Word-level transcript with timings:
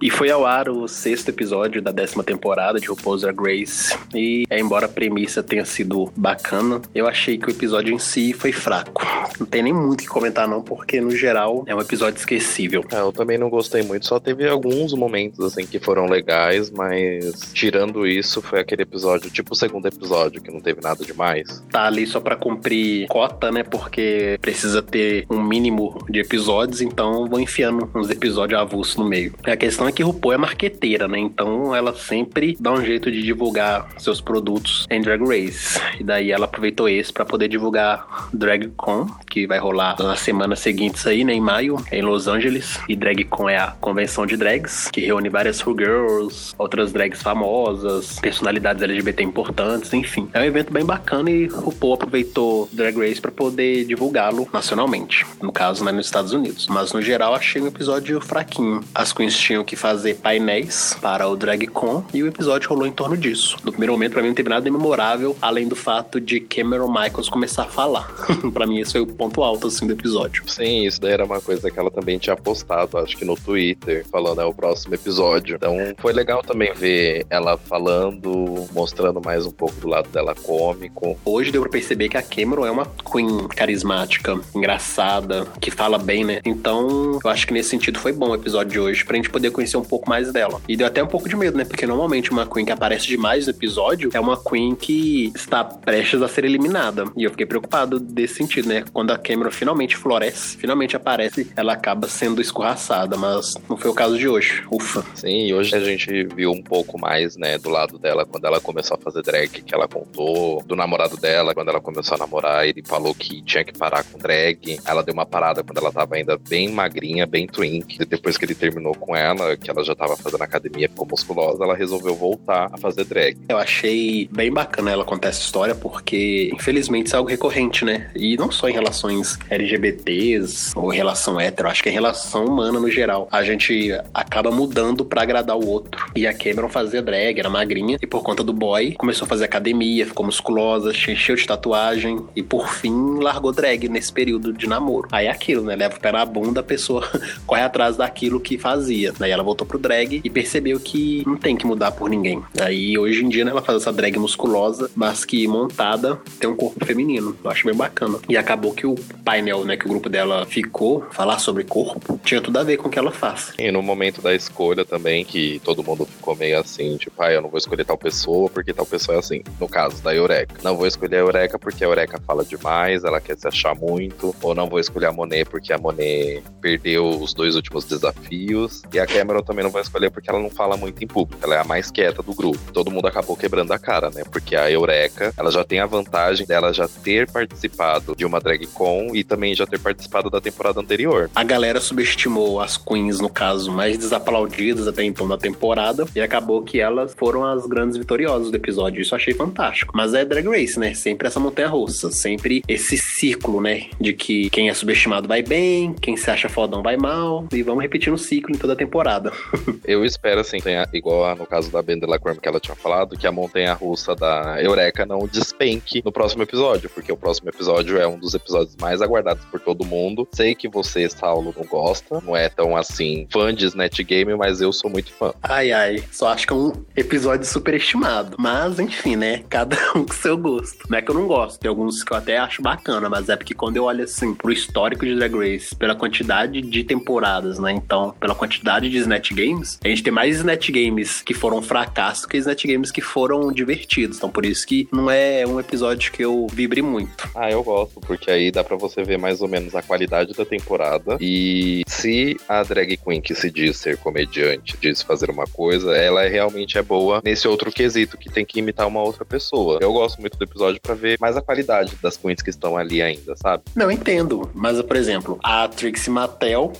E 0.00 0.10
foi 0.10 0.30
ao 0.30 0.46
ar 0.46 0.68
o 0.68 0.86
sexto 0.86 1.30
episódio 1.30 1.82
da 1.82 1.90
décima 1.90 2.22
temporada 2.22 2.78
de 2.78 2.86
RuPaul's 2.86 3.22
Drag 3.22 3.36
Race. 3.40 3.96
E, 4.14 4.44
embora 4.50 4.86
a 4.86 4.88
premissa 4.88 5.42
tenha 5.42 5.64
sido 5.64 6.12
bacana, 6.16 6.80
eu 6.94 7.08
achei 7.08 7.36
que 7.36 7.48
o 7.48 7.50
episódio 7.50 7.92
em 7.92 7.98
si 7.98 8.32
foi 8.32 8.52
fraco. 8.52 9.04
Não 9.40 9.46
tem 9.46 9.62
nem 9.62 9.72
muito 9.72 10.00
o 10.00 10.04
que 10.04 10.08
comentar 10.08 10.46
não, 10.46 10.62
porque 10.62 11.00
no 11.00 11.10
geral 11.10 11.64
é 11.66 11.74
um 11.74 11.80
episódio 11.80 12.18
esquecível. 12.18 12.84
É, 12.92 13.00
eu 13.00 13.12
também 13.12 13.38
não 13.38 13.50
gostei 13.50 13.82
muito, 13.82 14.06
só 14.06 14.20
teve 14.20 14.48
alguns 14.48 14.94
momentos 14.94 15.44
assim 15.44 15.66
que 15.66 15.80
foram 15.80 16.06
legais, 16.06 16.70
mas 16.70 17.50
tirando 17.52 18.06
isso, 18.06 18.40
foi 18.40 18.60
aquele 18.60 18.82
episódio, 18.82 19.30
tipo 19.30 19.52
o 19.52 19.56
segundo 19.56 19.86
episódio, 19.86 20.40
que 20.40 20.50
não 20.50 20.60
teve 20.60 20.80
nada 20.80 21.04
demais. 21.04 21.62
Tá 21.72 21.86
ali 21.86 22.06
só 22.06 22.20
pra 22.20 22.36
cumprir 22.36 23.08
cota, 23.08 23.50
né, 23.50 23.64
porque 23.64 24.38
precisa 24.40 24.80
ter 24.80 25.26
um 25.28 25.42
mínimo 25.42 26.04
de 26.08 26.20
episódios, 26.20 26.80
então 26.80 27.26
vou 27.26 27.40
enfiando 27.40 27.90
uns 27.94 28.10
episódios 28.10 28.60
avulsos 28.60 28.96
no 28.96 29.08
meio. 29.08 29.34
A 29.44 29.56
questão 29.56 29.87
é 29.88 29.92
que 29.92 30.02
RuPaul 30.02 30.34
é 30.34 30.38
marqueteira, 30.38 31.08
né? 31.08 31.18
Então 31.18 31.74
ela 31.74 31.94
sempre 31.94 32.56
dá 32.60 32.72
um 32.72 32.84
jeito 32.84 33.10
de 33.10 33.22
divulgar 33.22 33.88
seus 33.98 34.20
produtos 34.20 34.86
em 34.90 35.00
Drag 35.00 35.22
Race. 35.22 35.80
E 35.98 36.04
daí 36.04 36.30
ela 36.30 36.44
aproveitou 36.44 36.88
esse 36.88 37.12
para 37.12 37.24
poder 37.24 37.48
divulgar 37.48 38.28
DragCon, 38.32 39.06
que 39.28 39.46
vai 39.46 39.58
rolar 39.58 39.96
nas 39.98 40.20
semanas 40.20 40.60
seguintes 40.60 41.06
aí, 41.06 41.24
né, 41.24 41.32
em 41.32 41.40
maio, 41.40 41.76
em 41.90 42.02
Los 42.02 42.28
Angeles. 42.28 42.78
E 42.88 42.96
DragCon 42.96 43.48
é 43.48 43.58
a 43.58 43.68
convenção 43.80 44.26
de 44.26 44.36
drags, 44.36 44.90
que 44.92 45.00
reúne 45.00 45.28
várias 45.28 45.60
Ru 45.60 45.76
Girls, 45.76 46.54
outras 46.58 46.92
drags 46.92 47.22
famosas, 47.22 48.18
personalidades 48.20 48.82
LGBT 48.82 49.22
importantes, 49.22 49.92
enfim. 49.92 50.28
É 50.32 50.40
um 50.40 50.44
evento 50.44 50.72
bem 50.72 50.84
bacana 50.84 51.30
e 51.30 51.46
RuPaul 51.46 51.94
aproveitou 51.94 52.68
Drag 52.72 52.96
Race 52.96 53.20
para 53.20 53.30
poder 53.30 53.84
divulgá-lo 53.84 54.48
nacionalmente, 54.52 55.24
no 55.40 55.52
caso, 55.52 55.84
né, 55.84 55.92
nos 55.92 56.06
Estados 56.06 56.32
Unidos. 56.32 56.66
Mas 56.68 56.92
no 56.92 57.00
geral 57.02 57.34
achei 57.34 57.60
um 57.60 57.66
episódio 57.66 58.20
fraquinho. 58.20 58.80
As 58.94 59.12
queens 59.12 59.36
tinham 59.36 59.64
que 59.64 59.76
fazer 59.78 60.16
painéis 60.16 60.96
para 61.00 61.28
o 61.28 61.36
DragCon 61.36 62.04
e 62.12 62.22
o 62.22 62.26
episódio 62.26 62.68
rolou 62.68 62.86
em 62.86 62.92
torno 62.92 63.16
disso. 63.16 63.56
No 63.64 63.70
primeiro 63.70 63.92
momento, 63.92 64.12
para 64.12 64.22
mim, 64.22 64.28
não 64.28 64.34
teve 64.34 64.48
nada 64.48 64.68
memorável, 64.70 65.36
além 65.40 65.68
do 65.68 65.76
fato 65.76 66.20
de 66.20 66.40
Cameron 66.40 66.88
Michaels 66.88 67.28
começar 67.28 67.62
a 67.62 67.66
falar. 67.66 68.12
para 68.52 68.66
mim, 68.66 68.80
esse 68.80 68.92
foi 68.92 69.00
o 69.00 69.06
ponto 69.06 69.42
alto 69.42 69.68
assim, 69.68 69.86
do 69.86 69.92
episódio. 69.92 70.42
Sim, 70.48 70.84
isso 70.84 71.00
daí 71.00 71.12
era 71.12 71.24
uma 71.24 71.40
coisa 71.40 71.70
que 71.70 71.78
ela 71.78 71.90
também 71.90 72.18
tinha 72.18 72.36
postado, 72.36 72.98
acho 72.98 73.16
que 73.16 73.24
no 73.24 73.36
Twitter, 73.36 74.04
falando 74.10 74.40
é 74.40 74.44
o 74.44 74.52
próximo 74.52 74.94
episódio. 74.94 75.56
Então 75.56 75.76
foi 75.98 76.12
legal 76.12 76.42
também 76.42 76.72
ver 76.74 77.24
ela 77.30 77.56
falando, 77.56 78.66
mostrando 78.72 79.20
mais 79.24 79.46
um 79.46 79.52
pouco 79.52 79.74
do 79.80 79.88
lado 79.88 80.08
dela 80.08 80.34
cômico. 80.34 81.16
Hoje 81.24 81.52
deu 81.52 81.62
pra 81.62 81.70
perceber 81.70 82.08
que 82.08 82.16
a 82.16 82.22
Cameron 82.22 82.66
é 82.66 82.70
uma 82.70 82.86
queen 82.86 83.46
carismática 83.48 84.38
engraçada, 84.54 85.46
que 85.60 85.70
fala 85.70 85.98
bem, 85.98 86.24
né? 86.24 86.40
Então, 86.44 87.18
eu 87.22 87.30
acho 87.30 87.46
que 87.46 87.52
nesse 87.52 87.70
sentido 87.70 87.98
foi 87.98 88.12
bom 88.12 88.30
o 88.30 88.34
episódio 88.34 88.72
de 88.72 88.80
hoje, 88.80 89.04
pra 89.04 89.16
gente 89.16 89.30
poder 89.30 89.50
conhecer 89.50 89.67
um 89.76 89.84
pouco 89.84 90.08
mais 90.08 90.32
dela. 90.32 90.60
E 90.68 90.76
deu 90.76 90.86
até 90.86 91.02
um 91.02 91.06
pouco 91.06 91.28
de 91.28 91.36
medo, 91.36 91.56
né? 91.56 91.64
Porque 91.64 91.86
normalmente 91.86 92.30
uma 92.30 92.46
Queen 92.46 92.64
que 92.64 92.72
aparece 92.72 93.06
demais 93.06 93.46
no 93.46 93.52
episódio 93.52 94.10
é 94.12 94.20
uma 94.20 94.42
Queen 94.42 94.74
que 94.74 95.32
está 95.34 95.64
prestes 95.64 96.22
a 96.22 96.28
ser 96.28 96.44
eliminada. 96.44 97.04
E 97.16 97.24
eu 97.24 97.30
fiquei 97.30 97.46
preocupado 97.46 97.98
desse 97.98 98.34
sentido, 98.34 98.68
né? 98.68 98.84
Quando 98.92 99.10
a 99.10 99.18
Cameron 99.18 99.50
finalmente 99.50 99.96
floresce, 99.96 100.56
finalmente 100.56 100.96
aparece, 100.96 101.50
ela 101.56 101.72
acaba 101.72 102.08
sendo 102.08 102.40
escorraçada, 102.40 103.16
mas 103.16 103.54
não 103.68 103.76
foi 103.76 103.90
o 103.90 103.94
caso 103.94 104.18
de 104.18 104.28
hoje. 104.28 104.64
Ufa. 104.70 105.04
Sim, 105.14 105.52
hoje 105.52 105.74
a 105.74 105.80
gente 105.80 106.24
viu 106.24 106.50
um 106.50 106.62
pouco 106.62 106.98
mais, 106.98 107.36
né, 107.36 107.58
do 107.58 107.68
lado 107.68 107.98
dela 107.98 108.24
quando 108.24 108.44
ela 108.44 108.60
começou 108.60 108.96
a 108.96 109.00
fazer 109.00 109.22
drag, 109.22 109.48
que 109.62 109.74
ela 109.74 109.88
contou, 109.88 110.62
do 110.64 110.76
namorado 110.76 111.16
dela, 111.16 111.54
quando 111.54 111.68
ela 111.68 111.80
começou 111.80 112.14
a 112.14 112.18
namorar, 112.18 112.66
ele 112.66 112.82
falou 112.84 113.14
que 113.14 113.42
tinha 113.42 113.64
que 113.64 113.72
parar 113.72 114.04
com 114.04 114.18
drag. 114.18 114.78
Ela 114.84 115.02
deu 115.02 115.14
uma 115.14 115.26
parada 115.26 115.62
quando 115.62 115.78
ela 115.78 115.92
tava 115.92 116.16
ainda 116.16 116.38
bem 116.38 116.70
magrinha, 116.70 117.26
bem 117.26 117.46
twink. 117.46 118.00
E 118.00 118.04
depois 118.04 118.36
que 118.36 118.44
ele 118.44 118.54
terminou 118.54 118.94
com 118.94 119.14
ela, 119.16 119.56
que 119.60 119.70
ela 119.70 119.84
já 119.84 119.94
tava 119.94 120.16
fazendo 120.16 120.42
academia, 120.42 120.88
ficou 120.88 121.06
musculosa, 121.06 121.64
ela 121.64 121.74
resolveu 121.74 122.14
voltar 122.14 122.68
a 122.72 122.78
fazer 122.78 123.04
drag. 123.04 123.36
Eu 123.48 123.58
achei 123.58 124.28
bem 124.32 124.52
bacana 124.52 124.90
ela 124.90 125.04
contar 125.04 125.28
essa 125.28 125.40
história, 125.40 125.74
porque 125.74 126.50
infelizmente 126.54 127.06
isso 127.06 127.16
é 127.16 127.18
algo 127.18 127.30
recorrente, 127.30 127.84
né? 127.84 128.10
E 128.14 128.36
não 128.36 128.50
só 128.50 128.68
em 128.68 128.72
relações 128.72 129.38
LGBTs 129.50 130.72
ou 130.76 130.88
relação 130.88 131.40
hétero, 131.40 131.68
acho 131.68 131.82
que 131.82 131.88
em 131.88 131.92
relação 131.92 132.44
humana 132.44 132.78
no 132.80 132.90
geral. 132.90 133.28
A 133.30 133.42
gente 133.42 133.90
acaba 134.12 134.50
mudando 134.50 135.04
para 135.04 135.22
agradar 135.22 135.56
o 135.56 135.66
outro. 135.66 136.06
E 136.14 136.26
a 136.26 136.34
Cameron 136.34 136.68
fazia 136.68 137.02
drag, 137.02 137.38
era 137.38 137.48
magrinha, 137.48 137.98
e 138.00 138.06
por 138.06 138.22
conta 138.22 138.42
do 138.42 138.52
boy, 138.52 138.94
começou 138.98 139.26
a 139.26 139.28
fazer 139.28 139.44
academia, 139.44 140.06
ficou 140.06 140.26
musculosa, 140.26 140.90
encheu 140.90 141.36
de 141.36 141.46
tatuagem, 141.46 142.24
e 142.34 142.42
por 142.42 142.68
fim 142.68 143.18
largou 143.20 143.52
drag 143.52 143.88
nesse 143.88 144.12
período 144.12 144.52
de 144.52 144.66
namoro. 144.68 145.08
Aí 145.12 145.26
é 145.26 145.30
aquilo, 145.30 145.64
né? 145.64 145.76
Leva 145.76 145.96
o 145.96 146.00
pé 146.00 146.12
na 146.12 146.24
bunda, 146.24 146.60
a 146.60 146.64
pessoa 146.64 147.08
corre 147.46 147.62
atrás 147.62 147.96
daquilo 147.96 148.40
que 148.40 148.58
fazia. 148.58 149.12
Daí 149.18 149.30
ela 149.30 149.42
voltou 149.48 149.66
pro 149.66 149.78
drag 149.78 150.20
e 150.22 150.28
percebeu 150.28 150.78
que 150.78 151.22
não 151.26 151.36
tem 151.36 151.56
que 151.56 151.66
mudar 151.66 151.92
por 151.92 152.10
ninguém. 152.10 152.42
Aí 152.60 152.98
hoje 152.98 153.24
em 153.24 153.28
dia, 153.28 153.44
né, 153.44 153.50
ela 153.50 153.62
faz 153.62 153.80
essa 153.80 153.92
drag 153.92 154.18
musculosa, 154.18 154.90
mas 154.94 155.24
que 155.24 155.46
montada 155.48 156.20
tem 156.38 156.50
um 156.50 156.56
corpo 156.56 156.84
feminino. 156.84 157.34
Eu 157.42 157.50
acho 157.50 157.66
bem 157.66 157.74
bacana. 157.74 158.18
E 158.28 158.36
acabou 158.36 158.74
que 158.74 158.86
o 158.86 158.94
painel, 159.24 159.64
né, 159.64 159.76
que 159.76 159.86
o 159.86 159.88
grupo 159.88 160.08
dela 160.08 160.44
ficou, 160.44 161.06
falar 161.10 161.38
sobre 161.38 161.64
corpo, 161.64 162.20
tinha 162.22 162.40
tudo 162.40 162.58
a 162.58 162.62
ver 162.62 162.76
com 162.76 162.88
o 162.88 162.90
que 162.90 162.98
ela 162.98 163.10
faz. 163.10 163.52
E 163.58 163.70
no 163.70 163.82
momento 163.82 164.20
da 164.20 164.34
escolha 164.34 164.84
também, 164.84 165.24
que 165.24 165.60
todo 165.64 165.82
mundo 165.82 166.04
ficou 166.04 166.36
meio 166.36 166.60
assim, 166.60 166.96
tipo, 166.98 167.22
ah, 167.22 167.32
eu 167.32 167.40
não 167.40 167.48
vou 167.48 167.58
escolher 167.58 167.84
tal 167.84 167.96
pessoa 167.96 168.50
porque 168.50 168.74
tal 168.74 168.84
pessoa 168.84 169.16
é 169.16 169.18
assim. 169.18 169.42
No 169.58 169.68
caso 169.68 170.02
da 170.02 170.14
Eureka. 170.14 170.56
Não 170.62 170.76
vou 170.76 170.86
escolher 170.86 171.16
a 171.16 171.20
Eureka 171.20 171.58
porque 171.58 171.84
a 171.84 171.86
Eureka 171.86 172.20
fala 172.26 172.44
demais, 172.44 173.04
ela 173.04 173.20
quer 173.20 173.38
se 173.38 173.48
achar 173.48 173.74
muito, 173.74 174.34
ou 174.42 174.54
não 174.54 174.68
vou 174.68 174.78
escolher 174.78 175.06
a 175.06 175.12
Monet 175.12 175.48
porque 175.48 175.72
a 175.72 175.78
Monet 175.78 176.42
perdeu 176.60 177.08
os 177.08 177.32
dois 177.32 177.56
últimos 177.56 177.84
desafios. 177.86 178.82
E 178.92 178.98
a 178.98 179.06
Cameron 179.28 179.42
também 179.42 179.62
não 179.62 179.70
vai 179.70 179.82
escolher 179.82 180.10
porque 180.10 180.30
ela 180.30 180.40
não 180.40 180.48
fala 180.48 180.76
muito 180.76 181.04
em 181.04 181.06
público, 181.06 181.44
ela 181.44 181.56
é 181.56 181.60
a 181.60 181.64
mais 181.64 181.90
quieta 181.90 182.22
do 182.22 182.34
grupo. 182.34 182.58
Todo 182.72 182.90
mundo 182.90 183.06
acabou 183.06 183.36
quebrando 183.36 183.72
a 183.72 183.78
cara, 183.78 184.10
né? 184.10 184.22
Porque 184.30 184.56
a 184.56 184.70
Eureka, 184.70 185.34
ela 185.36 185.50
já 185.50 185.62
tem 185.62 185.80
a 185.80 185.86
vantagem 185.86 186.46
dela 186.46 186.72
já 186.72 186.88
ter 186.88 187.30
participado 187.30 188.16
de 188.16 188.24
uma 188.24 188.40
drag 188.40 188.66
con 188.68 189.14
e 189.14 189.22
também 189.22 189.54
já 189.54 189.66
ter 189.66 189.78
participado 189.78 190.30
da 190.30 190.40
temporada 190.40 190.80
anterior. 190.80 191.30
A 191.34 191.44
galera 191.44 191.80
subestimou 191.80 192.60
as 192.60 192.76
queens, 192.78 193.20
no 193.20 193.28
caso, 193.28 193.70
mais 193.70 193.98
desaplaudidas 193.98 194.88
até 194.88 195.04
então 195.04 195.28
da 195.28 195.36
temporada, 195.36 196.06
e 196.14 196.20
acabou 196.20 196.62
que 196.62 196.80
elas 196.80 197.14
foram 197.14 197.44
as 197.44 197.66
grandes 197.66 197.96
vitoriosas 197.96 198.50
do 198.50 198.56
episódio. 198.56 199.02
Isso 199.02 199.14
achei 199.14 199.34
fantástico. 199.34 199.92
Mas 199.94 200.14
é 200.14 200.24
drag 200.24 200.48
race, 200.48 200.78
né? 200.78 200.94
Sempre 200.94 201.28
essa 201.28 201.38
montanha 201.38 201.68
russa, 201.68 202.10
sempre 202.10 202.62
esse 202.66 202.96
ciclo, 202.96 203.60
né? 203.60 203.88
De 204.00 204.12
que 204.14 204.48
quem 204.50 204.70
é 204.70 204.74
subestimado 204.74 205.28
vai 205.28 205.42
bem, 205.42 205.92
quem 206.00 206.16
se 206.16 206.30
acha 206.30 206.48
fodão 206.48 206.82
vai 206.82 206.96
mal, 206.96 207.46
e 207.52 207.62
vamos 207.62 207.82
repetindo 207.82 208.14
o 208.14 208.18
ciclo 208.18 208.54
em 208.54 208.58
toda 208.58 208.72
a 208.72 208.76
temporada. 208.76 209.17
Eu 209.84 210.04
espero, 210.04 210.40
assim, 210.40 210.58
tenha, 210.58 210.86
igual 210.92 211.34
no 211.36 211.46
caso 211.46 211.70
da 211.70 211.82
Ben 211.82 211.98
Delacroix 211.98 212.38
que 212.38 212.48
ela 212.48 212.60
tinha 212.60 212.76
falado, 212.76 213.16
que 213.16 213.26
a 213.26 213.32
montanha 213.32 213.72
russa 213.72 214.14
da 214.14 214.62
Eureka 214.62 215.04
não 215.04 215.26
despenque 215.26 216.02
no 216.04 216.12
próximo 216.12 216.42
episódio, 216.42 216.90
porque 216.90 217.12
o 217.12 217.16
próximo 217.16 217.48
episódio 217.48 217.98
é 217.98 218.06
um 218.06 218.18
dos 218.18 218.34
episódios 218.34 218.76
mais 218.80 219.02
aguardados 219.02 219.44
por 219.46 219.60
todo 219.60 219.84
mundo. 219.84 220.28
Sei 220.32 220.54
que 220.54 220.68
você, 220.68 221.08
Saulo, 221.08 221.54
não 221.56 221.64
gosta, 221.64 222.20
não 222.20 222.36
é 222.36 222.48
tão 222.48 222.76
assim 222.76 223.26
fã 223.30 223.54
de 223.54 223.66
Snatch 223.66 224.00
Game, 224.02 224.34
mas 224.34 224.60
eu 224.60 224.72
sou 224.72 224.90
muito 224.90 225.12
fã. 225.12 225.32
Ai, 225.42 225.72
ai, 225.72 226.04
só 226.10 226.28
acho 226.28 226.46
que 226.46 226.52
é 226.52 226.56
um 226.56 226.72
episódio 226.96 227.46
superestimado. 227.46 228.36
Mas, 228.38 228.78
enfim, 228.78 229.16
né? 229.16 229.42
Cada 229.48 229.76
um 229.94 230.04
com 230.04 230.12
seu 230.12 230.36
gosto. 230.36 230.78
Não 230.88 230.98
é 230.98 231.02
que 231.02 231.10
eu 231.10 231.14
não 231.14 231.26
gosto, 231.26 231.58
tem 231.58 231.68
alguns 231.68 232.02
que 232.02 232.12
eu 232.12 232.16
até 232.16 232.38
acho 232.38 232.62
bacana, 232.62 233.08
mas 233.08 233.28
é 233.28 233.36
porque 233.36 233.54
quando 233.54 233.76
eu 233.76 233.84
olho 233.84 234.04
assim 234.04 234.34
pro 234.34 234.52
histórico 234.52 235.04
de 235.04 235.14
Drag 235.14 235.34
Race, 235.34 235.74
pela 235.74 235.94
quantidade 235.94 236.60
de 236.60 236.84
temporadas, 236.84 237.58
né? 237.58 237.72
Então, 237.72 238.14
pela 238.18 238.34
quantidade 238.34 238.88
de 238.88 238.98
Snatch 239.08 239.32
Games, 239.32 239.78
a 239.82 239.88
gente 239.88 240.02
tem 240.02 240.12
mais 240.12 240.36
Snatch 240.36 240.70
Games 240.70 241.22
que 241.22 241.32
foram 241.32 241.62
fracassos 241.62 242.26
que 242.26 242.36
Snatch 242.36 242.66
Games 242.66 242.90
que 242.90 243.00
foram 243.00 243.50
divertidos. 243.50 244.18
Então, 244.18 244.28
por 244.28 244.44
isso 244.44 244.66
que 244.66 244.86
não 244.92 245.10
é 245.10 245.46
um 245.46 245.58
episódio 245.58 246.12
que 246.12 246.22
eu 246.22 246.46
vibre 246.52 246.82
muito. 246.82 247.28
Ah, 247.34 247.50
eu 247.50 247.62
gosto, 247.62 248.00
porque 248.00 248.30
aí 248.30 248.50
dá 248.50 248.62
para 248.62 248.76
você 248.76 249.02
ver 249.02 249.18
mais 249.18 249.40
ou 249.40 249.48
menos 249.48 249.74
a 249.74 249.82
qualidade 249.82 250.34
da 250.34 250.44
temporada 250.44 251.16
e 251.20 251.82
se 251.86 252.36
a 252.46 252.62
drag 252.62 252.98
queen 252.98 253.20
que 253.20 253.34
se 253.34 253.50
diz 253.50 253.78
ser 253.78 253.96
comediante 253.96 254.76
diz 254.80 255.00
fazer 255.00 255.30
uma 255.30 255.46
coisa, 255.46 255.96
ela 255.96 256.28
realmente 256.28 256.76
é 256.76 256.82
boa 256.82 257.22
nesse 257.24 257.48
outro 257.48 257.72
quesito 257.72 258.18
que 258.18 258.30
tem 258.30 258.44
que 258.44 258.58
imitar 258.58 258.86
uma 258.86 259.02
outra 259.02 259.24
pessoa. 259.24 259.78
Eu 259.80 259.92
gosto 259.92 260.20
muito 260.20 260.36
do 260.36 260.44
episódio 260.44 260.80
para 260.80 260.94
ver 260.94 261.16
mais 261.18 261.36
a 261.36 261.40
qualidade 261.40 261.96
das 262.02 262.16
queens 262.16 262.42
que 262.42 262.50
estão 262.50 262.76
ali 262.76 263.00
ainda, 263.00 263.34
sabe? 263.36 263.62
Não, 263.74 263.90
entendo. 263.90 264.50
Mas, 264.54 264.80
por 264.82 264.96
exemplo, 264.96 265.38
a 265.42 265.66
Trixie 265.66 266.10
Mattel 266.10 266.72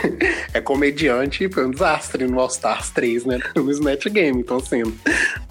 é 0.52 0.60
comediante 0.60 1.48
um 1.70 1.72
desastre 1.72 2.26
no 2.26 2.40
All 2.40 2.48
Stars 2.48 2.90
3, 2.90 3.24
né? 3.24 3.40
No 3.54 3.70
Snatch 3.70 4.06
Game, 4.06 4.40
então 4.40 4.56
assim, 4.56 4.82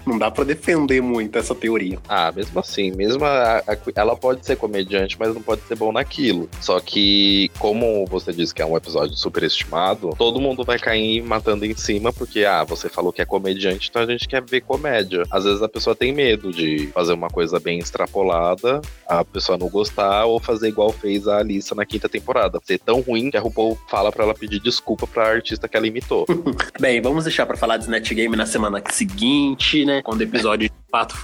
não 0.06 0.18
dá 0.18 0.30
para 0.30 0.44
defender 0.44 1.00
muito 1.00 1.38
essa 1.38 1.54
teoria. 1.54 1.98
Ah, 2.08 2.32
mesmo 2.34 2.58
assim, 2.60 2.90
mesmo 2.90 3.24
a, 3.24 3.58
a, 3.58 3.76
ela 3.94 4.16
pode 4.16 4.44
ser 4.44 4.56
comediante, 4.56 5.16
mas 5.18 5.34
não 5.34 5.40
pode 5.40 5.62
ser 5.62 5.76
bom 5.76 5.92
naquilo. 5.92 6.48
Só 6.60 6.80
que, 6.80 7.50
como 7.58 8.04
você 8.06 8.32
disse 8.32 8.54
que 8.54 8.62
é 8.62 8.66
um 8.66 8.76
episódio 8.76 9.16
superestimado, 9.16 10.10
todo 10.18 10.40
mundo 10.40 10.64
vai 10.64 10.78
cair 10.78 11.22
matando 11.22 11.64
em 11.64 11.74
cima, 11.74 12.12
porque, 12.12 12.44
ah, 12.44 12.64
você 12.64 12.88
falou 12.88 13.12
que 13.12 13.22
é 13.22 13.24
comediante, 13.24 13.88
então 13.88 14.02
a 14.02 14.06
gente 14.06 14.28
quer 14.28 14.42
ver 14.42 14.60
comédia. 14.62 15.22
Às 15.30 15.44
vezes 15.44 15.62
a 15.62 15.68
pessoa 15.68 15.94
tem 15.94 16.12
medo 16.12 16.52
de 16.52 16.88
fazer 16.88 17.12
uma 17.12 17.28
coisa 17.28 17.58
bem 17.60 17.78
extrapolada, 17.78 18.80
a 19.06 19.24
pessoa 19.24 19.56
não 19.56 19.68
gostar, 19.68 20.24
ou 20.24 20.40
fazer 20.40 20.68
igual 20.68 20.92
fez 20.92 21.28
a 21.28 21.38
Alissa 21.38 21.74
na 21.74 21.86
quinta 21.86 22.08
temporada. 22.08 22.60
Ser 22.64 22.78
tão 22.78 23.00
ruim 23.00 23.30
que 23.30 23.36
a 23.36 23.40
RuPaul 23.40 23.78
fala 23.88 24.10
para 24.10 24.24
ela 24.24 24.34
pedir 24.34 24.60
desculpa 24.60 25.06
pra 25.06 25.28
artista 25.28 25.68
que 25.68 25.76
ela 25.76 25.86
imitou. 25.86 26.09
bem, 26.80 27.00
vamos 27.00 27.24
deixar 27.24 27.46
para 27.46 27.56
falar 27.56 27.76
de 27.76 27.84
Snatch 27.84 28.12
Game 28.12 28.36
na 28.36 28.46
semana 28.46 28.82
seguinte, 28.90 29.84
né? 29.84 30.02
Quando 30.02 30.20
o 30.20 30.24
episódio 30.24 30.70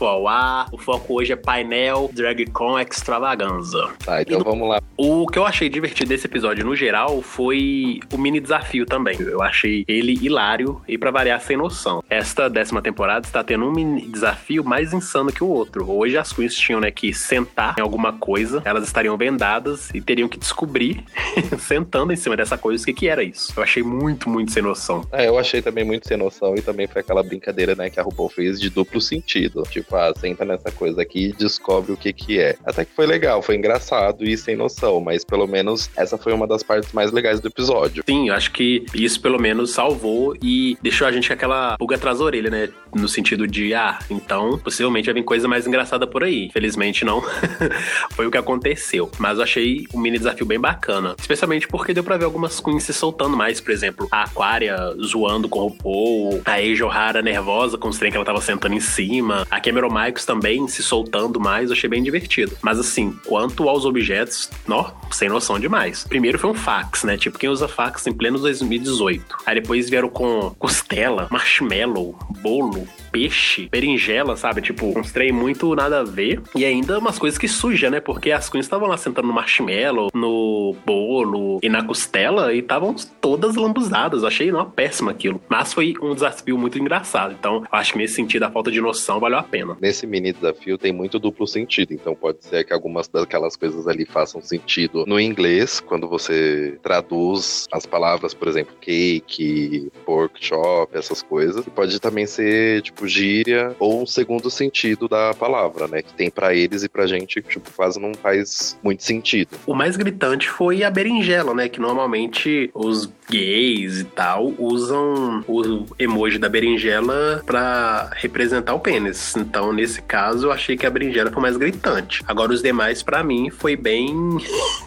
ao 0.00 0.28
ar. 0.28 0.68
O 0.72 0.78
foco 0.78 1.14
hoje 1.14 1.32
é 1.32 1.36
painel 1.36 2.10
DragCon 2.12 2.78
Extravaganza. 2.78 3.90
Tá, 4.04 4.22
então 4.22 4.40
vamos 4.40 4.68
lá. 4.68 4.80
O 4.96 5.26
que 5.26 5.38
eu 5.38 5.44
achei 5.44 5.68
divertido 5.68 6.08
desse 6.08 6.26
episódio, 6.26 6.64
no 6.64 6.74
geral, 6.74 7.20
foi 7.20 8.00
o 8.12 8.18
mini 8.18 8.40
desafio 8.40 8.86
também. 8.86 9.20
Eu 9.20 9.42
achei 9.42 9.84
ele 9.88 10.12
hilário 10.12 10.80
e, 10.88 10.96
para 10.96 11.10
variar, 11.10 11.40
sem 11.40 11.56
noção. 11.56 12.02
Esta 12.08 12.48
décima 12.48 12.80
temporada 12.80 13.26
está 13.26 13.42
tendo 13.42 13.66
um 13.66 13.72
mini 13.72 14.08
desafio 14.08 14.64
mais 14.64 14.92
insano 14.92 15.32
que 15.32 15.42
o 15.42 15.48
outro. 15.48 15.90
Hoje 15.90 16.16
as 16.16 16.32
queens 16.32 16.54
tinham 16.54 16.80
né, 16.80 16.90
que 16.90 17.12
sentar 17.12 17.74
em 17.78 17.82
alguma 17.82 18.12
coisa, 18.12 18.62
elas 18.64 18.84
estariam 18.84 19.16
vendadas 19.16 19.90
e 19.92 20.00
teriam 20.00 20.28
que 20.28 20.38
descobrir, 20.38 21.04
sentando 21.58 22.12
em 22.12 22.16
cima 22.16 22.36
dessa 22.36 22.56
coisa, 22.56 22.82
o 22.82 22.86
que, 22.86 22.92
que 22.92 23.08
era 23.08 23.22
isso. 23.22 23.52
Eu 23.56 23.62
achei 23.62 23.82
muito, 23.82 24.28
muito 24.28 24.52
sem 24.52 24.62
noção. 24.62 25.06
É, 25.12 25.28
eu 25.28 25.38
achei 25.38 25.60
também 25.60 25.84
muito 25.84 26.06
sem 26.06 26.16
noção 26.16 26.54
e 26.54 26.62
também 26.62 26.86
foi 26.86 27.00
aquela 27.00 27.22
brincadeira 27.22 27.74
né, 27.74 27.90
que 27.90 27.98
a 27.98 28.02
RuPaul 28.02 28.28
fez 28.28 28.60
de 28.60 28.70
duplo 28.70 29.00
sentido. 29.00 29.55
Tipo, 29.62 29.96
ah, 29.96 30.12
senta 30.16 30.44
nessa 30.44 30.70
coisa 30.70 31.02
aqui 31.02 31.26
e 31.26 31.32
descobre 31.32 31.92
o 31.92 31.96
que 31.96 32.12
que 32.12 32.38
é. 32.38 32.56
Até 32.64 32.84
que 32.84 32.92
foi 32.94 33.06
legal, 33.06 33.42
foi 33.42 33.56
engraçado 33.56 34.24
e 34.24 34.36
sem 34.36 34.56
noção, 34.56 35.00
mas 35.00 35.24
pelo 35.24 35.46
menos 35.46 35.90
essa 35.96 36.16
foi 36.18 36.32
uma 36.32 36.46
das 36.46 36.62
partes 36.62 36.92
mais 36.92 37.12
legais 37.12 37.40
do 37.40 37.48
episódio. 37.48 38.02
Sim, 38.08 38.30
acho 38.30 38.52
que 38.52 38.84
isso 38.94 39.20
pelo 39.20 39.40
menos 39.40 39.70
salvou 39.70 40.36
e 40.42 40.76
deixou 40.82 41.06
a 41.06 41.12
gente 41.12 41.28
com 41.28 41.34
aquela 41.34 41.76
pulga 41.76 41.96
atrás 41.96 42.18
da 42.18 42.24
orelha, 42.24 42.50
né? 42.50 42.68
No 42.94 43.08
sentido 43.08 43.46
de, 43.46 43.74
ah, 43.74 43.98
então 44.10 44.58
possivelmente 44.58 45.06
vai 45.06 45.14
vir 45.14 45.22
coisa 45.22 45.46
mais 45.46 45.66
engraçada 45.66 46.06
por 46.06 46.24
aí. 46.24 46.50
Felizmente 46.52 47.04
não. 47.04 47.22
foi 48.12 48.26
o 48.26 48.30
que 48.30 48.38
aconteceu. 48.38 49.10
Mas 49.18 49.38
eu 49.38 49.44
achei 49.44 49.86
um 49.92 50.00
mini 50.00 50.18
desafio 50.18 50.46
bem 50.46 50.58
bacana. 50.58 51.14
Especialmente 51.18 51.68
porque 51.68 51.92
deu 51.92 52.04
pra 52.04 52.16
ver 52.16 52.24
algumas 52.24 52.60
queens 52.60 52.84
se 52.84 52.92
soltando 52.92 53.36
mais, 53.36 53.60
por 53.60 53.72
exemplo, 53.72 54.08
a 54.10 54.22
Aquaria 54.24 54.76
zoando 55.02 55.48
com 55.48 55.66
o 55.66 55.70
Paul, 55.70 56.40
a 56.44 56.60
Eiji 56.60 56.82
O'Hara 56.82 57.22
nervosa 57.22 57.78
com 57.78 57.88
os 57.88 57.98
trem 57.98 58.10
que 58.10 58.16
ela 58.16 58.24
tava 58.24 58.40
sentando 58.40 58.74
em 58.74 58.80
cima, 58.80 59.45
a 59.50 59.60
Cameron 59.60 59.88
Michaels 59.88 60.24
também 60.24 60.66
se 60.68 60.82
soltando 60.82 61.40
mais, 61.40 61.70
eu 61.70 61.76
achei 61.76 61.88
bem 61.88 62.02
divertido. 62.02 62.56
Mas 62.62 62.78
assim, 62.78 63.16
quanto 63.26 63.68
aos 63.68 63.84
objetos, 63.84 64.50
ó, 64.68 64.92
sem 65.10 65.28
noção 65.28 65.58
demais. 65.58 66.04
Primeiro 66.04 66.38
foi 66.38 66.50
um 66.50 66.54
fax, 66.54 67.04
né? 67.04 67.16
Tipo, 67.16 67.38
quem 67.38 67.48
usa 67.48 67.68
fax 67.68 68.06
em 68.06 68.12
pleno 68.12 68.38
2018. 68.38 69.38
Aí 69.46 69.60
depois 69.60 69.88
vieram 69.88 70.08
com 70.08 70.54
costela, 70.58 71.28
marshmallow, 71.30 72.18
bolo, 72.40 72.86
peixe, 73.16 73.66
berinjela, 73.70 74.36
sabe? 74.36 74.60
Tipo, 74.60 74.98
uns 74.98 75.10
trem 75.10 75.32
muito 75.32 75.74
nada 75.74 76.00
a 76.00 76.04
ver. 76.04 76.42
E 76.54 76.66
ainda 76.66 76.98
umas 76.98 77.18
coisas 77.18 77.38
que 77.38 77.48
suja, 77.48 77.88
né? 77.88 77.98
Porque 77.98 78.30
as 78.30 78.50
queens 78.50 78.66
estavam 78.66 78.86
lá 78.86 78.98
sentando 78.98 79.28
no 79.28 79.32
marshmallow, 79.32 80.10
no 80.14 80.76
bolo 80.84 81.58
e 81.62 81.68
na 81.70 81.82
costela 81.82 82.52
e 82.52 82.58
estavam 82.58 82.94
todas 83.18 83.56
lambuzadas. 83.56 84.20
Eu 84.20 84.28
achei 84.28 84.50
uma 84.50 84.66
péssima 84.66 85.12
aquilo. 85.12 85.40
Mas 85.48 85.72
foi 85.72 85.94
um 86.02 86.12
desafio 86.12 86.58
muito 86.58 86.78
engraçado. 86.78 87.34
Então, 87.38 87.64
acho 87.72 87.92
que 87.92 87.98
nesse 87.98 88.14
sentido 88.14 88.42
a 88.42 88.50
falta 88.50 88.70
de 88.70 88.82
noção 88.82 89.18
valeu 89.18 89.38
a 89.38 89.42
pena. 89.42 89.78
Nesse 89.80 90.06
mini 90.06 90.32
desafio 90.34 90.76
tem 90.76 90.92
muito 90.92 91.18
duplo 91.18 91.46
sentido. 91.46 91.94
Então 91.94 92.14
pode 92.14 92.44
ser 92.44 92.64
que 92.64 92.72
algumas 92.74 93.08
daquelas 93.08 93.56
coisas 93.56 93.88
ali 93.88 94.04
façam 94.04 94.42
sentido 94.42 95.04
no 95.06 95.18
inglês, 95.18 95.80
quando 95.80 96.06
você 96.06 96.78
traduz 96.82 97.66
as 97.72 97.86
palavras, 97.86 98.34
por 98.34 98.46
exemplo, 98.46 98.74
cake, 98.78 99.90
pork 100.04 100.44
chop, 100.44 100.94
essas 100.94 101.22
coisas. 101.22 101.66
E 101.66 101.70
pode 101.70 101.98
também 101.98 102.26
ser, 102.26 102.82
tipo, 102.82 103.05
gíria 103.06 103.74
ou 103.78 104.02
um 104.02 104.06
segundo 104.06 104.50
sentido 104.50 105.08
da 105.08 105.34
palavra, 105.34 105.86
né? 105.86 106.02
Que 106.02 106.12
tem 106.14 106.30
para 106.30 106.54
eles 106.54 106.82
e 106.82 106.88
pra 106.88 107.06
gente, 107.06 107.42
tipo, 107.42 107.70
quase 107.72 108.00
não 108.00 108.14
faz 108.14 108.78
muito 108.82 109.02
sentido. 109.04 109.50
O 109.66 109.74
mais 109.74 109.96
gritante 109.96 110.48
foi 110.48 110.82
a 110.82 110.90
berinjela, 110.90 111.54
né? 111.54 111.68
Que 111.68 111.80
normalmente 111.80 112.70
os 112.74 113.10
gays 113.28 114.00
e 114.00 114.04
tal 114.04 114.54
usam 114.58 115.44
o 115.46 115.84
emoji 115.98 116.38
da 116.38 116.48
berinjela 116.48 117.42
para 117.44 118.10
representar 118.14 118.74
o 118.74 118.80
pênis. 118.80 119.36
Então, 119.36 119.72
nesse 119.72 120.00
caso, 120.02 120.46
eu 120.46 120.52
achei 120.52 120.76
que 120.76 120.86
a 120.86 120.90
berinjela 120.90 121.30
foi 121.30 121.42
mais 121.42 121.56
gritante. 121.56 122.22
Agora, 122.26 122.52
os 122.52 122.62
demais, 122.62 123.02
para 123.02 123.22
mim, 123.22 123.50
foi 123.50 123.76
bem 123.76 124.08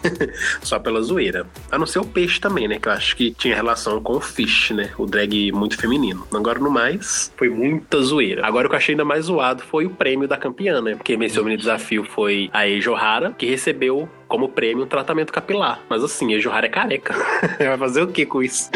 só 0.62 0.78
pela 0.78 1.02
zoeira. 1.02 1.46
A 1.70 1.78
não 1.78 1.86
ser 1.86 1.98
o 1.98 2.04
peixe 2.04 2.40
também, 2.40 2.66
né? 2.66 2.78
Que 2.78 2.88
eu 2.88 2.92
acho 2.92 3.16
que 3.16 3.32
tinha 3.32 3.54
relação 3.54 4.00
com 4.00 4.14
o 4.14 4.20
fish, 4.20 4.70
né? 4.70 4.90
O 4.98 5.06
drag 5.06 5.52
muito 5.52 5.76
feminino. 5.76 6.26
Agora, 6.32 6.58
no 6.58 6.70
mais, 6.70 7.32
foi 7.36 7.48
muita 7.48 7.99
zoeira. 8.02 8.46
Agora, 8.46 8.66
o 8.66 8.70
que 8.70 8.74
eu 8.74 8.78
achei 8.78 8.92
ainda 8.94 9.04
mais 9.04 9.26
zoado 9.26 9.62
foi 9.62 9.86
o 9.86 9.90
prêmio 9.90 10.28
da 10.28 10.36
campeã, 10.36 10.80
né? 10.80 10.94
Porque 10.94 11.12
esse 11.12 11.40
mini 11.42 11.56
desafio 11.56 12.04
foi 12.04 12.50
a 12.52 12.66
Eiji 12.66 12.88
Ohara, 12.88 13.32
que 13.36 13.46
recebeu 13.46 14.08
como 14.30 14.48
prêmio 14.48 14.84
um 14.84 14.86
tratamento 14.86 15.32
capilar. 15.32 15.82
Mas 15.88 16.04
assim, 16.04 16.34
a 16.34 16.38
Johara 16.38 16.66
é 16.66 16.68
careca. 16.68 17.14
Vai 17.58 17.76
fazer 17.76 18.02
o 18.02 18.06
que 18.06 18.24
com 18.24 18.40
isso? 18.40 18.70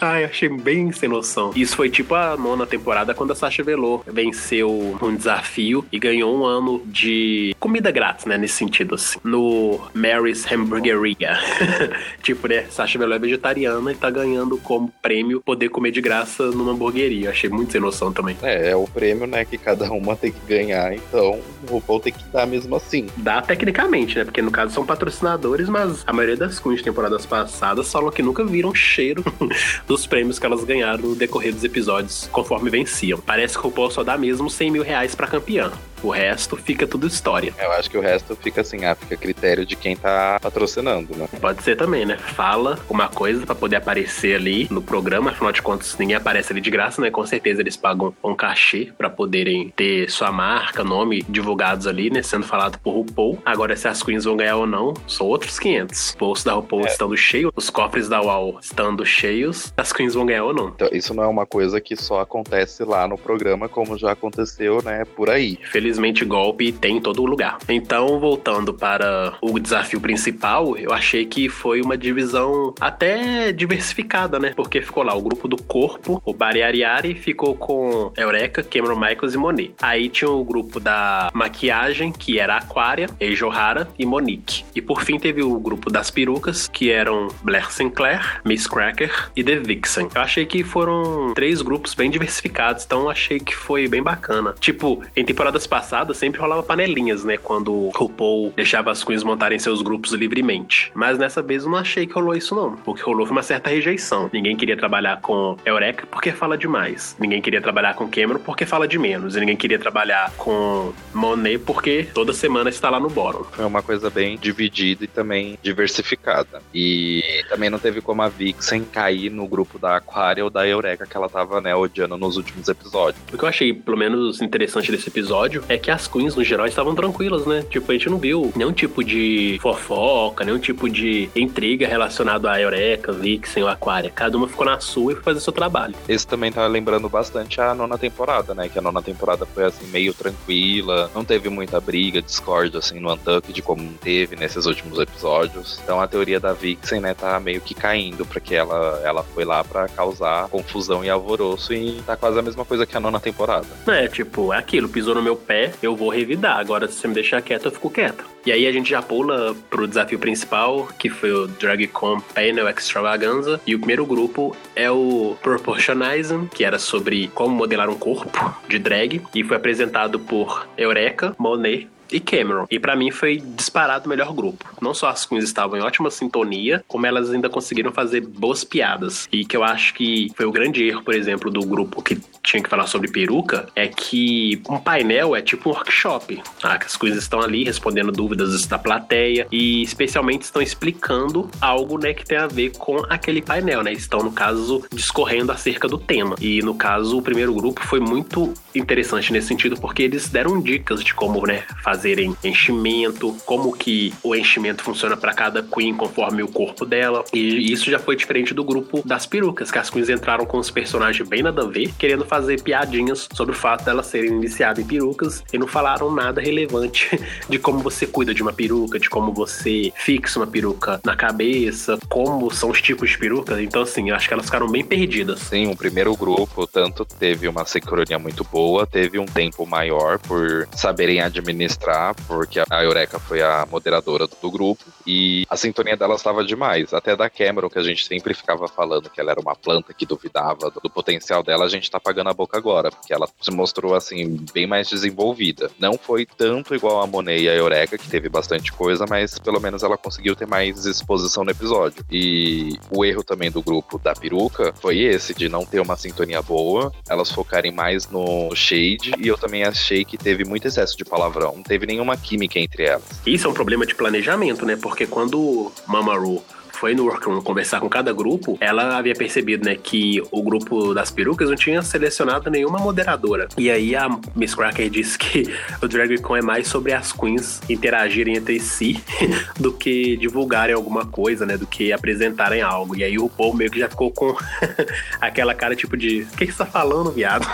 Ai, 0.00 0.24
achei 0.24 0.48
bem 0.48 0.90
sem 0.90 1.08
noção. 1.08 1.52
Isso 1.54 1.76
foi 1.76 1.90
tipo 1.90 2.14
a 2.14 2.36
nona 2.36 2.66
temporada 2.66 3.14
quando 3.14 3.32
a 3.32 3.34
Sasha 3.34 3.62
Velour 3.62 4.02
venceu 4.06 4.98
um 5.02 5.14
desafio 5.14 5.84
e 5.92 5.98
ganhou 5.98 6.34
um 6.34 6.44
ano 6.44 6.82
de 6.86 7.54
comida 7.60 7.90
grátis, 7.90 8.24
né? 8.24 8.38
Nesse 8.38 8.54
sentido, 8.54 8.94
assim. 8.94 9.18
No 9.22 9.78
Mary's 9.92 10.50
Hamburgeria. 10.50 11.38
tipo, 12.22 12.48
né? 12.48 12.64
Sasha 12.70 12.98
Velour 12.98 13.16
é 13.16 13.18
vegetariana 13.18 13.92
e 13.92 13.94
tá 13.94 14.08
ganhando 14.08 14.56
como 14.56 14.90
prêmio 15.02 15.42
poder 15.42 15.68
comer 15.68 15.90
de 15.90 16.00
graça 16.00 16.46
numa 16.46 16.72
hamburgueria. 16.72 17.28
Achei 17.28 17.50
muito 17.50 17.72
sem 17.72 17.80
noção 17.80 18.10
também. 18.10 18.36
É, 18.42 18.70
é 18.70 18.76
o 18.76 18.86
prêmio, 18.86 19.26
né? 19.26 19.44
Que 19.44 19.58
cada 19.58 19.92
uma 19.92 20.16
tem 20.16 20.32
que 20.32 20.40
ganhar. 20.46 20.94
Então, 20.94 21.38
o 21.68 21.74
RuPaul 21.74 22.00
tem 22.00 22.12
que 22.12 22.24
dar 22.32 22.46
mesmo 22.46 22.74
assim. 22.74 23.06
Dá 23.18 23.42
tecnicamente, 23.42 24.16
né? 24.16 24.24
Porque 24.24 24.40
no 24.40 24.50
caso 24.50 24.72
são 24.72 24.86
patrocinadores, 24.94 25.68
mas 25.68 26.04
a 26.06 26.12
maioria 26.12 26.36
das 26.36 26.60
queens 26.60 26.78
de 26.78 26.84
temporadas 26.84 27.26
passadas 27.26 27.90
falou 27.90 28.12
que 28.12 28.22
nunca 28.22 28.44
viram 28.44 28.72
cheiro 28.72 29.24
dos 29.88 30.06
prêmios 30.06 30.38
que 30.38 30.46
elas 30.46 30.62
ganharam 30.62 31.08
no 31.08 31.16
decorrer 31.16 31.52
dos 31.52 31.64
episódios 31.64 32.28
conforme 32.30 32.70
venciam. 32.70 33.20
Parece 33.20 33.58
que 33.58 33.60
o 33.60 33.70
RuPaul 33.70 33.90
só 33.90 34.04
dá 34.04 34.16
mesmo 34.16 34.48
100 34.48 34.70
mil 34.70 34.82
reais 34.82 35.14
pra 35.14 35.26
campeã. 35.26 35.72
O 36.04 36.10
resto 36.10 36.54
fica 36.58 36.86
tudo 36.86 37.06
história. 37.06 37.54
Eu 37.58 37.72
acho 37.72 37.88
que 37.88 37.96
o 37.96 38.00
resto 38.02 38.36
fica 38.36 38.60
assim, 38.60 38.84
ah, 38.84 38.94
fica 38.94 39.16
critério 39.16 39.64
de 39.64 39.74
quem 39.74 39.96
tá 39.96 40.38
patrocinando, 40.38 41.16
né? 41.16 41.26
Pode 41.40 41.62
ser 41.62 41.76
também, 41.76 42.04
né? 42.04 42.18
Fala 42.18 42.78
uma 42.90 43.08
coisa 43.08 43.46
para 43.46 43.54
poder 43.54 43.76
aparecer 43.76 44.36
ali 44.36 44.68
no 44.70 44.82
programa, 44.82 45.30
afinal 45.30 45.50
de 45.50 45.62
contas, 45.62 45.96
ninguém 45.98 46.14
aparece 46.14 46.52
ali 46.52 46.60
de 46.60 46.70
graça, 46.70 47.00
né? 47.00 47.10
Com 47.10 47.24
certeza 47.24 47.62
eles 47.62 47.74
pagam 47.74 48.14
um 48.22 48.34
cachê 48.34 48.92
para 48.98 49.08
poderem 49.08 49.72
ter 49.74 50.10
sua 50.10 50.30
marca, 50.30 50.84
nome 50.84 51.24
divulgados 51.26 51.86
ali, 51.86 52.10
né? 52.10 52.22
Sendo 52.22 52.44
falado 52.44 52.78
por 52.80 52.92
RuPaul. 52.92 53.38
Agora, 53.42 53.74
se 53.74 53.88
as 53.88 54.02
queens 54.02 54.24
vão 54.24 54.36
ganhar 54.36 54.56
ou 54.56 54.66
não, 54.66 54.92
são 55.08 55.26
outros 55.26 55.58
500. 55.58 56.10
O 56.10 56.18
bolso 56.18 56.44
da 56.44 56.52
RuPaul 56.52 56.82
é. 56.82 56.90
estando 56.90 57.16
cheio, 57.16 57.50
os 57.56 57.70
cofres 57.70 58.10
da 58.10 58.20
UAU 58.20 58.58
estando 58.60 59.06
cheios, 59.06 59.72
as 59.74 59.90
queens 59.90 60.12
vão 60.12 60.26
ganhar 60.26 60.44
ou 60.44 60.52
não. 60.52 60.68
Então, 60.68 60.88
isso 60.92 61.14
não 61.14 61.24
é 61.24 61.26
uma 61.26 61.46
coisa 61.46 61.80
que 61.80 61.96
só 61.96 62.20
acontece 62.20 62.84
lá 62.84 63.08
no 63.08 63.16
programa, 63.16 63.70
como 63.70 63.96
já 63.96 64.12
aconteceu, 64.12 64.82
né, 64.82 65.06
por 65.16 65.30
aí. 65.30 65.58
Feliz 65.72 65.93
infelizmente 65.94 66.24
golpe 66.24 66.72
tem 66.72 66.96
em 66.96 67.00
todo 67.00 67.24
lugar. 67.24 67.58
Então, 67.68 68.18
voltando 68.18 68.74
para 68.74 69.34
o 69.40 69.58
desafio 69.58 70.00
principal, 70.00 70.76
eu 70.76 70.92
achei 70.92 71.24
que 71.24 71.48
foi 71.48 71.80
uma 71.80 71.96
divisão 71.96 72.74
até 72.80 73.52
diversificada, 73.52 74.38
né? 74.38 74.52
Porque 74.54 74.80
ficou 74.80 75.02
lá 75.02 75.14
o 75.14 75.22
grupo 75.22 75.46
do 75.46 75.56
corpo, 75.62 76.20
o 76.24 76.32
Bari 76.32 76.62
Ariari 76.62 77.14
ficou 77.14 77.54
com 77.54 78.12
Eureka, 78.16 78.62
Cameron 78.62 78.98
Michaels 78.98 79.34
e 79.34 79.38
Monet. 79.38 79.74
Aí 79.80 80.08
tinha 80.08 80.30
o 80.30 80.44
grupo 80.44 80.80
da 80.80 81.30
maquiagem, 81.32 82.12
que 82.12 82.38
era 82.38 82.56
Aquaria, 82.56 83.08
Eijo 83.20 83.48
Hara 83.48 83.88
e 83.98 84.04
Monique. 84.04 84.64
E 84.74 84.80
por 84.80 85.02
fim 85.02 85.18
teve 85.18 85.42
o 85.42 85.58
grupo 85.58 85.90
das 85.90 86.10
perucas, 86.10 86.68
que 86.68 86.90
eram 86.90 87.28
Blair 87.42 87.70
Sinclair, 87.70 88.40
Miss 88.44 88.66
Cracker 88.66 89.30
e 89.36 89.44
The 89.44 89.56
Vixen. 89.56 90.08
Eu 90.14 90.20
achei 90.20 90.44
que 90.44 90.64
foram 90.64 91.32
três 91.34 91.62
grupos 91.62 91.94
bem 91.94 92.10
diversificados, 92.10 92.84
então 92.84 93.08
achei 93.08 93.38
que 93.38 93.54
foi 93.54 93.86
bem 93.86 94.02
bacana. 94.02 94.54
Tipo, 94.58 95.02
em 95.16 95.24
temporadas 95.24 95.66
passadas 95.66 95.83
sempre 96.14 96.40
rolava 96.40 96.62
panelinhas, 96.62 97.24
né? 97.24 97.36
Quando 97.36 97.72
o 97.72 97.90
RuPaul 97.90 98.52
deixava 98.56 98.90
as 98.90 99.04
queens 99.04 99.22
montarem 99.22 99.58
seus 99.58 99.82
grupos 99.82 100.12
livremente. 100.12 100.90
Mas 100.94 101.18
nessa 101.18 101.42
vez 101.42 101.64
eu 101.64 101.70
não 101.70 101.78
achei 101.78 102.06
que 102.06 102.12
rolou 102.12 102.34
isso, 102.34 102.54
não. 102.54 102.76
O 102.84 102.94
que 102.94 103.02
rolou 103.02 103.26
foi 103.26 103.32
uma 103.32 103.42
certa 103.42 103.70
rejeição. 103.70 104.30
Ninguém 104.32 104.56
queria 104.56 104.76
trabalhar 104.76 105.20
com 105.20 105.56
Eureka 105.64 106.06
porque 106.10 106.32
fala 106.32 106.56
demais. 106.56 107.16
Ninguém 107.18 107.40
queria 107.40 107.60
trabalhar 107.60 107.94
com 107.94 108.08
Cameron 108.08 108.40
porque 108.40 108.66
fala 108.66 108.86
de 108.88 108.98
menos. 108.98 109.36
E 109.36 109.40
ninguém 109.40 109.56
queria 109.56 109.78
trabalhar 109.78 110.32
com 110.36 110.92
Monet 111.12 111.58
porque 111.58 112.08
toda 112.14 112.32
semana 112.32 112.70
está 112.70 112.90
lá 112.90 113.00
no 113.00 113.08
bórum. 113.08 113.44
Foi 113.44 113.64
uma 113.64 113.82
coisa 113.82 114.10
bem 114.10 114.38
dividida 114.38 115.04
e 115.04 115.08
também 115.08 115.58
diversificada. 115.62 116.62
E 116.74 117.22
também 117.48 117.70
não 117.70 117.78
teve 117.78 118.00
como 118.00 118.22
a 118.22 118.28
Vixen 118.28 118.84
cair 118.84 119.30
no 119.30 119.46
grupo 119.46 119.78
da 119.78 119.96
Aquaria 119.96 120.44
ou 120.44 120.50
da 120.50 120.66
Eureka 120.66 121.06
que 121.06 121.16
ela 121.16 121.28
tava, 121.28 121.60
né, 121.60 121.74
odiando 121.74 122.16
nos 122.16 122.36
últimos 122.36 122.68
episódios. 122.68 123.22
O 123.32 123.38
que 123.38 123.44
eu 123.44 123.48
achei, 123.48 123.72
pelo 123.72 123.96
menos, 123.96 124.40
interessante 124.40 124.90
desse 124.90 125.08
episódio 125.08 125.63
é 125.68 125.78
que 125.78 125.90
as 125.90 126.06
queens, 126.06 126.34
no 126.34 126.44
geral, 126.44 126.66
estavam 126.66 126.94
tranquilas, 126.94 127.46
né? 127.46 127.64
Tipo, 127.68 127.90
a 127.90 127.94
gente 127.94 128.08
não 128.08 128.18
viu 128.18 128.52
nenhum 128.56 128.72
tipo 128.72 129.02
de 129.02 129.58
fofoca, 129.60 130.44
nenhum 130.44 130.58
tipo 130.58 130.88
de 130.88 131.28
intriga 131.34 131.86
relacionado 131.86 132.48
a 132.48 132.60
Eureka, 132.60 133.12
Vixen 133.12 133.62
ou 133.62 133.68
Aquaria. 133.68 134.10
Cada 134.10 134.36
uma 134.36 134.48
ficou 134.48 134.66
na 134.66 134.80
sua 134.80 135.12
e 135.12 135.14
foi 135.14 135.24
fazer 135.24 135.40
seu 135.40 135.52
trabalho. 135.52 135.94
Esse 136.08 136.26
também 136.26 136.52
tá 136.52 136.66
lembrando 136.66 137.08
bastante 137.08 137.60
a 137.60 137.74
nona 137.74 137.98
temporada, 137.98 138.54
né? 138.54 138.68
Que 138.68 138.78
a 138.78 138.82
nona 138.82 139.02
temporada 139.02 139.46
foi, 139.46 139.64
assim, 139.64 139.86
meio 139.86 140.12
tranquila, 140.12 141.10
não 141.14 141.24
teve 141.24 141.48
muita 141.48 141.80
briga, 141.80 142.20
discórdia, 142.20 142.78
assim, 142.78 143.00
no 143.00 143.12
Untucked, 143.12 143.62
como 143.62 143.92
teve 144.00 144.36
nesses 144.36 144.66
últimos 144.66 144.98
episódios. 144.98 145.80
Então 145.82 146.00
a 146.00 146.06
teoria 146.06 146.40
da 146.40 146.52
Vixen, 146.52 147.00
né, 147.00 147.14
tá 147.14 147.38
meio 147.40 147.60
que 147.60 147.74
caindo, 147.74 148.24
porque 148.26 148.54
ela, 148.54 149.00
ela 149.04 149.22
foi 149.22 149.44
lá 149.44 149.62
para 149.64 149.88
causar 149.88 150.48
confusão 150.48 151.04
e 151.04 151.10
alvoroço 151.10 151.72
e 151.72 152.02
tá 152.06 152.16
quase 152.16 152.38
a 152.38 152.42
mesma 152.42 152.64
coisa 152.64 152.86
que 152.86 152.96
a 152.96 153.00
nona 153.00 153.20
temporada. 153.20 153.66
É, 153.86 154.08
tipo, 154.08 154.52
é 154.52 154.58
aquilo, 154.58 154.88
pisou 154.88 155.14
no 155.14 155.22
meu 155.22 155.36
pé, 155.36 155.53
eu 155.82 155.94
vou 155.96 156.08
revidar. 156.08 156.58
Agora, 156.58 156.88
se 156.88 156.94
você 156.94 157.08
me 157.08 157.14
deixar 157.14 157.42
quieto, 157.42 157.66
eu 157.66 157.72
fico 157.72 157.90
quieto. 157.90 158.24
E 158.46 158.52
aí 158.52 158.66
a 158.66 158.72
gente 158.72 158.90
já 158.90 159.00
pula 159.00 159.54
pro 159.70 159.86
desafio 159.86 160.18
principal, 160.18 160.88
que 160.98 161.08
foi 161.08 161.32
o 161.32 161.46
DragCon 161.46 162.20
Panel 162.34 162.68
Extravaganza. 162.68 163.60
E 163.66 163.74
o 163.74 163.78
primeiro 163.78 164.04
grupo 164.04 164.54
é 164.76 164.90
o 164.90 165.36
Proportionizing, 165.42 166.46
que 166.48 166.64
era 166.64 166.78
sobre 166.78 167.28
como 167.28 167.54
modelar 167.54 167.88
um 167.88 167.96
corpo 167.98 168.54
de 168.68 168.78
drag. 168.78 169.22
E 169.34 169.42
foi 169.42 169.56
apresentado 169.56 170.18
por 170.18 170.68
Eureka, 170.76 171.34
Monet, 171.38 171.88
e 172.14 172.20
Cameron. 172.20 172.66
E 172.70 172.78
para 172.78 172.94
mim 172.94 173.10
foi 173.10 173.38
disparado 173.38 174.06
o 174.06 174.08
melhor 174.08 174.32
grupo. 174.32 174.64
Não 174.80 174.94
só 174.94 175.08
as 175.08 175.26
queens 175.26 175.44
estavam 175.44 175.78
em 175.78 175.82
ótima 175.82 176.10
sintonia, 176.10 176.84
como 176.86 177.06
elas 177.06 177.30
ainda 177.30 177.48
conseguiram 177.48 177.90
fazer 177.92 178.20
boas 178.20 178.62
piadas. 178.62 179.28
E 179.32 179.44
que 179.44 179.56
eu 179.56 179.64
acho 179.64 179.94
que 179.94 180.30
foi 180.36 180.46
o 180.46 180.52
grande 180.52 180.86
erro, 180.86 181.02
por 181.02 181.14
exemplo, 181.14 181.50
do 181.50 181.60
grupo 181.66 182.00
que 182.02 182.20
tinha 182.42 182.62
que 182.62 182.70
falar 182.70 182.86
sobre 182.86 183.10
peruca, 183.10 183.66
é 183.74 183.88
que 183.88 184.62
um 184.68 184.78
painel 184.78 185.34
é 185.34 185.42
tipo 185.42 185.70
um 185.70 185.72
workshop. 185.72 186.40
Ah, 186.62 186.78
que 186.78 186.86
as 186.86 186.96
queens 186.96 187.16
estão 187.16 187.40
ali 187.40 187.64
respondendo 187.64 188.12
dúvidas 188.12 188.64
da 188.66 188.78
plateia 188.78 189.48
e 189.50 189.82
especialmente 189.82 190.42
estão 190.42 190.62
explicando 190.62 191.50
algo, 191.60 191.98
né, 191.98 192.14
que 192.14 192.24
tem 192.24 192.38
a 192.38 192.46
ver 192.46 192.70
com 192.78 193.02
aquele 193.08 193.42
painel, 193.42 193.82
né? 193.82 193.92
Estão, 193.92 194.20
no 194.20 194.30
caso, 194.30 194.84
discorrendo 194.92 195.50
acerca 195.50 195.88
do 195.88 195.98
tema. 195.98 196.36
E 196.40 196.62
no 196.62 196.74
caso, 196.74 197.18
o 197.18 197.22
primeiro 197.22 197.52
grupo 197.52 197.82
foi 197.84 197.98
muito 197.98 198.54
interessante 198.74 199.32
nesse 199.32 199.48
sentido 199.48 199.76
porque 199.80 200.02
eles 200.02 200.28
deram 200.28 200.60
dicas 200.60 201.02
de 201.02 201.14
como, 201.14 201.44
né, 201.46 201.64
fazerem 202.04 202.36
enchimento, 202.44 203.34
como 203.46 203.74
que 203.74 204.12
o 204.22 204.34
enchimento 204.34 204.82
funciona 204.82 205.16
para 205.16 205.32
cada 205.32 205.62
queen 205.62 205.94
conforme 205.94 206.42
o 206.42 206.48
corpo 206.48 206.84
dela. 206.84 207.24
E 207.32 207.72
isso 207.72 207.90
já 207.90 207.98
foi 207.98 208.14
diferente 208.14 208.52
do 208.52 208.62
grupo 208.62 209.02
das 209.06 209.24
perucas, 209.24 209.70
que 209.70 209.78
as 209.78 209.88
queens 209.88 210.10
entraram 210.10 210.44
com 210.44 210.58
os 210.58 210.70
personagens 210.70 211.26
bem 211.26 211.42
nada 211.42 211.62
a 211.62 211.66
ver, 211.66 211.94
querendo 211.98 212.26
fazer 212.26 212.60
piadinhas 212.62 213.26
sobre 213.32 213.54
o 213.54 213.58
fato 213.58 213.86
delas 213.86 214.06
serem 214.06 214.32
iniciadas 214.32 214.84
em 214.84 214.86
perucas 214.86 215.42
e 215.50 215.56
não 215.56 215.66
falaram 215.66 216.14
nada 216.14 216.42
relevante 216.42 217.18
de 217.48 217.58
como 217.58 217.78
você 217.78 218.06
cuida 218.06 218.34
de 218.34 218.42
uma 218.42 218.52
peruca, 218.52 218.98
de 218.98 219.08
como 219.08 219.32
você 219.32 219.90
fixa 219.96 220.38
uma 220.38 220.46
peruca 220.46 221.00
na 221.02 221.16
cabeça, 221.16 221.98
como 222.10 222.50
são 222.50 222.68
os 222.68 222.82
tipos 222.82 223.08
de 223.08 223.16
perucas. 223.18 223.58
Então, 223.60 223.80
assim, 223.80 224.10
eu 224.10 224.16
acho 224.16 224.28
que 224.28 224.34
elas 224.34 224.44
ficaram 224.44 224.68
bem 224.68 224.84
perdidas. 224.84 225.40
Sim, 225.40 225.70
o 225.70 225.76
primeiro 225.76 226.14
grupo, 226.14 226.66
tanto 226.66 227.06
teve 227.06 227.48
uma 227.48 227.64
sincronia 227.64 228.18
muito 228.18 228.44
boa, 228.44 228.86
teve 228.86 229.18
um 229.18 229.24
tempo 229.24 229.64
maior 229.64 230.18
por 230.18 230.68
saberem 230.76 231.14
administrar, 231.20 231.83
porque 232.26 232.60
a 232.70 232.82
Eureka 232.82 233.18
foi 233.18 233.42
a 233.42 233.66
moderadora 233.70 234.26
do 234.26 234.50
grupo 234.50 234.84
e 235.06 235.44
a 235.48 235.56
sintonia 235.56 235.96
delas 235.96 236.20
estava 236.20 236.44
demais. 236.44 236.92
Até 236.94 237.16
da 237.16 237.28
Cameron, 237.28 237.68
que 237.68 237.78
a 237.78 237.82
gente 237.82 238.06
sempre 238.06 238.34
ficava 238.34 238.68
falando 238.68 239.10
que 239.10 239.20
ela 239.20 239.32
era 239.32 239.40
uma 239.40 239.54
planta 239.54 239.92
que 239.92 240.06
duvidava 240.06 240.70
do 240.70 240.90
potencial 240.90 241.42
dela, 241.42 241.64
a 241.64 241.68
gente 241.68 241.90
tá 241.90 242.00
pagando 242.00 242.30
a 242.30 242.34
boca 242.34 242.56
agora, 242.56 242.90
porque 242.90 243.12
ela 243.12 243.28
se 243.40 243.50
mostrou 243.50 243.94
assim 243.94 244.44
bem 244.52 244.66
mais 244.66 244.88
desenvolvida. 244.88 245.70
Não 245.78 245.98
foi 245.98 246.26
tanto 246.26 246.74
igual 246.74 247.02
a 247.02 247.06
Monet 247.06 247.42
e 247.42 247.48
a 247.48 247.54
Eureka, 247.54 247.98
que 247.98 248.08
teve 248.08 248.28
bastante 248.28 248.72
coisa, 248.72 249.06
mas 249.08 249.38
pelo 249.38 249.60
menos 249.60 249.82
ela 249.82 249.96
conseguiu 249.96 250.34
ter 250.34 250.46
mais 250.46 250.86
exposição 250.86 251.44
no 251.44 251.50
episódio. 251.50 252.04
E 252.10 252.78
o 252.90 253.04
erro 253.04 253.22
também 253.22 253.50
do 253.50 253.62
grupo 253.62 253.98
da 253.98 254.14
peruca 254.14 254.72
foi 254.80 255.00
esse, 255.00 255.34
de 255.34 255.48
não 255.48 255.64
ter 255.64 255.80
uma 255.80 255.96
sintonia 255.96 256.42
boa, 256.42 256.92
elas 257.08 257.30
focarem 257.30 257.72
mais 257.72 258.08
no 258.08 258.54
shade, 258.54 259.12
e 259.18 259.28
eu 259.28 259.36
também 259.36 259.64
achei 259.64 260.04
que 260.04 260.16
teve 260.16 260.44
muito 260.44 260.66
excesso 260.66 260.96
de 260.96 261.04
palavrão, 261.04 261.62
teve 261.74 261.86
nenhuma 261.86 262.16
química 262.16 262.60
entre 262.60 262.84
elas. 262.84 263.02
Isso 263.26 263.48
é 263.48 263.50
um 263.50 263.54
problema 263.54 263.84
de 263.84 263.96
planejamento, 263.96 264.64
né? 264.64 264.76
Porque 264.76 265.06
quando 265.06 265.72
Mama 265.88 266.16
Ru 266.16 266.42
foi 266.74 266.94
no 266.94 267.04
workroom 267.04 267.40
conversar 267.40 267.80
com 267.80 267.88
cada 267.88 268.12
grupo, 268.12 268.58
ela 268.60 268.96
havia 268.98 269.14
percebido, 269.14 269.64
né, 269.64 269.76
que 269.76 270.22
o 270.30 270.42
grupo 270.42 270.92
das 270.92 271.10
perucas 271.10 271.48
não 271.48 271.56
tinha 271.56 271.80
selecionado 271.82 272.50
nenhuma 272.50 272.78
moderadora. 272.78 273.48
E 273.56 273.70
aí 273.70 273.94
a 273.94 274.08
Miss 274.34 274.54
Cracker 274.54 274.90
disse 274.90 275.18
que 275.18 275.44
o 275.80 275.88
DragCon 275.88 276.36
é 276.36 276.42
mais 276.42 276.68
sobre 276.68 276.92
as 276.92 277.12
queens 277.12 277.60
interagirem 277.68 278.36
entre 278.36 278.58
si 278.60 279.02
do 279.58 279.72
que 279.72 280.16
divulgarem 280.16 280.74
alguma 280.74 281.06
coisa, 281.06 281.46
né, 281.46 281.56
do 281.56 281.66
que 281.66 281.92
apresentarem 281.92 282.62
algo. 282.62 282.96
E 282.96 283.04
aí 283.04 283.18
o 283.18 283.28
Paul 283.28 283.54
meio 283.54 283.70
que 283.70 283.78
já 283.78 283.88
ficou 283.88 284.10
com 284.10 284.34
aquela 285.20 285.54
cara 285.54 285.76
tipo 285.76 285.96
de: 285.96 286.26
o 286.32 286.36
que, 286.36 286.46
você 286.46 286.58
tá 286.58 286.66
falando, 286.66 287.12
viado? 287.12 287.46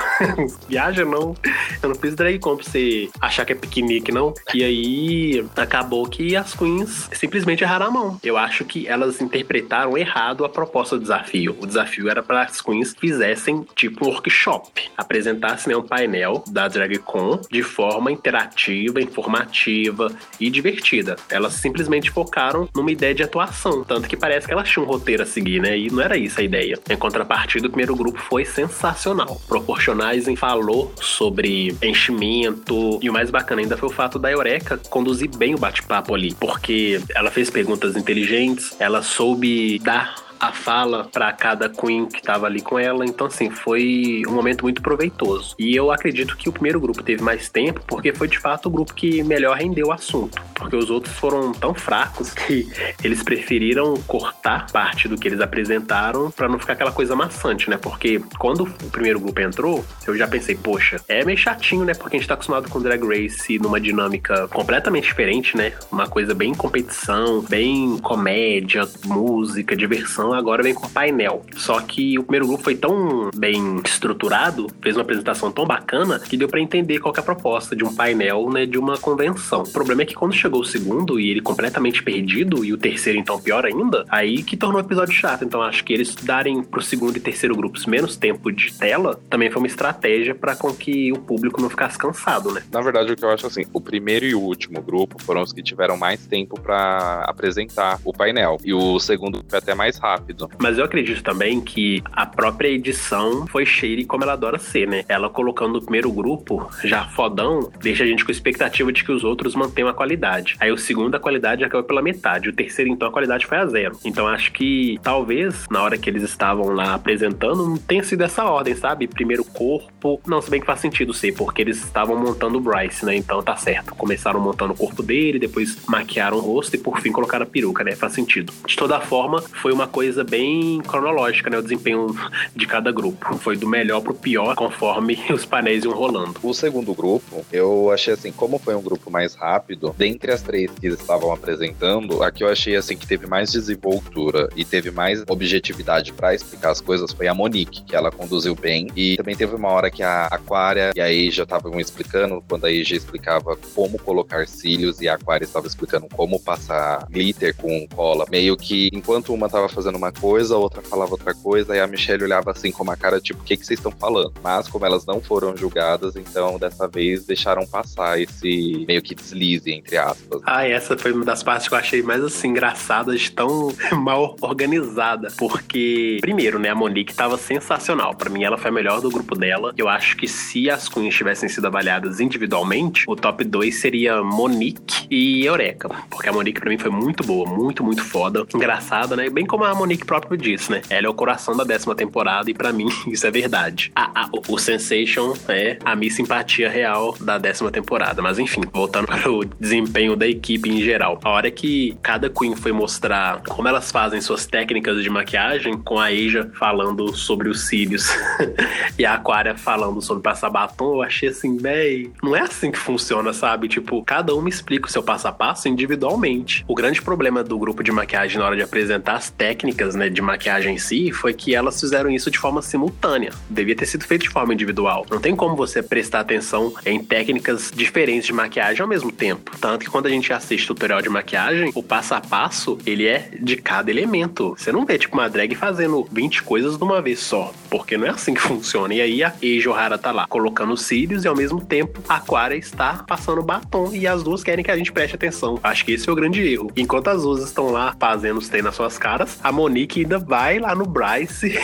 Viaja 0.68 1.04
não. 1.04 1.34
Eu 1.82 1.88
não 1.88 1.94
fiz 1.94 2.14
DragCon 2.14 2.56
pra 2.56 2.64
você 2.64 3.08
achar 3.20 3.44
que 3.44 3.52
é 3.52 3.56
piquenique, 3.56 4.12
não. 4.12 4.34
E 4.54 4.64
aí 4.64 5.46
acabou 5.56 6.06
que 6.06 6.36
as 6.36 6.54
queens 6.54 7.08
simplesmente 7.12 7.62
erraram 7.62 7.86
a 7.86 7.90
mão. 7.90 8.20
Eu 8.22 8.36
acho 8.36 8.64
que 8.64 8.86
elas 8.86 9.09
interpretaram 9.18 9.96
errado 9.96 10.44
a 10.44 10.48
proposta 10.48 10.96
do 10.96 11.02
desafio. 11.02 11.56
O 11.58 11.66
desafio 11.66 12.10
era 12.10 12.22
para 12.22 12.42
as 12.42 12.60
queens 12.60 12.94
fizessem 12.98 13.64
tipo 13.74 14.06
um 14.06 14.10
workshop, 14.10 14.90
apresentassem 14.96 15.72
né, 15.72 15.78
um 15.78 15.82
painel 15.82 16.44
da 16.50 16.68
DragCon 16.68 17.40
de 17.50 17.62
forma 17.62 18.12
interativa, 18.12 19.00
informativa 19.00 20.12
e 20.38 20.50
divertida. 20.50 21.16
Elas 21.30 21.54
simplesmente 21.54 22.10
focaram 22.10 22.68
numa 22.74 22.90
ideia 22.90 23.14
de 23.14 23.22
atuação, 23.22 23.82
tanto 23.84 24.08
que 24.08 24.16
parece 24.16 24.46
que 24.46 24.52
elas 24.52 24.68
tinham 24.68 24.84
um 24.84 24.88
roteiro 24.88 25.22
a 25.22 25.26
seguir, 25.26 25.60
né? 25.60 25.78
E 25.78 25.90
não 25.90 26.02
era 26.02 26.16
isso 26.16 26.40
a 26.40 26.42
ideia. 26.42 26.78
Em 26.88 26.96
contrapartida, 26.96 27.66
o 27.66 27.70
primeiro 27.70 27.96
grupo 27.96 28.18
foi 28.18 28.44
sensacional. 28.44 29.40
Proportionalizing 29.48 30.36
falou 30.36 30.92
sobre 31.00 31.74
enchimento 31.82 32.98
e 33.02 33.08
o 33.08 33.12
mais 33.12 33.30
bacana 33.30 33.62
ainda 33.62 33.76
foi 33.76 33.88
o 33.88 33.92
fato 33.92 34.18
da 34.18 34.30
Eureka 34.30 34.80
conduzir 34.90 35.30
bem 35.36 35.54
o 35.54 35.58
bate-papo 35.58 36.14
ali, 36.14 36.34
porque 36.34 37.00
ela 37.14 37.30
fez 37.30 37.50
perguntas 37.50 37.96
inteligentes, 37.96 38.74
ela 38.78 38.99
soube 39.02 39.78
dar 39.78 40.14
a 40.40 40.52
fala 40.52 41.04
para 41.04 41.30
cada 41.32 41.68
queen 41.68 42.06
que 42.06 42.22
tava 42.22 42.46
ali 42.46 42.62
com 42.62 42.78
ela. 42.78 43.04
Então, 43.04 43.26
assim, 43.26 43.50
foi 43.50 44.22
um 44.26 44.32
momento 44.32 44.62
muito 44.62 44.80
proveitoso. 44.80 45.54
E 45.58 45.76
eu 45.76 45.92
acredito 45.92 46.36
que 46.36 46.48
o 46.48 46.52
primeiro 46.52 46.80
grupo 46.80 47.02
teve 47.02 47.22
mais 47.22 47.50
tempo, 47.50 47.82
porque 47.86 48.12
foi 48.14 48.26
de 48.26 48.38
fato 48.38 48.66
o 48.66 48.70
grupo 48.70 48.94
que 48.94 49.22
melhor 49.22 49.56
rendeu 49.56 49.88
o 49.88 49.92
assunto. 49.92 50.42
Porque 50.54 50.74
os 50.74 50.90
outros 50.90 51.14
foram 51.16 51.52
tão 51.52 51.74
fracos 51.74 52.32
que 52.34 52.70
eles 53.04 53.22
preferiram 53.22 53.94
cortar 54.06 54.66
parte 54.72 55.06
do 55.06 55.16
que 55.16 55.28
eles 55.28 55.40
apresentaram 55.40 56.30
para 56.30 56.48
não 56.48 56.58
ficar 56.58 56.72
aquela 56.72 56.92
coisa 56.92 57.14
maçante, 57.14 57.68
né? 57.68 57.76
Porque 57.76 58.20
quando 58.38 58.62
o 58.62 58.90
primeiro 58.90 59.20
grupo 59.20 59.40
entrou, 59.40 59.84
eu 60.06 60.16
já 60.16 60.26
pensei, 60.26 60.54
poxa, 60.54 61.00
é 61.06 61.24
meio 61.24 61.36
chatinho, 61.38 61.84
né? 61.84 61.92
Porque 61.92 62.16
a 62.16 62.18
gente 62.18 62.28
tá 62.28 62.34
acostumado 62.34 62.70
com 62.70 62.80
Drag 62.80 63.02
Race 63.02 63.58
numa 63.58 63.80
dinâmica 63.80 64.48
completamente 64.48 65.04
diferente, 65.04 65.56
né? 65.56 65.72
Uma 65.92 66.08
coisa 66.08 66.34
bem 66.34 66.54
competição, 66.54 67.42
bem 67.42 67.98
comédia, 67.98 68.88
música, 69.04 69.76
diversão 69.76 70.29
agora 70.32 70.62
vem 70.62 70.74
com 70.74 70.88
painel. 70.88 71.42
Só 71.56 71.80
que 71.80 72.18
o 72.18 72.22
primeiro 72.22 72.46
grupo 72.46 72.62
foi 72.62 72.74
tão 72.74 73.30
bem 73.34 73.80
estruturado, 73.84 74.66
fez 74.80 74.96
uma 74.96 75.02
apresentação 75.02 75.50
tão 75.50 75.66
bacana, 75.66 76.18
que 76.18 76.36
deu 76.36 76.48
para 76.48 76.60
entender 76.60 76.98
qual 76.98 77.14
é 77.16 77.20
a 77.20 77.22
proposta 77.22 77.74
de 77.74 77.84
um 77.84 77.94
painel, 77.94 78.50
né, 78.50 78.66
de 78.66 78.78
uma 78.78 78.96
convenção. 78.98 79.62
O 79.62 79.72
problema 79.72 80.02
é 80.02 80.04
que 80.04 80.14
quando 80.14 80.32
chegou 80.32 80.60
o 80.60 80.64
segundo 80.64 81.18
e 81.18 81.30
ele 81.30 81.40
completamente 81.40 82.02
perdido, 82.02 82.64
e 82.64 82.72
o 82.72 82.78
terceiro 82.78 83.18
então 83.18 83.40
pior 83.40 83.64
ainda, 83.64 84.04
aí 84.08 84.42
que 84.42 84.56
tornou 84.56 84.80
o 84.80 84.84
episódio 84.84 85.14
chato. 85.14 85.44
Então 85.44 85.62
acho 85.62 85.84
que 85.84 85.92
eles 85.92 86.14
darem 86.14 86.62
pro 86.62 86.82
segundo 86.82 87.16
e 87.16 87.20
terceiro 87.20 87.54
grupos 87.54 87.86
menos 87.86 88.16
tempo 88.16 88.50
de 88.52 88.72
tela 88.72 89.20
também 89.28 89.50
foi 89.50 89.60
uma 89.60 89.66
estratégia 89.66 90.34
para 90.34 90.56
com 90.56 90.72
que 90.74 91.12
o 91.12 91.18
público 91.18 91.60
não 91.60 91.70
ficasse 91.70 91.98
cansado, 91.98 92.52
né? 92.52 92.62
Na 92.72 92.80
verdade, 92.80 93.12
o 93.12 93.16
que 93.16 93.24
eu 93.24 93.30
acho 93.30 93.46
assim, 93.46 93.64
o 93.72 93.80
primeiro 93.80 94.24
e 94.24 94.34
o 94.34 94.40
último 94.40 94.80
grupo 94.82 95.20
foram 95.22 95.42
os 95.42 95.52
que 95.52 95.62
tiveram 95.62 95.96
mais 95.96 96.26
tempo 96.26 96.60
para 96.60 97.24
apresentar 97.26 98.00
o 98.04 98.12
painel. 98.12 98.58
E 98.64 98.72
o 98.72 98.98
segundo 98.98 99.44
foi 99.48 99.58
até 99.58 99.74
mais 99.74 99.98
rápido 99.98 100.19
rápido. 100.20 100.50
Mas 100.58 100.78
eu 100.78 100.84
acredito 100.84 101.22
também 101.22 101.60
que 101.60 102.02
a 102.12 102.26
própria 102.26 102.68
edição 102.68 103.46
foi 103.46 103.66
cheia 103.66 103.90
como 104.06 104.22
ela 104.22 104.34
adora 104.34 104.58
ser, 104.58 104.86
né? 104.86 105.04
Ela 105.08 105.28
colocando 105.28 105.76
o 105.76 105.82
primeiro 105.82 106.12
grupo, 106.12 106.70
já 106.84 107.04
fodão, 107.08 107.70
deixa 107.80 108.04
a 108.04 108.06
gente 108.06 108.24
com 108.24 108.30
expectativa 108.30 108.92
de 108.92 109.02
que 109.02 109.10
os 109.10 109.24
outros 109.24 109.54
mantenham 109.54 109.88
a 109.88 109.94
qualidade. 109.94 110.56
Aí 110.60 110.70
o 110.70 110.78
segundo, 110.78 111.14
a 111.14 111.18
qualidade 111.18 111.68
caiu 111.68 111.82
pela 111.82 112.00
metade. 112.00 112.48
O 112.48 112.52
terceiro, 112.52 112.90
então, 112.90 113.08
a 113.08 113.10
qualidade 113.10 113.46
foi 113.46 113.58
a 113.58 113.66
zero. 113.66 113.98
Então 114.04 114.28
acho 114.28 114.52
que 114.52 114.98
talvez, 115.02 115.66
na 115.70 115.82
hora 115.82 115.98
que 115.98 116.08
eles 116.08 116.22
estavam 116.22 116.68
lá 116.68 116.94
apresentando, 116.94 117.66
não 117.66 117.76
tenha 117.76 118.04
sido 118.04 118.22
essa 118.22 118.44
ordem, 118.44 118.74
sabe? 118.76 119.08
Primeiro 119.08 119.44
corpo. 119.44 120.20
Não, 120.26 120.40
se 120.40 120.50
bem 120.50 120.60
que 120.60 120.66
faz 120.66 120.80
sentido 120.80 121.12
ser, 121.12 121.32
porque 121.32 121.62
eles 121.62 121.82
estavam 121.82 122.16
montando 122.16 122.58
o 122.58 122.60
Bryce, 122.60 123.04
né? 123.04 123.16
Então 123.16 123.42
tá 123.42 123.56
certo. 123.56 123.94
Começaram 123.94 124.38
montando 124.38 124.72
o 124.72 124.76
corpo 124.76 125.02
dele, 125.02 125.38
depois 125.38 125.84
maquiaram 125.86 126.36
o 126.36 126.40
rosto 126.40 126.76
e 126.76 126.78
por 126.78 127.00
fim 127.00 127.10
colocaram 127.10 127.44
a 127.44 127.48
peruca, 127.48 127.82
né? 127.82 127.96
Faz 127.96 128.12
sentido. 128.12 128.52
De 128.66 128.76
toda 128.76 129.00
forma, 129.00 129.40
foi 129.40 129.72
uma 129.72 129.88
coisa 129.88 130.09
bem 130.16 130.80
cronológica, 130.80 131.50
né? 131.50 131.58
O 131.58 131.62
desempenho 131.62 132.14
de 132.54 132.66
cada 132.66 132.90
grupo. 132.90 133.36
Foi 133.38 133.56
do 133.56 133.66
melhor 133.66 134.00
pro 134.00 134.14
pior, 134.14 134.54
conforme 134.54 135.18
os 135.32 135.44
painéis 135.44 135.84
iam 135.84 135.92
rolando. 135.92 136.34
O 136.42 136.54
segundo 136.54 136.94
grupo, 136.94 137.44
eu 137.52 137.90
achei 137.90 138.14
assim, 138.14 138.32
como 138.32 138.58
foi 138.58 138.74
um 138.74 138.82
grupo 138.82 139.10
mais 139.10 139.34
rápido, 139.34 139.94
dentre 139.96 140.32
as 140.32 140.42
três 140.42 140.70
que 140.70 140.86
eles 140.86 141.00
estavam 141.00 141.32
apresentando, 141.32 142.22
a 142.22 142.30
que 142.30 142.44
eu 142.44 142.48
achei 142.48 142.76
assim 142.76 142.96
que 142.96 143.06
teve 143.06 143.26
mais 143.26 143.52
desenvoltura 143.52 144.48
e 144.56 144.64
teve 144.64 144.90
mais 144.90 145.22
objetividade 145.28 146.12
para 146.12 146.34
explicar 146.34 146.70
as 146.70 146.80
coisas 146.80 147.12
foi 147.12 147.28
a 147.28 147.34
Monique, 147.34 147.84
que 147.84 147.94
ela 147.96 148.10
conduziu 148.10 148.54
bem. 148.54 148.88
E 148.96 149.16
também 149.16 149.36
teve 149.36 149.54
uma 149.54 149.68
hora 149.68 149.90
que 149.90 150.02
a 150.02 150.26
Aquária 150.26 150.92
e 150.94 151.00
a 151.00 151.10
Eija 151.10 151.42
estavam 151.42 151.78
explicando, 151.78 152.42
quando 152.48 152.66
a 152.66 152.70
Eija 152.70 152.96
explicava 152.96 153.56
como 153.74 153.98
colocar 153.98 154.46
cílios 154.46 155.00
e 155.00 155.08
a 155.08 155.14
Aquária 155.14 155.44
estava 155.44 155.66
explicando 155.66 156.06
como 156.14 156.40
passar 156.40 157.06
glitter 157.10 157.54
com 157.56 157.86
cola. 157.88 158.26
Meio 158.30 158.56
que 158.56 158.90
enquanto 158.92 159.34
uma 159.34 159.48
tava 159.48 159.68
fazendo 159.68 159.98
uma 160.00 160.12
coisa, 160.12 160.54
a 160.54 160.58
outra 160.58 160.82
falava 160.82 161.12
outra 161.12 161.34
coisa, 161.34 161.76
e 161.76 161.80
a 161.80 161.86
Michelle 161.86 162.24
olhava 162.24 162.50
assim 162.50 162.72
com 162.72 162.82
uma 162.82 162.96
cara 162.96 163.20
tipo, 163.20 163.40
o 163.40 163.44
que, 163.44 163.56
que 163.56 163.64
vocês 163.64 163.78
estão 163.78 163.92
falando? 163.92 164.32
Mas 164.42 164.66
como 164.68 164.86
elas 164.86 165.04
não 165.06 165.20
foram 165.20 165.56
julgadas, 165.56 166.16
então 166.16 166.58
dessa 166.58 166.88
vez 166.88 167.24
deixaram 167.24 167.66
passar 167.66 168.20
esse 168.20 168.84
meio 168.88 169.02
que 169.02 169.14
deslize, 169.14 169.70
entre 169.70 169.96
aspas. 169.96 170.40
Ah, 170.46 170.66
essa 170.66 170.96
foi 170.96 171.12
uma 171.12 171.24
das 171.24 171.42
partes 171.42 171.68
que 171.68 171.74
eu 171.74 171.78
achei 171.78 172.02
mais 172.02 172.22
assim, 172.24 172.48
engraçada, 172.48 173.14
de 173.14 173.30
tão 173.30 173.72
mal 173.92 174.36
organizada. 174.40 175.28
Porque, 175.36 176.18
primeiro, 176.20 176.58
né, 176.58 176.70
a 176.70 176.74
Monique 176.74 177.14
tava 177.14 177.36
sensacional. 177.36 178.14
Para 178.14 178.30
mim, 178.30 178.42
ela 178.42 178.56
foi 178.56 178.70
a 178.70 178.72
melhor 178.72 179.00
do 179.00 179.10
grupo 179.10 179.36
dela. 179.36 179.72
Eu 179.76 179.88
acho 179.88 180.16
que 180.16 180.26
se 180.26 180.70
as 180.70 180.88
queens 180.88 181.14
tivessem 181.14 181.48
sido 181.48 181.66
avaliadas 181.66 182.20
individualmente, 182.20 183.04
o 183.06 183.14
top 183.14 183.44
2 183.44 183.74
seria 183.74 184.22
Monique 184.22 185.06
e 185.10 185.44
Eureka. 185.44 185.88
Porque 186.08 186.28
a 186.28 186.32
Monique, 186.32 186.60
para 186.60 186.70
mim, 186.70 186.78
foi 186.78 186.90
muito 186.90 187.24
boa, 187.24 187.48
muito, 187.48 187.84
muito 187.84 188.04
foda. 188.04 188.46
Engraçada, 188.54 189.16
né? 189.16 189.28
Bem 189.28 189.46
como 189.46 189.64
a 189.64 189.74
Monique 189.74 189.89
próprio 189.98 190.36
disse, 190.36 190.70
né? 190.70 190.82
Ela 190.88 191.06
é 191.06 191.10
o 191.10 191.14
coração 191.14 191.56
da 191.56 191.64
décima 191.64 191.94
temporada 191.94 192.50
e 192.50 192.54
para 192.54 192.72
mim 192.72 192.88
isso 193.08 193.26
é 193.26 193.30
verdade. 193.30 193.92
A, 193.94 194.24
a, 194.24 194.30
o 194.48 194.58
Sensation 194.58 195.34
é 195.48 195.78
a 195.84 195.94
minha 195.96 196.10
simpatia 196.10 196.68
real 196.68 197.14
da 197.20 197.38
décima 197.38 197.70
temporada. 197.70 198.22
Mas 198.22 198.38
enfim, 198.38 198.62
voltando 198.72 199.06
para 199.08 199.30
o 199.30 199.44
desempenho 199.44 200.16
da 200.16 200.26
equipe 200.26 200.68
em 200.68 200.82
geral. 200.82 201.18
A 201.22 201.30
hora 201.30 201.50
que 201.50 201.96
cada 202.02 202.28
Queen 202.28 202.56
foi 202.56 202.72
mostrar 202.72 203.42
como 203.42 203.68
elas 203.68 203.90
fazem 203.90 204.20
suas 204.20 204.46
técnicas 204.46 205.02
de 205.02 205.10
maquiagem, 205.10 205.76
com 205.78 205.98
a 205.98 206.06
Asia 206.06 206.50
falando 206.58 207.14
sobre 207.14 207.48
os 207.48 207.66
cílios 207.68 208.08
e 208.98 209.04
a 209.04 209.14
Aquária 209.14 209.56
falando 209.56 210.00
sobre 210.00 210.22
passar 210.22 210.50
batom, 210.50 210.94
eu 210.94 211.02
achei 211.02 211.28
assim, 211.28 211.56
véi, 211.56 212.10
não 212.22 212.34
é 212.34 212.40
assim 212.40 212.70
que 212.70 212.78
funciona, 212.78 213.32
sabe? 213.32 213.68
Tipo, 213.68 214.02
cada 214.04 214.34
uma 214.34 214.48
explica 214.48 214.86
o 214.86 214.90
seu 214.90 215.02
passo 215.02 215.28
a 215.28 215.32
passo 215.32 215.68
individualmente. 215.68 216.64
O 216.66 216.74
grande 216.74 217.00
problema 217.02 217.42
do 217.42 217.58
grupo 217.58 217.82
de 217.82 217.92
maquiagem 217.92 218.38
na 218.38 218.46
hora 218.46 218.56
de 218.56 218.62
apresentar 218.62 219.14
as 219.14 219.30
técnicas, 219.30 219.69
né, 219.94 220.08
de 220.08 220.22
maquiagem 220.22 220.74
em 220.74 220.78
si, 220.78 221.12
foi 221.12 221.32
que 221.32 221.54
elas 221.54 221.80
fizeram 221.80 222.10
isso 222.10 222.30
de 222.30 222.38
forma 222.38 222.62
simultânea. 222.62 223.32
Devia 223.48 223.74
ter 223.76 223.86
sido 223.86 224.04
feito 224.04 224.22
de 224.22 224.30
forma 224.30 224.54
individual. 224.54 225.06
Não 225.10 225.20
tem 225.20 225.34
como 225.34 225.56
você 225.56 225.82
prestar 225.82 226.20
atenção 226.20 226.72
em 226.84 227.02
técnicas 227.02 227.70
diferentes 227.74 228.26
de 228.26 228.32
maquiagem 228.32 228.82
ao 228.82 228.88
mesmo 228.88 229.10
tempo. 229.10 229.52
Tanto 229.60 229.84
que 229.84 229.90
quando 229.90 230.06
a 230.06 230.10
gente 230.10 230.32
assiste 230.32 230.66
tutorial 230.66 231.02
de 231.02 231.08
maquiagem, 231.08 231.72
o 231.74 231.82
passo 231.82 232.14
a 232.14 232.20
passo, 232.20 232.78
ele 232.86 233.06
é 233.06 233.30
de 233.40 233.56
cada 233.56 233.90
elemento. 233.90 234.54
Você 234.56 234.72
não 234.72 234.84
vê, 234.84 234.98
tipo, 234.98 235.16
uma 235.16 235.28
drag 235.28 235.54
fazendo 235.54 236.06
20 236.10 236.42
coisas 236.42 236.76
de 236.76 236.84
uma 236.84 237.02
vez 237.02 237.20
só, 237.20 237.52
porque 237.68 237.96
não 237.96 238.06
é 238.06 238.10
assim 238.10 238.34
que 238.34 238.40
funciona. 238.40 238.94
E 238.94 239.00
aí 239.00 239.24
a 239.24 239.32
Eijo 239.42 239.72
Hara 239.72 239.98
tá 239.98 240.12
lá 240.12 240.26
colocando 240.26 240.76
cílios 240.76 241.24
e 241.24 241.28
ao 241.28 241.36
mesmo 241.36 241.60
tempo 241.60 242.00
a 242.08 242.16
Aquara 242.16 242.54
está 242.54 243.02
passando 243.06 243.42
batom 243.42 243.92
e 243.92 244.06
as 244.06 244.22
duas 244.22 244.44
querem 244.44 244.64
que 244.64 244.70
a 244.70 244.76
gente 244.76 244.92
preste 244.92 245.14
atenção. 245.14 245.58
Acho 245.62 245.84
que 245.84 245.92
esse 245.92 246.08
é 246.08 246.12
o 246.12 246.14
grande 246.14 246.40
erro. 246.42 246.70
Enquanto 246.76 247.08
as 247.08 247.22
duas 247.22 247.42
estão 247.42 247.70
lá 247.70 247.94
fazendo 247.98 248.38
os 248.38 248.48
tem 248.48 248.62
nas 248.62 248.74
suas 248.74 248.98
caras, 248.98 249.38
a 249.42 249.50
Monique 249.60 250.00
ainda 250.00 250.18
vai 250.18 250.58
lá 250.58 250.74
no 250.74 250.86
Bryce 250.86 251.54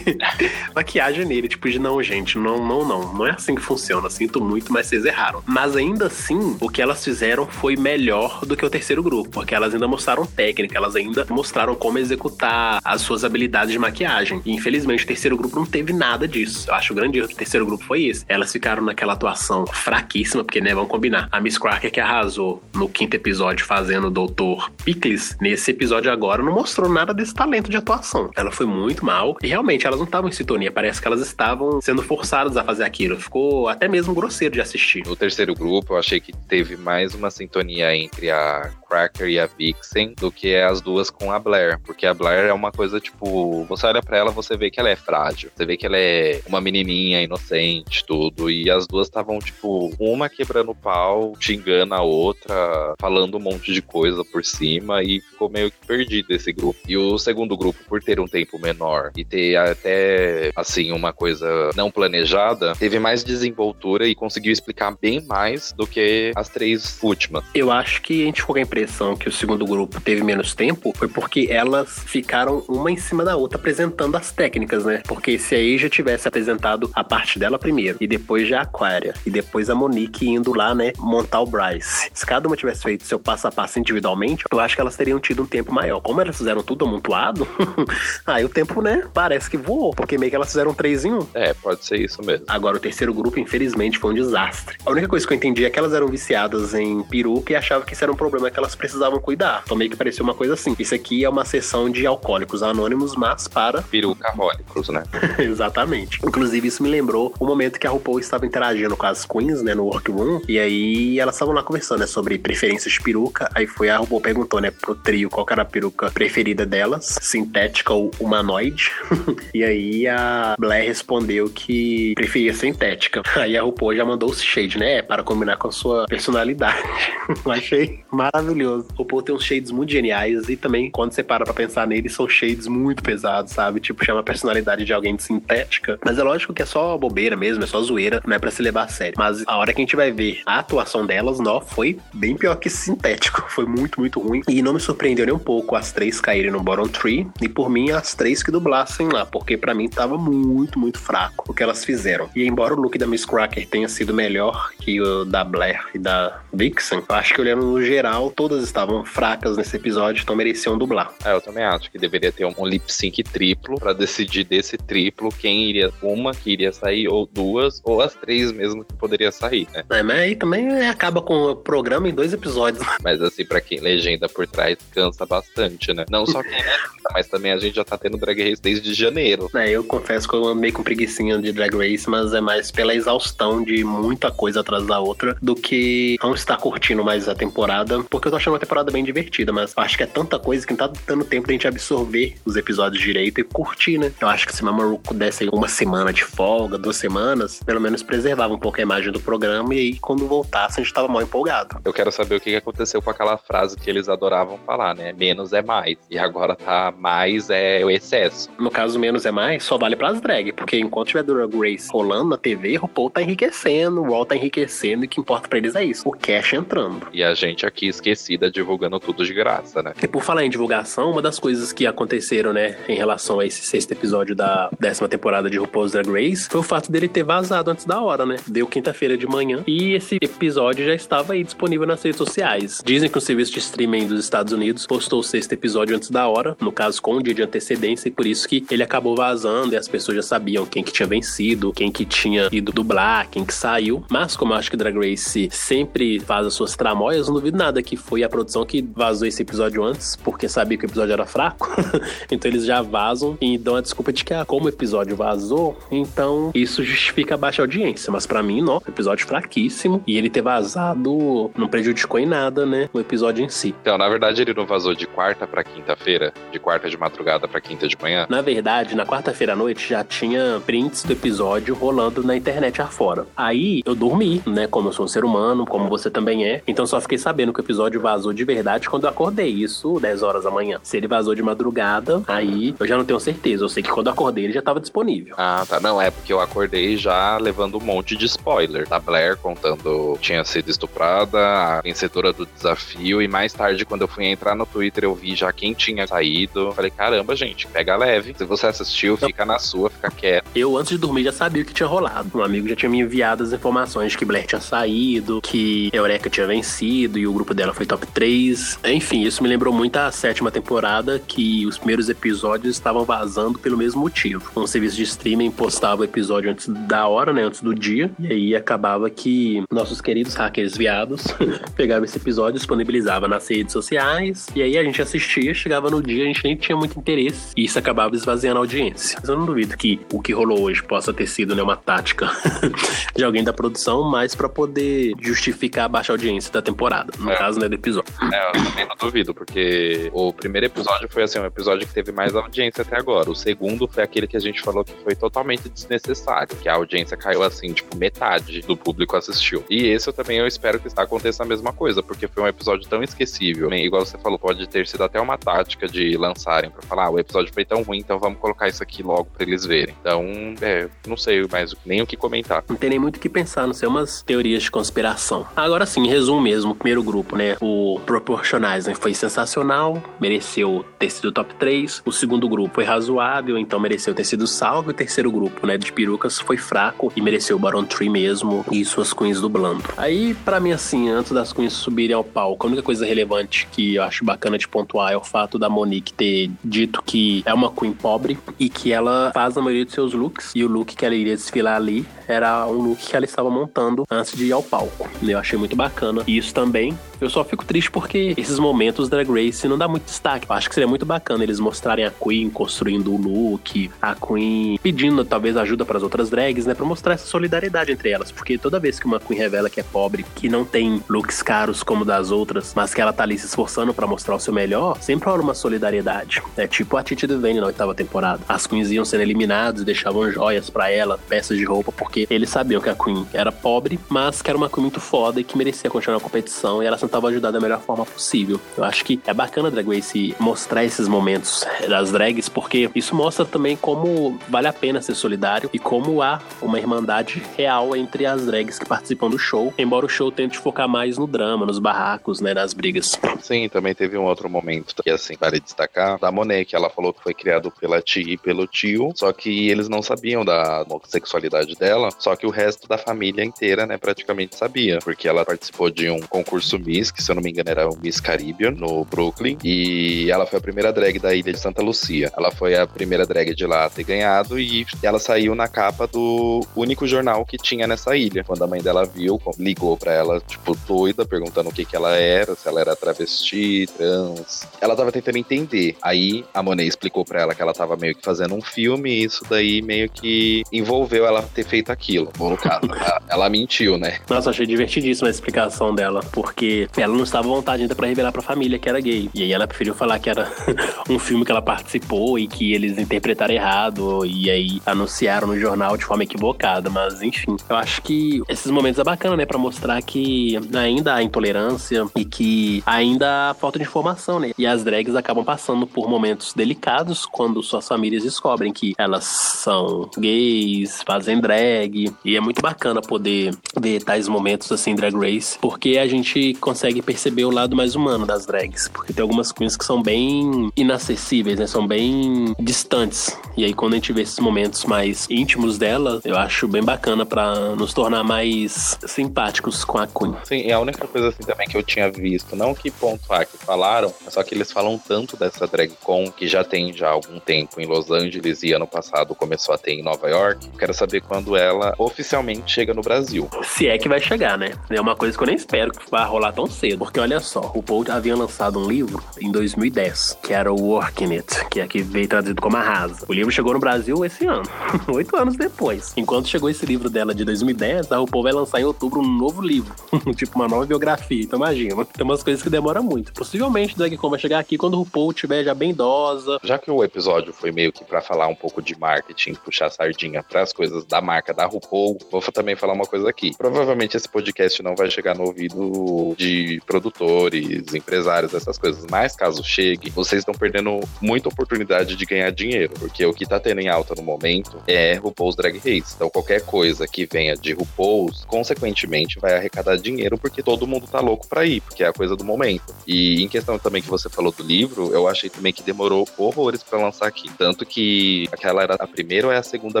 maquiagem 0.76 1.24
nele, 1.24 1.48
tipo 1.48 1.70
de 1.70 1.78
não, 1.78 2.02
gente, 2.02 2.36
não, 2.36 2.66
não, 2.66 2.86
não, 2.86 3.14
não 3.14 3.26
é 3.26 3.30
assim 3.30 3.54
que 3.54 3.62
funciona. 3.62 4.10
Sinto 4.10 4.44
muito, 4.44 4.72
mas 4.72 4.86
vocês 4.86 5.04
erraram. 5.04 5.42
Mas 5.46 5.74
ainda 5.74 6.06
assim, 6.06 6.56
o 6.60 6.68
que 6.68 6.82
elas 6.82 7.02
fizeram 7.02 7.46
foi 7.46 7.76
melhor 7.76 8.44
do 8.44 8.56
que 8.56 8.64
o 8.64 8.70
terceiro 8.70 9.02
grupo, 9.02 9.30
porque 9.30 9.54
elas 9.54 9.72
ainda 9.72 9.88
mostraram 9.88 10.26
técnica, 10.26 10.76
elas 10.76 10.94
ainda 10.96 11.26
mostraram 11.30 11.74
como 11.74 11.98
executar 11.98 12.78
as 12.84 13.00
suas 13.00 13.24
habilidades 13.24 13.72
de 13.72 13.78
maquiagem. 13.78 14.42
E 14.44 14.52
infelizmente 14.52 15.04
o 15.04 15.06
terceiro 15.06 15.36
grupo 15.36 15.56
não 15.56 15.64
teve 15.64 15.92
nada 15.92 16.28
disso. 16.28 16.68
Eu 16.68 16.74
acho 16.74 16.92
o 16.92 16.96
grande 16.96 17.18
erro 17.18 17.28
do 17.28 17.34
terceiro 17.34 17.64
grupo 17.64 17.84
foi 17.84 18.04
esse. 18.04 18.24
Elas 18.28 18.52
ficaram 18.52 18.82
naquela 18.82 19.14
atuação 19.14 19.66
fraquíssima, 19.66 20.44
porque, 20.44 20.60
né, 20.60 20.74
vamos 20.74 20.90
combinar. 20.90 21.28
A 21.32 21.40
Miss 21.40 21.56
Cracker 21.56 21.90
que 21.90 22.00
arrasou 22.00 22.62
no 22.74 22.88
quinto 22.88 23.14
episódio 23.14 23.64
fazendo 23.64 24.08
o 24.08 24.10
Doutor 24.10 24.70
Pickles, 24.84 25.36
nesse 25.40 25.70
episódio 25.70 26.10
agora 26.10 26.42
não 26.42 26.52
mostrou 26.52 26.88
nada 26.88 27.14
desse 27.14 27.34
talento 27.34 27.61
de 27.70 27.76
atuação. 27.76 28.30
Ela 28.36 28.50
foi 28.50 28.66
muito 28.66 29.04
mal 29.04 29.36
e 29.42 29.48
realmente 29.48 29.86
elas 29.86 29.98
não 29.98 30.06
estavam 30.06 30.28
em 30.28 30.32
sintonia. 30.32 30.70
Parece 30.70 31.00
que 31.00 31.06
elas 31.06 31.20
estavam 31.20 31.80
sendo 31.80 32.02
forçadas 32.02 32.56
a 32.56 32.64
fazer 32.64 32.84
aquilo. 32.84 33.18
Ficou 33.18 33.68
até 33.68 33.88
mesmo 33.88 34.14
grosseiro 34.14 34.54
de 34.54 34.60
assistir. 34.60 35.06
No 35.06 35.16
terceiro 35.16 35.54
grupo, 35.54 35.94
eu 35.94 35.98
achei 35.98 36.20
que 36.20 36.32
teve 36.32 36.76
mais 36.76 37.14
uma 37.14 37.30
sintonia 37.30 37.94
entre 37.96 38.30
a 38.30 38.70
Cracker 38.88 39.28
e 39.28 39.40
a 39.40 39.46
Vixen 39.46 40.14
do 40.18 40.30
que 40.30 40.54
as 40.56 40.80
duas 40.80 41.08
com 41.10 41.32
a 41.32 41.38
Blair. 41.38 41.80
Porque 41.80 42.06
a 42.06 42.12
Blair 42.12 42.46
é 42.46 42.52
uma 42.52 42.70
coisa, 42.70 43.00
tipo, 43.00 43.64
você 43.64 43.86
olha 43.86 44.02
para 44.02 44.18
ela, 44.18 44.30
você 44.30 44.56
vê 44.56 44.70
que 44.70 44.78
ela 44.78 44.90
é 44.90 44.96
frágil. 44.96 45.50
Você 45.54 45.64
vê 45.64 45.76
que 45.76 45.86
ela 45.86 45.96
é 45.96 46.40
uma 46.46 46.60
menininha 46.60 47.22
inocente, 47.22 48.04
tudo. 48.04 48.50
E 48.50 48.70
as 48.70 48.86
duas 48.86 49.08
estavam, 49.08 49.38
tipo, 49.38 49.94
uma 49.98 50.28
quebrando 50.28 50.72
o 50.72 50.74
pau, 50.74 51.32
xingando 51.40 51.94
a 51.94 52.02
outra, 52.02 52.94
falando 53.00 53.36
um 53.36 53.40
monte 53.40 53.72
de 53.72 53.80
coisa 53.80 54.24
por 54.24 54.44
cima 54.44 55.02
e 55.02 55.20
ficou 55.20 55.48
meio 55.48 55.70
que 55.70 55.86
perdido 55.86 56.32
esse 56.32 56.52
grupo. 56.52 56.78
E 56.86 56.96
o 56.96 57.18
segundo 57.18 57.51
grupo, 57.56 57.78
por 57.88 58.02
ter 58.02 58.20
um 58.20 58.26
tempo 58.26 58.58
menor 58.58 59.10
e 59.16 59.24
ter 59.24 59.56
até, 59.56 60.50
assim, 60.56 60.92
uma 60.92 61.12
coisa 61.12 61.70
não 61.74 61.90
planejada, 61.90 62.74
teve 62.74 62.98
mais 62.98 63.24
desenvoltura 63.24 64.06
e 64.06 64.14
conseguiu 64.14 64.52
explicar 64.52 64.94
bem 65.00 65.24
mais 65.24 65.72
do 65.72 65.86
que 65.86 66.32
as 66.34 66.48
três 66.48 66.98
últimas. 67.02 67.44
Eu 67.54 67.70
acho 67.70 68.02
que 68.02 68.22
a 68.22 68.26
gente 68.26 68.40
ficou 68.40 68.54
com 68.54 68.58
a 68.58 68.62
impressão 68.62 69.16
que 69.16 69.28
o 69.28 69.32
segundo 69.32 69.64
grupo 69.64 70.00
teve 70.00 70.22
menos 70.22 70.54
tempo 70.54 70.92
foi 70.96 71.08
porque 71.08 71.48
elas 71.50 72.00
ficaram 72.06 72.64
uma 72.68 72.90
em 72.90 72.96
cima 72.96 73.24
da 73.24 73.36
outra 73.36 73.58
apresentando 73.58 74.16
as 74.16 74.32
técnicas, 74.32 74.84
né? 74.84 75.02
Porque 75.06 75.38
se 75.38 75.54
a 75.54 75.58
Asia 75.58 75.88
tivesse 75.88 76.28
apresentado 76.28 76.90
a 76.94 77.04
parte 77.04 77.38
dela 77.38 77.58
primeiro 77.58 77.98
e 78.00 78.06
depois 78.06 78.48
já 78.48 78.60
a 78.60 78.62
Aquaria 78.62 79.14
e 79.24 79.30
depois 79.30 79.68
a 79.70 79.74
Monique 79.74 80.28
indo 80.28 80.54
lá, 80.54 80.74
né, 80.74 80.92
montar 80.98 81.40
o 81.40 81.46
Bryce. 81.46 82.10
Se 82.12 82.24
cada 82.24 82.46
uma 82.46 82.56
tivesse 82.56 82.82
feito 82.82 83.04
seu 83.04 83.18
passo 83.18 83.46
a 83.46 83.52
passo 83.52 83.78
individualmente, 83.78 84.44
eu 84.50 84.60
acho 84.60 84.74
que 84.74 84.80
elas 84.80 84.96
teriam 84.96 85.20
tido 85.20 85.42
um 85.42 85.46
tempo 85.46 85.72
maior. 85.72 86.00
Como 86.00 86.20
elas 86.20 86.36
fizeram 86.36 86.62
tudo 86.62 86.84
amontoado, 86.84 87.41
aí 88.26 88.44
o 88.44 88.48
tempo, 88.48 88.80
né, 88.82 89.04
parece 89.12 89.50
que 89.50 89.56
voou, 89.56 89.92
porque 89.94 90.18
meio 90.18 90.30
que 90.30 90.36
elas 90.36 90.48
fizeram 90.48 90.74
três 90.74 91.04
em 91.04 91.12
um. 91.12 91.26
É, 91.34 91.54
pode 91.54 91.84
ser 91.84 91.98
isso 91.98 92.22
mesmo. 92.22 92.44
Agora, 92.48 92.76
o 92.76 92.80
terceiro 92.80 93.12
grupo, 93.12 93.38
infelizmente, 93.38 93.98
foi 93.98 94.12
um 94.12 94.14
desastre. 94.14 94.76
A 94.84 94.90
única 94.90 95.08
coisa 95.08 95.26
que 95.26 95.32
eu 95.32 95.36
entendi 95.36 95.64
é 95.64 95.70
que 95.70 95.78
elas 95.78 95.92
eram 95.92 96.08
viciadas 96.08 96.74
em 96.74 97.02
peruca 97.02 97.52
e 97.52 97.56
achavam 97.56 97.86
que 97.86 97.92
isso 97.92 98.04
era 98.04 98.12
um 98.12 98.16
problema 98.16 98.50
que 98.50 98.58
elas 98.58 98.74
precisavam 98.74 99.20
cuidar. 99.20 99.62
Então 99.64 99.76
meio 99.76 99.90
que 99.90 99.96
parecia 99.96 100.22
uma 100.22 100.34
coisa 100.34 100.54
assim. 100.54 100.74
Isso 100.78 100.94
aqui 100.94 101.24
é 101.24 101.28
uma 101.28 101.44
sessão 101.44 101.90
de 101.90 102.06
alcoólicos 102.06 102.62
anônimos, 102.62 103.14
mas 103.16 103.48
para... 103.48 103.82
Peruca-rólicos, 103.90 104.88
né? 104.88 105.02
Exatamente. 105.38 106.18
Inclusive, 106.24 106.68
isso 106.68 106.82
me 106.82 106.88
lembrou 106.88 107.34
o 107.38 107.46
momento 107.46 107.78
que 107.78 107.86
a 107.86 107.90
RuPaul 107.90 108.20
estava 108.20 108.46
interagindo 108.46 108.96
com 108.96 109.06
as 109.06 109.24
queens, 109.24 109.62
né, 109.62 109.74
no 109.74 109.84
workroom, 109.84 110.40
e 110.48 110.58
aí 110.58 111.18
elas 111.18 111.34
estavam 111.34 111.54
lá 111.54 111.62
conversando, 111.62 112.00
né, 112.00 112.06
sobre 112.06 112.38
preferências 112.38 112.94
de 112.94 113.00
peruca. 113.00 113.50
Aí 113.54 113.66
foi 113.66 113.90
a 113.90 113.98
RuPaul 113.98 114.20
perguntou, 114.20 114.60
né, 114.60 114.70
pro 114.70 114.94
trio 114.94 115.28
qual 115.28 115.46
era 115.50 115.62
a 115.62 115.64
peruca 115.64 116.10
preferida 116.10 116.64
delas, 116.64 117.18
sintética 117.32 117.92
ou 117.92 118.10
humanoide. 118.20 118.90
e 119.54 119.64
aí 119.64 120.06
a 120.06 120.54
Blair 120.58 120.86
respondeu 120.86 121.48
que 121.48 122.12
preferia 122.14 122.52
sintética. 122.52 123.22
Aí 123.36 123.56
a 123.56 123.62
RuPaul 123.62 123.96
já 123.96 124.04
mandou 124.04 124.30
o 124.30 124.34
shade, 124.34 124.78
né, 124.78 125.02
para 125.02 125.22
combinar 125.22 125.56
com 125.56 125.68
a 125.68 125.72
sua 125.72 126.06
personalidade. 126.06 126.82
Achei 127.48 128.00
maravilhoso. 128.10 128.86
O 128.92 129.02
RuPaul 129.02 129.22
tem 129.22 129.34
uns 129.34 129.44
shades 129.44 129.70
muito 129.70 129.90
geniais 129.90 130.48
e 130.48 130.56
também, 130.56 130.90
quando 130.90 131.12
você 131.12 131.22
para 131.22 131.44
pra 131.44 131.54
pensar 131.54 131.86
neles, 131.86 132.12
são 132.12 132.28
shades 132.28 132.66
muito 132.66 133.02
pesados, 133.02 133.52
sabe? 133.52 133.80
Tipo, 133.80 134.04
chama 134.04 134.20
a 134.20 134.22
personalidade 134.22 134.84
de 134.84 134.92
alguém 134.92 135.16
de 135.16 135.22
sintética. 135.22 135.98
Mas 136.04 136.18
é 136.18 136.22
lógico 136.22 136.52
que 136.52 136.62
é 136.62 136.66
só 136.66 136.96
bobeira 136.98 137.36
mesmo, 137.36 137.64
é 137.64 137.66
só 137.66 137.80
zoeira, 137.80 138.20
não 138.26 138.36
é 138.36 138.38
pra 138.38 138.50
se 138.50 138.62
levar 138.62 138.84
a 138.84 138.88
sério. 138.88 139.14
Mas 139.16 139.42
a 139.46 139.56
hora 139.56 139.72
que 139.72 139.80
a 139.80 139.82
gente 139.82 139.96
vai 139.96 140.12
ver 140.12 140.42
a 140.44 140.58
atuação 140.58 141.06
delas, 141.06 141.40
nó, 141.40 141.60
foi 141.60 141.98
bem 142.12 142.36
pior 142.36 142.56
que 142.56 142.68
sintético. 142.68 143.44
Foi 143.52 143.66
muito, 143.66 144.00
muito 144.00 144.20
ruim. 144.20 144.42
E 144.48 144.62
não 144.62 144.72
me 144.72 144.80
surpreendeu 144.80 145.26
nem 145.26 145.34
um 145.34 145.38
pouco 145.38 145.76
as 145.76 145.92
três 145.92 146.20
caírem 146.20 146.50
no 146.50 146.60
bottom 146.62 146.88
tree, 146.88 147.21
assistir 147.22 147.32
e 147.40 147.48
por 147.48 147.70
mim 147.70 147.90
as 147.90 148.14
três 148.14 148.42
que 148.42 148.50
dublassem 148.50 149.08
lá, 149.08 149.24
porque 149.24 149.56
para 149.56 149.74
mim 149.74 149.88
tava 149.88 150.16
muito, 150.16 150.78
muito 150.78 150.98
fraco 150.98 151.44
o 151.48 151.54
que 151.54 151.62
elas 151.62 151.84
fizeram. 151.84 152.28
E 152.34 152.46
embora 152.46 152.74
o 152.74 152.80
look 152.80 152.96
da 152.98 153.06
Miss 153.06 153.24
Cracker 153.24 153.66
tenha 153.68 153.88
sido 153.88 154.14
melhor 154.14 154.70
que 154.80 155.00
o 155.00 155.24
da 155.24 155.44
Blair 155.44 155.84
e 155.94 155.98
da 155.98 156.40
Vixen, 156.52 157.02
acho 157.08 157.34
que 157.34 157.40
olhando 157.40 157.64
no 157.64 157.82
geral, 157.82 158.30
todas 158.30 158.64
estavam 158.64 159.04
fracas 159.04 159.56
nesse 159.56 159.76
episódio, 159.76 160.22
então 160.22 160.34
mereciam 160.36 160.78
dublar. 160.78 161.12
É, 161.24 161.32
eu 161.32 161.40
também 161.40 161.64
acho 161.64 161.90
que 161.90 161.98
deveria 161.98 162.32
ter 162.32 162.44
um 162.44 162.66
lip 162.66 162.92
sync 162.92 163.22
triplo 163.22 163.78
para 163.78 163.92
decidir 163.92 164.44
desse 164.44 164.76
triplo 164.76 165.30
quem 165.30 165.68
iria 165.68 165.92
uma 166.02 166.32
que 166.32 166.50
iria 166.50 166.72
sair 166.72 167.08
ou 167.08 167.26
duas 167.26 167.80
ou 167.84 168.00
as 168.00 168.14
três 168.14 168.52
mesmo 168.52 168.84
que 168.84 168.94
poderia 168.94 169.30
sair, 169.30 169.66
né? 169.72 169.84
É, 169.90 170.02
mas 170.02 170.18
aí 170.18 170.36
também 170.36 170.88
acaba 170.88 171.20
com 171.20 171.34
o 171.34 171.56
programa 171.56 172.08
em 172.08 172.14
dois 172.14 172.32
episódios. 172.32 172.84
Mas 173.02 173.20
assim, 173.20 173.44
para 173.44 173.60
quem 173.60 173.80
legenda 173.80 174.28
por 174.28 174.46
trás 174.46 174.78
cansa 174.92 175.26
bastante, 175.26 175.92
né? 175.92 176.04
Não 176.10 176.26
só 176.26 176.42
quem 176.42 176.52
é, 176.52 176.76
mas 177.12 177.26
também 177.26 177.52
a 177.52 177.58
gente 177.58 177.76
já 177.76 177.84
tá 177.84 177.96
tendo 177.96 178.16
Drag 178.16 178.42
Race 178.42 178.60
desde 178.60 178.94
janeiro. 178.94 179.50
É, 179.54 179.70
eu 179.70 179.84
confesso 179.84 180.28
que 180.28 180.34
eu 180.34 180.46
andei 180.46 180.72
com 180.72 180.82
preguiçinha 180.82 181.38
de 181.38 181.52
Drag 181.52 181.74
Race, 181.76 182.08
mas 182.08 182.32
é 182.32 182.40
mais 182.40 182.70
pela 182.70 182.94
exaustão 182.94 183.62
de 183.62 183.84
muita 183.84 184.30
coisa 184.30 184.60
atrás 184.60 184.86
da 184.86 184.98
outra 184.98 185.36
do 185.40 185.54
que 185.54 186.16
não 186.22 186.34
estar 186.34 186.56
curtindo 186.56 187.04
mais 187.04 187.28
a 187.28 187.34
temporada, 187.34 188.02
porque 188.04 188.28
eu 188.28 188.32
tô 188.32 188.36
achando 188.36 188.54
uma 188.54 188.60
temporada 188.60 188.90
bem 188.90 189.04
divertida, 189.04 189.52
mas 189.52 189.72
acho 189.76 189.96
que 189.96 190.02
é 190.02 190.06
tanta 190.06 190.38
coisa 190.38 190.66
que 190.66 190.72
não 190.72 190.78
tá 190.78 190.92
dando 191.06 191.24
tempo 191.24 191.46
da 191.46 191.52
gente 191.52 191.66
absorver 191.66 192.36
os 192.44 192.56
episódios 192.56 193.02
direito 193.02 193.40
e 193.40 193.44
curtir, 193.44 193.98
né? 193.98 194.12
Eu 194.20 194.28
acho 194.28 194.46
que 194.46 194.54
se 194.54 194.64
Mamoruco 194.64 195.14
desse 195.14 195.48
uma 195.52 195.68
semana 195.68 196.12
de 196.12 196.24
folga, 196.24 196.78
duas 196.78 196.96
semanas, 196.96 197.60
pelo 197.64 197.80
menos 197.80 198.02
preservava 198.02 198.54
um 198.54 198.58
pouco 198.58 198.78
a 198.78 198.82
imagem 198.82 199.12
do 199.12 199.20
programa 199.20 199.74
e 199.74 199.78
aí 199.78 199.98
quando 199.98 200.26
voltasse 200.26 200.80
a 200.80 200.84
gente 200.84 200.92
tava 200.92 201.08
mal 201.08 201.22
empolgado. 201.22 201.80
Eu 201.84 201.92
quero 201.92 202.10
saber 202.12 202.36
o 202.36 202.40
que 202.40 202.54
aconteceu 202.54 203.02
com 203.02 203.10
aquela 203.10 203.36
frase 203.36 203.76
que 203.76 203.88
eles 203.88 204.08
adoravam 204.08 204.58
falar, 204.66 204.94
né? 204.94 205.12
Menos 205.12 205.52
é 205.52 205.62
mais. 205.62 205.96
E 206.10 206.18
agora 206.18 206.54
tá 206.54 206.91
mais 206.98 207.50
é 207.50 207.84
o 207.84 207.90
excesso. 207.90 208.50
No 208.58 208.70
caso, 208.70 208.98
menos 208.98 209.26
é 209.26 209.30
mais, 209.30 209.64
só 209.64 209.76
vale 209.78 209.96
pras 209.96 210.20
drag, 210.20 210.52
porque 210.52 210.78
enquanto 210.78 211.08
tiver 211.08 211.22
Drag 211.22 211.54
Race 211.56 211.88
rolando 211.90 212.30
na 212.30 212.36
TV, 212.36 212.78
o 212.80 212.88
Paul 212.88 213.10
tá 213.10 213.22
enriquecendo, 213.22 214.00
o 214.02 214.10
Wall 214.10 214.26
tá 214.26 214.36
enriquecendo 214.36 215.04
e 215.04 215.06
o 215.06 215.08
que 215.08 215.20
importa 215.20 215.48
pra 215.48 215.58
eles 215.58 215.74
é 215.74 215.84
isso, 215.84 216.08
o 216.08 216.12
cash 216.12 216.52
entrando. 216.54 217.06
E 217.12 217.22
a 217.22 217.34
gente 217.34 217.66
aqui 217.66 217.88
esquecida 217.88 218.50
divulgando 218.50 218.98
tudo 218.98 219.24
de 219.24 219.32
graça, 219.32 219.82
né? 219.82 219.92
E 220.02 220.06
por 220.06 220.22
falar 220.22 220.44
em 220.44 220.50
divulgação, 220.50 221.10
uma 221.10 221.22
das 221.22 221.38
coisas 221.38 221.72
que 221.72 221.86
aconteceram, 221.86 222.52
né, 222.52 222.76
em 222.88 222.94
relação 222.94 223.40
a 223.40 223.46
esse 223.46 223.62
sexto 223.62 223.92
episódio 223.92 224.34
da 224.34 224.70
décima 224.78 225.08
temporada 225.08 225.48
de 225.48 225.58
RuPaul's 225.58 225.92
Drag 225.92 226.08
Race, 226.10 226.48
foi 226.48 226.60
o 226.60 226.64
fato 226.64 226.90
dele 226.90 227.08
ter 227.08 227.22
vazado 227.22 227.70
antes 227.70 227.84
da 227.84 228.00
hora, 228.00 228.26
né? 228.26 228.36
Deu 228.46 228.66
quinta-feira 228.66 229.16
de 229.16 229.26
manhã 229.26 229.62
e 229.66 229.94
esse 229.94 230.18
episódio 230.20 230.84
já 230.84 230.94
estava 230.94 231.32
aí 231.32 231.44
disponível 231.44 231.86
nas 231.86 232.02
redes 232.02 232.18
sociais. 232.18 232.82
Dizem 232.84 233.08
que 233.08 233.18
o 233.18 233.20
serviço 233.20 233.52
de 233.52 233.58
streaming 233.58 234.06
dos 234.06 234.20
Estados 234.20 234.52
Unidos 234.52 234.86
postou 234.86 235.20
o 235.20 235.22
sexto 235.22 235.52
episódio 235.52 235.96
antes 235.96 236.10
da 236.10 236.26
hora, 236.28 236.56
no 236.60 236.72
caso 236.82 237.00
com 237.00 237.14
um 237.14 237.22
dia 237.22 237.32
de 237.32 237.42
antecedência, 237.42 238.08
e 238.08 238.10
por 238.10 238.26
isso 238.26 238.48
que 238.48 238.66
ele 238.68 238.82
acabou 238.82 239.14
vazando 239.14 239.74
e 239.74 239.76
as 239.76 239.86
pessoas 239.86 240.16
já 240.16 240.22
sabiam 240.22 240.66
quem 240.66 240.82
que 240.82 240.90
tinha 240.90 241.06
vencido, 241.06 241.72
quem 241.72 241.92
que 241.92 242.04
tinha 242.04 242.48
ido 242.50 242.72
dublar, 242.72 243.28
quem 243.30 243.44
que 243.44 243.54
saiu. 243.54 244.04
Mas 244.10 244.36
como 244.36 244.52
eu 244.52 244.56
acho 244.56 244.68
que 244.68 244.76
Drag 244.76 244.96
Race 244.96 245.48
sempre 245.52 246.18
faz 246.18 246.44
as 246.44 246.54
suas 246.54 246.74
tramóias, 246.74 247.28
não 247.28 247.36
duvido 247.36 247.56
nada 247.56 247.80
que 247.84 247.96
foi 247.96 248.24
a 248.24 248.28
produção 248.28 248.66
que 248.66 248.82
vazou 248.82 249.28
esse 249.28 249.40
episódio 249.42 249.84
antes, 249.84 250.16
porque 250.16 250.48
sabia 250.48 250.76
que 250.76 250.84
o 250.84 250.88
episódio 250.88 251.12
era 251.12 251.24
fraco. 251.24 251.68
então 252.28 252.50
eles 252.50 252.64
já 252.64 252.82
vazam 252.82 253.38
e 253.40 253.56
dão 253.56 253.76
a 253.76 253.80
desculpa 253.80 254.12
de 254.12 254.24
que, 254.24 254.34
ah, 254.34 254.44
como 254.44 254.66
o 254.66 254.68
episódio 254.68 255.14
vazou, 255.14 255.78
então 255.88 256.50
isso 256.52 256.82
justifica 256.82 257.34
a 257.34 257.38
baixa 257.38 257.62
audiência. 257.62 258.10
Mas 258.10 258.26
para 258.26 258.42
mim, 258.42 258.60
não, 258.60 258.82
episódio 258.88 259.24
fraquíssimo. 259.24 260.02
E 260.04 260.18
ele 260.18 260.28
ter 260.28 260.42
vazado 260.42 261.52
não 261.56 261.68
prejudicou 261.68 262.18
em 262.18 262.26
nada, 262.26 262.66
né? 262.66 262.88
O 262.92 262.98
episódio 262.98 263.44
em 263.44 263.48
si. 263.48 263.72
Então, 263.80 263.96
na 263.96 264.08
verdade, 264.08 264.42
ele 264.42 264.52
não 264.52 264.66
vazou 264.66 264.96
de 264.96 265.06
quarta 265.06 265.46
para 265.46 265.62
quinta-feira, 265.62 266.32
de 266.50 266.58
quarta 266.58 266.71
de 266.78 266.96
madrugada 266.96 267.46
para 267.48 267.60
quinta 267.60 267.86
de 267.88 267.96
manhã. 268.00 268.26
Na 268.28 268.40
verdade, 268.40 268.94
na 268.94 269.06
quarta-feira 269.06 269.52
à 269.52 269.56
noite 269.56 269.88
já 269.88 270.04
tinha 270.04 270.60
prints 270.64 271.02
do 271.02 271.12
episódio 271.12 271.74
rolando 271.74 272.22
na 272.22 272.36
internet 272.36 272.80
afora. 272.80 273.26
Aí 273.36 273.82
eu 273.84 273.94
dormi, 273.94 274.42
né? 274.46 274.66
Como 274.66 274.88
eu 274.88 274.92
sou 274.92 275.04
um 275.04 275.08
ser 275.08 275.24
humano, 275.24 275.66
como 275.66 275.88
você 275.88 276.10
também 276.10 276.44
é. 276.44 276.62
Então 276.66 276.86
só 276.86 277.00
fiquei 277.00 277.18
sabendo 277.18 277.52
que 277.52 277.60
o 277.60 277.64
episódio 277.64 278.00
vazou 278.00 278.32
de 278.32 278.44
verdade 278.44 278.88
quando 278.88 279.04
eu 279.04 279.10
acordei. 279.10 279.48
Isso 279.48 279.98
10 280.00 280.22
horas 280.22 280.44
da 280.44 280.50
manhã. 280.50 280.78
Se 280.82 280.96
ele 280.96 281.06
vazou 281.06 281.34
de 281.34 281.42
madrugada, 281.42 282.22
aí 282.26 282.74
eu 282.78 282.86
já 282.86 282.96
não 282.96 283.04
tenho 283.04 283.20
certeza. 283.20 283.64
Eu 283.64 283.68
sei 283.68 283.82
que 283.82 283.90
quando 283.90 284.06
eu 284.06 284.12
acordei 284.12 284.44
ele 284.44 284.52
já 284.52 284.62
tava 284.62 284.80
disponível. 284.80 285.34
Ah, 285.38 285.64
tá. 285.68 285.80
Não, 285.80 286.00
é 286.00 286.10
porque 286.10 286.32
eu 286.32 286.40
acordei 286.40 286.96
já 286.96 287.36
levando 287.38 287.78
um 287.78 287.80
monte 287.80 288.16
de 288.16 288.26
spoiler. 288.26 288.88
Da 288.88 288.98
Blair 288.98 289.36
contando 289.36 290.18
tinha 290.20 290.44
sido 290.44 290.70
estuprada, 290.70 291.38
a 291.38 291.80
vencedora 291.80 292.32
do 292.32 292.46
desafio. 292.46 293.22
E 293.22 293.28
mais 293.28 293.52
tarde, 293.52 293.84
quando 293.84 294.02
eu 294.02 294.08
fui 294.08 294.26
entrar 294.26 294.54
no 294.54 294.66
Twitter, 294.66 295.04
eu 295.04 295.14
vi 295.14 295.34
já 295.34 295.52
quem 295.52 295.74
tinha 295.74 296.06
saído. 296.06 296.61
Falei, 296.70 296.90
caramba, 296.90 297.34
gente, 297.34 297.66
pega 297.66 297.96
leve. 297.96 298.34
Se 298.36 298.44
você 298.44 298.66
assistiu, 298.66 299.16
fica 299.16 299.44
na 299.44 299.58
sua, 299.58 299.90
fica 299.90 300.10
quieto. 300.10 300.44
Eu, 300.54 300.76
antes 300.76 300.90
de 300.90 300.98
dormir, 300.98 301.24
já 301.24 301.32
sabia 301.32 301.62
o 301.62 301.66
que 301.66 301.74
tinha 301.74 301.86
rolado. 301.86 302.30
Um 302.38 302.42
amigo 302.42 302.68
já 302.68 302.76
tinha 302.76 302.90
me 302.90 303.00
enviado 303.00 303.42
as 303.42 303.52
informações 303.52 304.12
de 304.12 304.18
que 304.18 304.24
Blair 304.24 304.46
tinha 304.46 304.60
saído, 304.60 305.40
que 305.42 305.90
Eureka 305.92 306.30
tinha 306.30 306.46
vencido 306.46 307.18
e 307.18 307.26
o 307.26 307.32
grupo 307.32 307.54
dela 307.54 307.74
foi 307.74 307.86
top 307.86 308.06
3. 308.06 308.78
Enfim, 308.84 309.22
isso 309.22 309.42
me 309.42 309.48
lembrou 309.48 309.72
muito 309.72 309.96
a 309.96 310.10
sétima 310.10 310.50
temporada, 310.50 311.18
que 311.18 311.66
os 311.66 311.78
primeiros 311.78 312.08
episódios 312.08 312.76
estavam 312.76 313.04
vazando 313.04 313.58
pelo 313.58 313.76
mesmo 313.76 314.00
motivo. 314.00 314.50
Um 314.56 314.66
serviço 314.66 314.96
de 314.96 315.02
streaming 315.02 315.50
postava 315.50 316.02
o 316.02 316.04
episódio 316.04 316.50
antes 316.50 316.68
da 316.68 317.06
hora, 317.08 317.32
né? 317.32 317.42
Antes 317.42 317.60
do 317.60 317.74
dia. 317.74 318.10
E 318.18 318.26
aí 318.26 318.56
acabava 318.56 319.08
que 319.08 319.62
nossos 319.70 320.00
queridos 320.00 320.34
hackers 320.34 320.76
viados 320.76 321.24
pegavam 321.74 322.04
esse 322.04 322.18
episódio, 322.18 322.58
disponibilizavam 322.58 323.28
nas 323.28 323.48
redes 323.48 323.72
sociais. 323.72 324.46
E 324.54 324.62
aí 324.62 324.76
a 324.76 324.84
gente 324.84 325.00
assistia, 325.00 325.54
chegava 325.54 325.90
no 325.90 326.02
dia, 326.02 326.24
a 326.24 326.26
gente 326.26 326.44
nem 326.44 326.51
tinha 326.56 326.76
muito 326.76 326.98
interesse. 326.98 327.52
E 327.56 327.64
isso 327.64 327.78
acabava 327.78 328.14
esvaziando 328.14 328.58
a 328.58 328.62
audiência. 328.62 329.18
Mas 329.20 329.28
eu 329.28 329.36
não 329.36 329.46
duvido 329.46 329.76
que 329.76 330.00
o 330.12 330.20
que 330.20 330.32
rolou 330.32 330.60
hoje 330.62 330.82
possa 330.82 331.12
ter 331.12 331.26
sido 331.26 331.54
né, 331.54 331.62
uma 331.62 331.76
tática 331.76 332.30
de 333.14 333.24
alguém 333.24 333.42
da 333.44 333.52
produção, 333.52 334.02
mas 334.10 334.34
para 334.34 334.48
poder 334.48 335.14
justificar 335.20 335.84
a 335.86 335.88
baixa 335.88 336.12
audiência 336.12 336.52
da 336.52 336.62
temporada. 336.62 337.12
No 337.18 337.30
É. 337.30 337.36
caso, 337.36 337.58
né, 337.58 337.68
do 337.68 337.74
episódio. 337.74 338.12
É, 338.32 338.48
eu 338.48 338.52
também 338.64 338.86
não 338.88 338.96
duvido, 338.96 339.34
porque 339.34 340.10
o 340.12 340.32
primeiro 340.32 340.66
episódio 340.66 341.08
foi 341.10 341.22
assim, 341.22 341.38
um 341.38 341.44
episódio 341.46 341.86
que 341.86 341.92
teve 341.94 342.12
mais 342.12 342.34
audiência 342.34 342.82
até 342.82 342.96
agora. 342.96 343.30
O 343.30 343.34
segundo 343.34 343.88
foi 343.88 344.02
aquele 344.02 344.26
que 344.26 344.36
a 344.36 344.40
gente 344.40 344.60
falou 344.60 344.84
que 344.84 344.92
foi 345.02 345.14
totalmente 345.14 345.68
desnecessário, 345.68 346.56
que 346.56 346.68
a 346.68 346.74
audiência 346.74 347.16
caiu 347.16 347.42
assim, 347.42 347.72
tipo, 347.72 347.96
metade 347.96 348.60
do 348.62 348.76
público 348.76 349.16
assistiu. 349.16 349.64
E 349.70 349.86
esse 349.86 350.08
eu 350.08 350.12
também 350.12 350.38
eu 350.38 350.46
espero 350.46 350.78
que 350.78 350.88
aconteça 350.96 351.42
a 351.42 351.46
mesma 351.46 351.72
coisa, 351.72 352.02
porque 352.02 352.26
foi 352.28 352.42
um 352.42 352.46
episódio 352.46 352.88
tão 352.88 353.02
esquecível. 353.02 353.68
Bem, 353.70 353.84
igual 353.84 354.04
você 354.04 354.18
falou, 354.18 354.38
pode 354.38 354.66
ter 354.68 354.86
sido 354.86 355.02
até 355.04 355.20
uma 355.20 355.36
tática 355.38 355.86
de 355.88 356.16
lançarem 356.42 356.70
pra 356.70 356.82
falar, 356.82 357.06
ah, 357.06 357.10
o 357.10 357.18
episódio 357.18 357.52
foi 357.52 357.64
tão 357.64 357.82
ruim, 357.82 357.98
então 357.98 358.18
vamos 358.18 358.38
colocar 358.38 358.68
isso 358.68 358.82
aqui 358.82 359.02
logo 359.02 359.26
pra 359.26 359.46
eles 359.46 359.64
verem. 359.64 359.94
Então, 360.00 360.24
é, 360.60 360.88
não 361.06 361.16
sei 361.16 361.46
mais 361.50 361.74
nem 361.86 362.02
o 362.02 362.06
que 362.06 362.16
comentar. 362.16 362.64
Não 362.68 362.76
tem 362.76 362.90
nem 362.90 362.98
muito 362.98 363.16
o 363.16 363.20
que 363.20 363.28
pensar, 363.28 363.66
não 363.66 363.74
sei, 363.74 363.88
umas 363.88 364.22
teorias 364.22 364.64
de 364.64 364.70
conspiração. 364.70 365.46
Agora 365.54 365.86
sim, 365.86 366.06
resumo 366.06 366.40
mesmo, 366.40 366.74
primeiro 366.74 367.02
grupo, 367.02 367.36
né? 367.36 367.56
O 367.60 368.00
Proportionizer 368.04 368.96
foi 368.96 369.14
sensacional, 369.14 370.02
mereceu 370.20 370.84
ter 370.98 371.10
sido 371.10 371.30
top 371.30 371.54
3. 371.54 372.02
O 372.04 372.12
segundo 372.12 372.48
grupo 372.48 372.74
foi 372.74 372.84
razoável, 372.84 373.58
então 373.58 373.78
mereceu 373.78 374.14
ter 374.14 374.24
sido 374.24 374.46
salvo. 374.46 374.90
O 374.90 374.94
terceiro 374.94 375.30
grupo, 375.30 375.66
né, 375.66 375.78
de 375.78 375.92
perucas, 375.92 376.38
foi 376.38 376.56
fraco 376.56 377.12
e 377.14 377.20
mereceu 377.20 377.56
o 377.56 377.58
Baron 377.58 377.84
Tree 377.84 378.08
mesmo 378.08 378.64
e 378.70 378.84
suas 378.84 379.12
queens 379.12 379.40
dublando. 379.40 379.84
Aí, 379.96 380.34
pra 380.34 380.60
mim, 380.60 380.72
assim, 380.72 381.08
antes 381.08 381.32
das 381.32 381.52
queens 381.52 381.72
subirem 381.72 382.14
ao 382.14 382.24
palco, 382.24 382.66
a 382.66 382.68
única 382.68 382.82
coisa 382.82 383.04
relevante 383.06 383.68
que 383.70 383.96
eu 383.96 384.02
acho 384.02 384.24
bacana 384.24 384.58
de 384.58 384.66
pontuar 384.66 385.12
é 385.12 385.16
o 385.16 385.24
fato 385.24 385.58
da 385.58 385.68
Monique 385.68 386.12
ter 386.12 386.31
dito 386.64 387.02
que 387.04 387.42
é 387.46 387.52
uma 387.52 387.70
queen 387.70 387.92
pobre 387.92 388.38
e 388.58 388.68
que 388.68 388.92
ela 388.92 389.30
faz 389.32 389.56
a 389.56 389.60
maioria 389.60 389.84
dos 389.84 389.94
seus 389.94 390.12
looks. 390.12 390.52
E 390.54 390.64
o 390.64 390.68
look 390.68 390.94
que 390.94 391.04
ela 391.04 391.14
iria 391.14 391.36
desfilar 391.36 391.76
ali 391.76 392.06
era 392.26 392.66
um 392.66 392.72
look 392.72 392.98
que 392.98 393.14
ela 393.14 393.24
estava 393.24 393.50
montando 393.50 394.04
antes 394.10 394.36
de 394.36 394.46
ir 394.46 394.52
ao 394.52 394.62
palco. 394.62 395.08
Eu 395.22 395.38
achei 395.38 395.58
muito 395.58 395.76
bacana. 395.76 396.22
E 396.26 396.36
isso 396.36 396.52
também, 396.54 396.96
eu 397.20 397.30
só 397.30 397.44
fico 397.44 397.64
triste 397.64 397.90
porque 397.90 398.34
esses 398.36 398.58
momentos 398.58 399.08
Drag 399.08 399.28
Race 399.28 399.66
não 399.68 399.78
dá 399.78 399.86
muito 399.86 400.04
destaque. 400.04 400.46
Eu 400.48 400.56
acho 400.56 400.68
que 400.68 400.74
seria 400.74 400.88
muito 400.88 401.06
bacana 401.06 401.42
eles 401.42 401.60
mostrarem 401.60 402.04
a 402.04 402.10
Queen 402.10 402.50
construindo 402.50 403.12
o 403.12 403.16
look, 403.16 403.90
a 404.00 404.14
Queen 404.14 404.78
pedindo 404.82 405.24
talvez 405.24 405.56
ajuda 405.56 405.84
para 405.84 405.96
as 405.96 406.02
outras 406.02 406.30
drags, 406.30 406.66
né, 406.66 406.74
para 406.74 406.84
mostrar 406.84 407.14
essa 407.14 407.26
solidariedade 407.26 407.92
entre 407.92 408.10
elas, 408.10 408.30
porque 408.32 408.58
toda 408.58 408.78
vez 408.78 408.98
que 408.98 409.06
uma 409.06 409.20
Queen 409.20 409.38
revela 409.38 409.70
que 409.70 409.80
é 409.80 409.82
pobre, 409.82 410.24
que 410.34 410.48
não 410.48 410.64
tem 410.64 411.02
looks 411.08 411.42
caros 411.42 411.82
como 411.82 412.04
das 412.04 412.30
outras, 412.30 412.72
mas 412.74 412.92
que 412.94 413.00
ela 413.00 413.12
tá 413.12 413.22
ali 413.22 413.38
se 413.38 413.46
esforçando 413.46 413.94
para 413.94 414.06
mostrar 414.06 414.34
o 414.34 414.40
seu 414.40 414.52
melhor, 414.52 415.00
sempre 415.00 415.28
rola 415.28 415.42
uma 415.42 415.54
solidariedade. 415.54 416.21
É 416.56 416.66
tipo 416.66 416.96
a 416.96 417.02
Titi 417.02 417.26
Devane 417.26 417.60
na 417.60 417.66
oitava 417.66 417.94
temporada. 417.94 418.42
As 418.48 418.66
Queens 418.66 418.90
iam 418.90 419.04
sendo 419.04 419.22
eliminadas 419.22 419.82
e 419.82 419.84
deixavam 419.84 420.30
joias 420.30 420.70
para 420.70 420.90
ela, 420.90 421.18
peças 421.28 421.56
de 421.56 421.64
roupa, 421.64 421.92
porque 421.92 422.26
eles 422.30 422.50
sabiam 422.50 422.80
que 422.80 422.88
a 422.88 422.94
Queen 422.94 423.26
era 423.32 423.52
pobre, 423.52 423.98
mas 424.08 424.42
que 424.42 424.50
era 424.50 424.56
uma 424.56 424.68
Queen 424.68 424.82
muito 424.82 425.00
foda 425.00 425.40
e 425.40 425.44
que 425.44 425.56
merecia 425.56 425.90
continuar 425.90 426.18
na 426.18 426.22
competição 426.22 426.82
e 426.82 426.86
ela 426.86 426.96
tentava 426.96 427.28
ajudar 427.28 427.50
da 427.50 427.60
melhor 427.60 427.80
forma 427.80 428.04
possível. 428.04 428.60
Eu 428.76 428.84
acho 428.84 429.04
que 429.04 429.20
é 429.26 429.34
bacana 429.34 429.68
a 429.68 429.70
Drag 429.70 429.88
Race 429.88 430.34
mostrar 430.38 430.84
esses 430.84 431.08
momentos 431.08 431.64
das 431.88 432.10
drags, 432.10 432.48
porque 432.48 432.90
isso 432.94 433.14
mostra 433.14 433.44
também 433.44 433.76
como 433.76 434.38
vale 434.48 434.66
a 434.66 434.72
pena 434.72 435.00
ser 435.00 435.14
solidário 435.14 435.70
e 435.72 435.78
como 435.78 436.22
há 436.22 436.40
uma 436.60 436.78
irmandade 436.78 437.42
real 437.56 437.94
entre 437.96 438.26
as 438.26 438.46
drags 438.46 438.78
que 438.78 438.86
participam 438.86 439.30
do 439.30 439.38
show, 439.38 439.72
embora 439.78 440.06
o 440.06 440.08
show 440.08 440.30
tente 440.30 440.58
focar 440.58 440.88
mais 440.88 441.18
no 441.18 441.26
drama, 441.26 441.66
nos 441.66 441.78
barracos, 441.78 442.40
né, 442.40 442.54
nas 442.54 442.72
brigas. 442.72 443.18
Sim, 443.40 443.68
também 443.68 443.94
teve 443.94 444.16
um 444.16 444.24
outro 444.24 444.48
momento 444.48 444.94
que, 445.02 445.10
assim, 445.10 445.34
vale 445.38 445.60
destacar, 445.60 446.01
explicar 446.02 446.18
da 446.18 446.32
Monet, 446.32 446.64
que 446.64 446.76
ela 446.76 446.90
falou 446.90 447.12
que 447.12 447.22
foi 447.22 447.34
criado 447.34 447.70
pela 447.70 448.00
tia 448.00 448.34
e 448.34 448.36
pelo 448.36 448.66
tio, 448.66 449.12
só 449.14 449.32
que 449.32 449.68
eles 449.68 449.88
não 449.88 450.02
sabiam 450.02 450.44
da 450.44 450.84
homossexualidade 450.88 451.74
dela, 451.74 452.08
só 452.18 452.34
que 452.34 452.46
o 452.46 452.50
resto 452.50 452.88
da 452.88 452.98
família 452.98 453.44
inteira, 453.44 453.86
né, 453.86 453.96
praticamente 453.96 454.56
sabia, 454.56 454.98
porque 455.02 455.28
ela 455.28 455.44
participou 455.44 455.90
de 455.90 456.10
um 456.10 456.20
concurso 456.20 456.78
Miss, 456.78 457.10
que 457.10 457.22
se 457.22 457.30
eu 457.30 457.34
não 457.34 457.42
me 457.42 457.50
engano 457.50 457.70
era 457.70 457.88
o 457.88 457.96
Miss 457.96 458.20
Caribbean, 458.20 458.72
no 458.72 459.04
Brooklyn, 459.04 459.58
e 459.62 460.30
ela 460.30 460.46
foi 460.46 460.58
a 460.58 460.62
primeira 460.62 460.92
drag 460.92 461.18
da 461.18 461.34
ilha 461.34 461.52
de 461.52 461.58
Santa 461.58 461.82
Lucia. 461.82 462.32
Ela 462.36 462.50
foi 462.50 462.76
a 462.76 462.86
primeira 462.86 463.26
drag 463.26 463.54
de 463.54 463.66
lá 463.66 463.84
a 463.84 463.90
ter 463.90 464.04
ganhado 464.04 464.58
e 464.58 464.86
ela 465.02 465.18
saiu 465.18 465.54
na 465.54 465.68
capa 465.68 466.06
do 466.06 466.66
único 466.74 467.06
jornal 467.06 467.44
que 467.44 467.56
tinha 467.56 467.86
nessa 467.86 468.16
ilha. 468.16 468.44
Quando 468.44 468.62
a 468.62 468.66
mãe 468.66 468.82
dela 468.82 469.04
viu, 469.04 469.40
ligou 469.58 469.96
para 469.96 470.12
ela, 470.12 470.40
tipo, 470.40 470.76
doida, 470.86 471.24
perguntando 471.24 471.68
o 471.68 471.72
que 471.72 471.84
que 471.84 471.96
ela 471.96 472.16
era, 472.16 472.54
se 472.54 472.68
ela 472.68 472.80
era 472.80 472.96
travesti, 472.96 473.86
trans. 473.96 474.66
Ela 474.80 474.96
tava 474.96 475.12
tentando 475.12 475.38
entender. 475.38 475.91
Aí 476.00 476.44
a 476.54 476.62
Monet 476.62 476.88
explicou 476.88 477.24
para 477.24 477.40
ela 477.40 477.54
que 477.54 477.62
ela 477.62 477.72
tava 477.72 477.96
meio 477.96 478.14
que 478.14 478.22
fazendo 478.22 478.54
um 478.54 478.62
filme 478.62 479.10
e 479.10 479.24
isso 479.24 479.44
daí 479.48 479.82
meio 479.82 480.08
que 480.08 480.62
envolveu 480.72 481.26
ela 481.26 481.42
ter 481.42 481.64
feito 481.64 481.90
aquilo. 481.90 482.30
Bom, 482.36 482.50
no 482.50 482.56
caso, 482.56 482.86
ela, 482.92 483.22
ela, 483.28 483.48
mentiu, 483.48 483.98
né? 483.98 484.18
Nossa, 484.28 484.50
achei 484.50 484.66
divertidíssima 484.66 485.28
a 485.28 485.30
explicação 485.30 485.94
dela, 485.94 486.20
porque 486.32 486.88
ela 486.96 487.14
não 487.14 487.24
estava 487.24 487.46
à 487.46 487.50
vontade 487.50 487.82
ainda 487.82 487.94
para 487.94 488.06
revelar 488.06 488.32
pra 488.32 488.42
família 488.42 488.78
que 488.78 488.88
era 488.88 489.00
gay. 489.00 489.28
E 489.34 489.42
aí 489.42 489.52
ela 489.52 489.66
preferiu 489.66 489.94
falar 489.94 490.18
que 490.18 490.30
era 490.30 490.50
um 491.08 491.18
filme 491.18 491.44
que 491.44 491.50
ela 491.50 491.62
participou 491.62 492.38
e 492.38 492.46
que 492.46 492.72
eles 492.72 492.98
interpretaram 492.98 493.54
errado 493.54 494.24
e 494.24 494.50
aí 494.50 494.80
anunciaram 494.86 495.48
no 495.48 495.58
jornal 495.58 495.96
de 495.96 496.04
forma 496.04 496.22
equivocada. 496.22 496.88
Mas 496.90 497.22
enfim, 497.22 497.56
eu 497.68 497.76
acho 497.76 498.02
que 498.02 498.42
esses 498.48 498.70
momentos 498.70 498.98
é 498.98 499.04
bacana, 499.04 499.36
né? 499.36 499.46
Pra 499.46 499.58
mostrar 499.58 500.00
que 500.02 500.58
ainda 500.74 501.14
há 501.14 501.22
intolerância 501.22 502.06
e 502.16 502.24
que 502.24 502.82
ainda 502.86 503.50
há 503.50 503.54
falta 503.54 503.78
de 503.78 503.84
informação, 503.84 504.40
né? 504.40 504.52
E 504.56 504.66
as 504.66 504.84
drags 504.84 505.14
acabam 505.14 505.44
passando 505.44 505.81
por 505.86 506.08
momentos 506.08 506.52
delicados 506.54 507.26
quando 507.26 507.62
suas 507.62 507.86
famílias 507.86 508.22
descobrem 508.22 508.72
que 508.72 508.94
elas 508.98 509.24
são 509.24 510.08
gays, 510.16 511.02
fazem 511.06 511.40
drag. 511.40 512.12
E 512.24 512.36
é 512.36 512.40
muito 512.40 512.60
bacana 512.60 513.00
poder 513.00 513.54
ver 513.78 514.02
tais 514.02 514.28
momentos 514.28 514.70
assim, 514.72 514.94
drag 514.94 515.14
race, 515.14 515.58
porque 515.58 515.98
a 515.98 516.06
gente 516.06 516.54
consegue 516.54 517.02
perceber 517.02 517.44
o 517.44 517.50
lado 517.50 517.76
mais 517.76 517.94
humano 517.94 518.26
das 518.26 518.46
drags. 518.46 518.88
Porque 518.88 519.12
tem 519.12 519.22
algumas 519.22 519.52
queens 519.52 519.76
que 519.76 519.84
são 519.84 520.02
bem 520.02 520.70
inacessíveis, 520.76 521.58
né? 521.58 521.66
São 521.66 521.86
bem 521.86 522.54
distantes. 522.58 523.38
E 523.56 523.64
aí, 523.64 523.74
quando 523.74 523.94
a 523.94 523.96
gente 523.96 524.12
vê 524.12 524.22
esses 524.22 524.38
momentos 524.38 524.84
mais 524.84 525.26
íntimos 525.30 525.78
dela, 525.78 526.20
eu 526.24 526.36
acho 526.36 526.66
bem 526.66 526.82
bacana 526.82 527.26
para 527.26 527.74
nos 527.76 527.92
tornar 527.92 528.24
mais 528.24 528.98
simpáticos 529.06 529.84
com 529.84 529.98
a 529.98 530.06
Queen. 530.06 530.34
Sim, 530.44 530.66
e 530.66 530.72
a 530.72 530.80
única 530.80 531.06
coisa 531.06 531.28
assim 531.28 531.42
também 531.42 531.68
que 531.68 531.76
eu 531.76 531.82
tinha 531.82 532.10
visto, 532.10 532.56
não 532.56 532.74
que 532.74 532.90
pontuar 532.90 533.46
que 533.46 533.56
falaram, 533.58 534.12
só 534.28 534.42
que 534.42 534.54
eles 534.54 534.72
falam 534.72 534.98
tanto 534.98 535.36
dessa 535.36 535.66
drag 535.72 535.92
con 536.04 536.30
que 536.30 536.46
já 536.46 536.62
tem 536.62 536.92
já 536.92 537.08
algum 537.08 537.40
tempo 537.40 537.80
em 537.80 537.86
Los 537.86 538.10
Angeles 538.10 538.62
e 538.62 538.72
ano 538.72 538.86
passado 538.86 539.34
começou 539.34 539.74
a 539.74 539.78
ter 539.78 539.92
em 539.92 540.02
Nova 540.02 540.28
York. 540.28 540.68
Quero 540.78 540.92
saber 540.92 541.22
quando 541.22 541.56
ela 541.56 541.94
oficialmente 541.98 542.70
chega 542.70 542.92
no 542.92 543.00
Brasil. 543.00 543.48
Se 543.64 543.88
é 543.88 543.96
que 543.96 544.08
vai 544.08 544.20
chegar, 544.20 544.58
né? 544.58 544.72
É 544.90 545.00
uma 545.00 545.16
coisa 545.16 545.36
que 545.36 545.42
eu 545.42 545.46
nem 545.46 545.56
espero 545.56 545.92
que 545.92 546.10
vá 546.10 546.24
rolar 546.24 546.52
tão 546.52 546.66
cedo, 546.66 546.98
porque 546.98 547.18
olha 547.18 547.40
só, 547.40 547.72
o 547.74 547.82
Paul 547.82 548.04
havia 548.10 548.36
lançado 548.36 548.78
um 548.78 548.88
livro 548.88 549.22
em 549.40 549.50
2010, 549.50 550.38
que 550.42 550.52
era 550.52 550.72
o 550.72 550.76
Working 550.76 551.36
It, 551.36 551.68
que 551.70 551.80
aqui 551.80 552.02
veio 552.02 552.28
traduzido 552.28 552.60
como 552.60 552.76
Arrasa. 552.76 553.24
O 553.28 553.32
livro 553.32 553.50
chegou 553.50 553.72
no 553.72 553.78
Brasil 553.78 554.24
esse 554.24 554.46
ano, 554.46 554.64
oito 555.08 555.34
anos 555.36 555.56
depois. 555.56 556.12
Enquanto 556.16 556.48
chegou 556.48 556.68
esse 556.68 556.84
livro 556.84 557.08
dela 557.08 557.34
de 557.34 557.44
2010, 557.44 558.12
a 558.12 558.18
RuPaul 558.18 558.42
vai 558.42 558.52
lançar 558.52 558.80
em 558.80 558.84
outubro 558.84 559.20
um 559.20 559.38
novo 559.38 559.62
livro, 559.62 559.94
tipo 560.36 560.58
uma 560.58 560.68
nova 560.68 560.84
biografia. 560.84 561.42
Então 561.42 561.58
imagina, 561.58 562.04
tem 562.04 562.24
umas 562.24 562.42
coisas 562.42 562.62
que 562.62 562.68
demoram 562.68 563.02
muito. 563.02 563.32
Possivelmente 563.32 563.96
DragCon 563.96 564.30
vai 564.30 564.38
chegar 564.38 564.58
aqui 564.58 564.76
quando 564.76 564.94
o 564.94 564.98
RuPaul 564.98 565.30
estiver 565.30 565.61
já 565.64 565.74
bem 565.74 565.90
idosa. 565.90 566.58
Já 566.62 566.78
que 566.78 566.90
o 566.90 567.02
episódio 567.02 567.52
foi 567.52 567.70
meio 567.70 567.92
que 567.92 568.04
para 568.04 568.20
falar 568.20 568.46
um 568.46 568.54
pouco 568.54 568.82
de 568.82 568.98
marketing, 568.98 569.54
puxar 569.54 569.90
sardinha 569.90 570.42
para 570.42 570.62
as 570.62 570.72
coisas 570.72 571.04
da 571.04 571.20
marca 571.20 571.52
da 571.52 571.66
RuPaul, 571.66 572.18
vou 572.30 572.40
também 572.52 572.76
falar 572.76 572.92
uma 572.92 573.06
coisa 573.06 573.28
aqui. 573.28 573.52
Provavelmente 573.56 574.16
esse 574.16 574.28
podcast 574.28 574.82
não 574.82 574.94
vai 574.94 575.10
chegar 575.10 575.34
no 575.34 575.44
ouvido 575.44 576.34
de 576.36 576.80
produtores, 576.86 577.94
empresários, 577.94 578.54
essas 578.54 578.78
coisas, 578.78 579.04
mas 579.10 579.36
caso 579.36 579.62
chegue, 579.64 580.10
vocês 580.10 580.40
estão 580.40 580.54
perdendo 580.54 581.00
muita 581.20 581.48
oportunidade 581.48 582.16
de 582.16 582.26
ganhar 582.26 582.50
dinheiro, 582.50 582.94
porque 582.98 583.24
o 583.24 583.32
que 583.32 583.46
tá 583.46 583.58
tendo 583.58 583.80
em 583.80 583.88
alta 583.88 584.14
no 584.14 584.22
momento 584.22 584.82
é 584.86 585.14
RuPaul's 585.14 585.56
Drag 585.56 585.76
Race. 585.76 586.14
Então 586.14 586.28
qualquer 586.28 586.64
coisa 586.64 587.06
que 587.06 587.26
venha 587.26 587.56
de 587.56 587.72
RuPaul's, 587.72 588.44
consequentemente, 588.44 589.38
vai 589.38 589.56
arrecadar 589.56 589.96
dinheiro 589.96 590.38
porque 590.38 590.62
todo 590.62 590.86
mundo 590.86 591.06
tá 591.06 591.20
louco 591.20 591.46
pra 591.48 591.64
ir, 591.64 591.80
porque 591.80 592.04
é 592.04 592.08
a 592.08 592.12
coisa 592.12 592.36
do 592.36 592.44
momento. 592.44 592.94
E 593.06 593.42
em 593.42 593.48
questão 593.48 593.78
também 593.78 594.02
que 594.02 594.08
você 594.08 594.28
falou 594.28 594.52
do 594.52 594.62
livro, 594.62 595.12
eu 595.12 595.28
achei 595.28 595.50
também 595.52 595.72
que 595.72 595.82
demorou 595.82 596.26
horrores 596.36 596.82
para 596.82 596.98
lançar 596.98 597.26
aqui. 597.26 597.50
Tanto 597.56 597.84
que 597.86 598.48
aquela 598.52 598.82
era 598.82 598.94
a 598.94 599.06
primeira 599.06 599.46
ou 599.46 599.52
é 599.52 599.58
a 599.58 599.62
segunda 599.62 600.00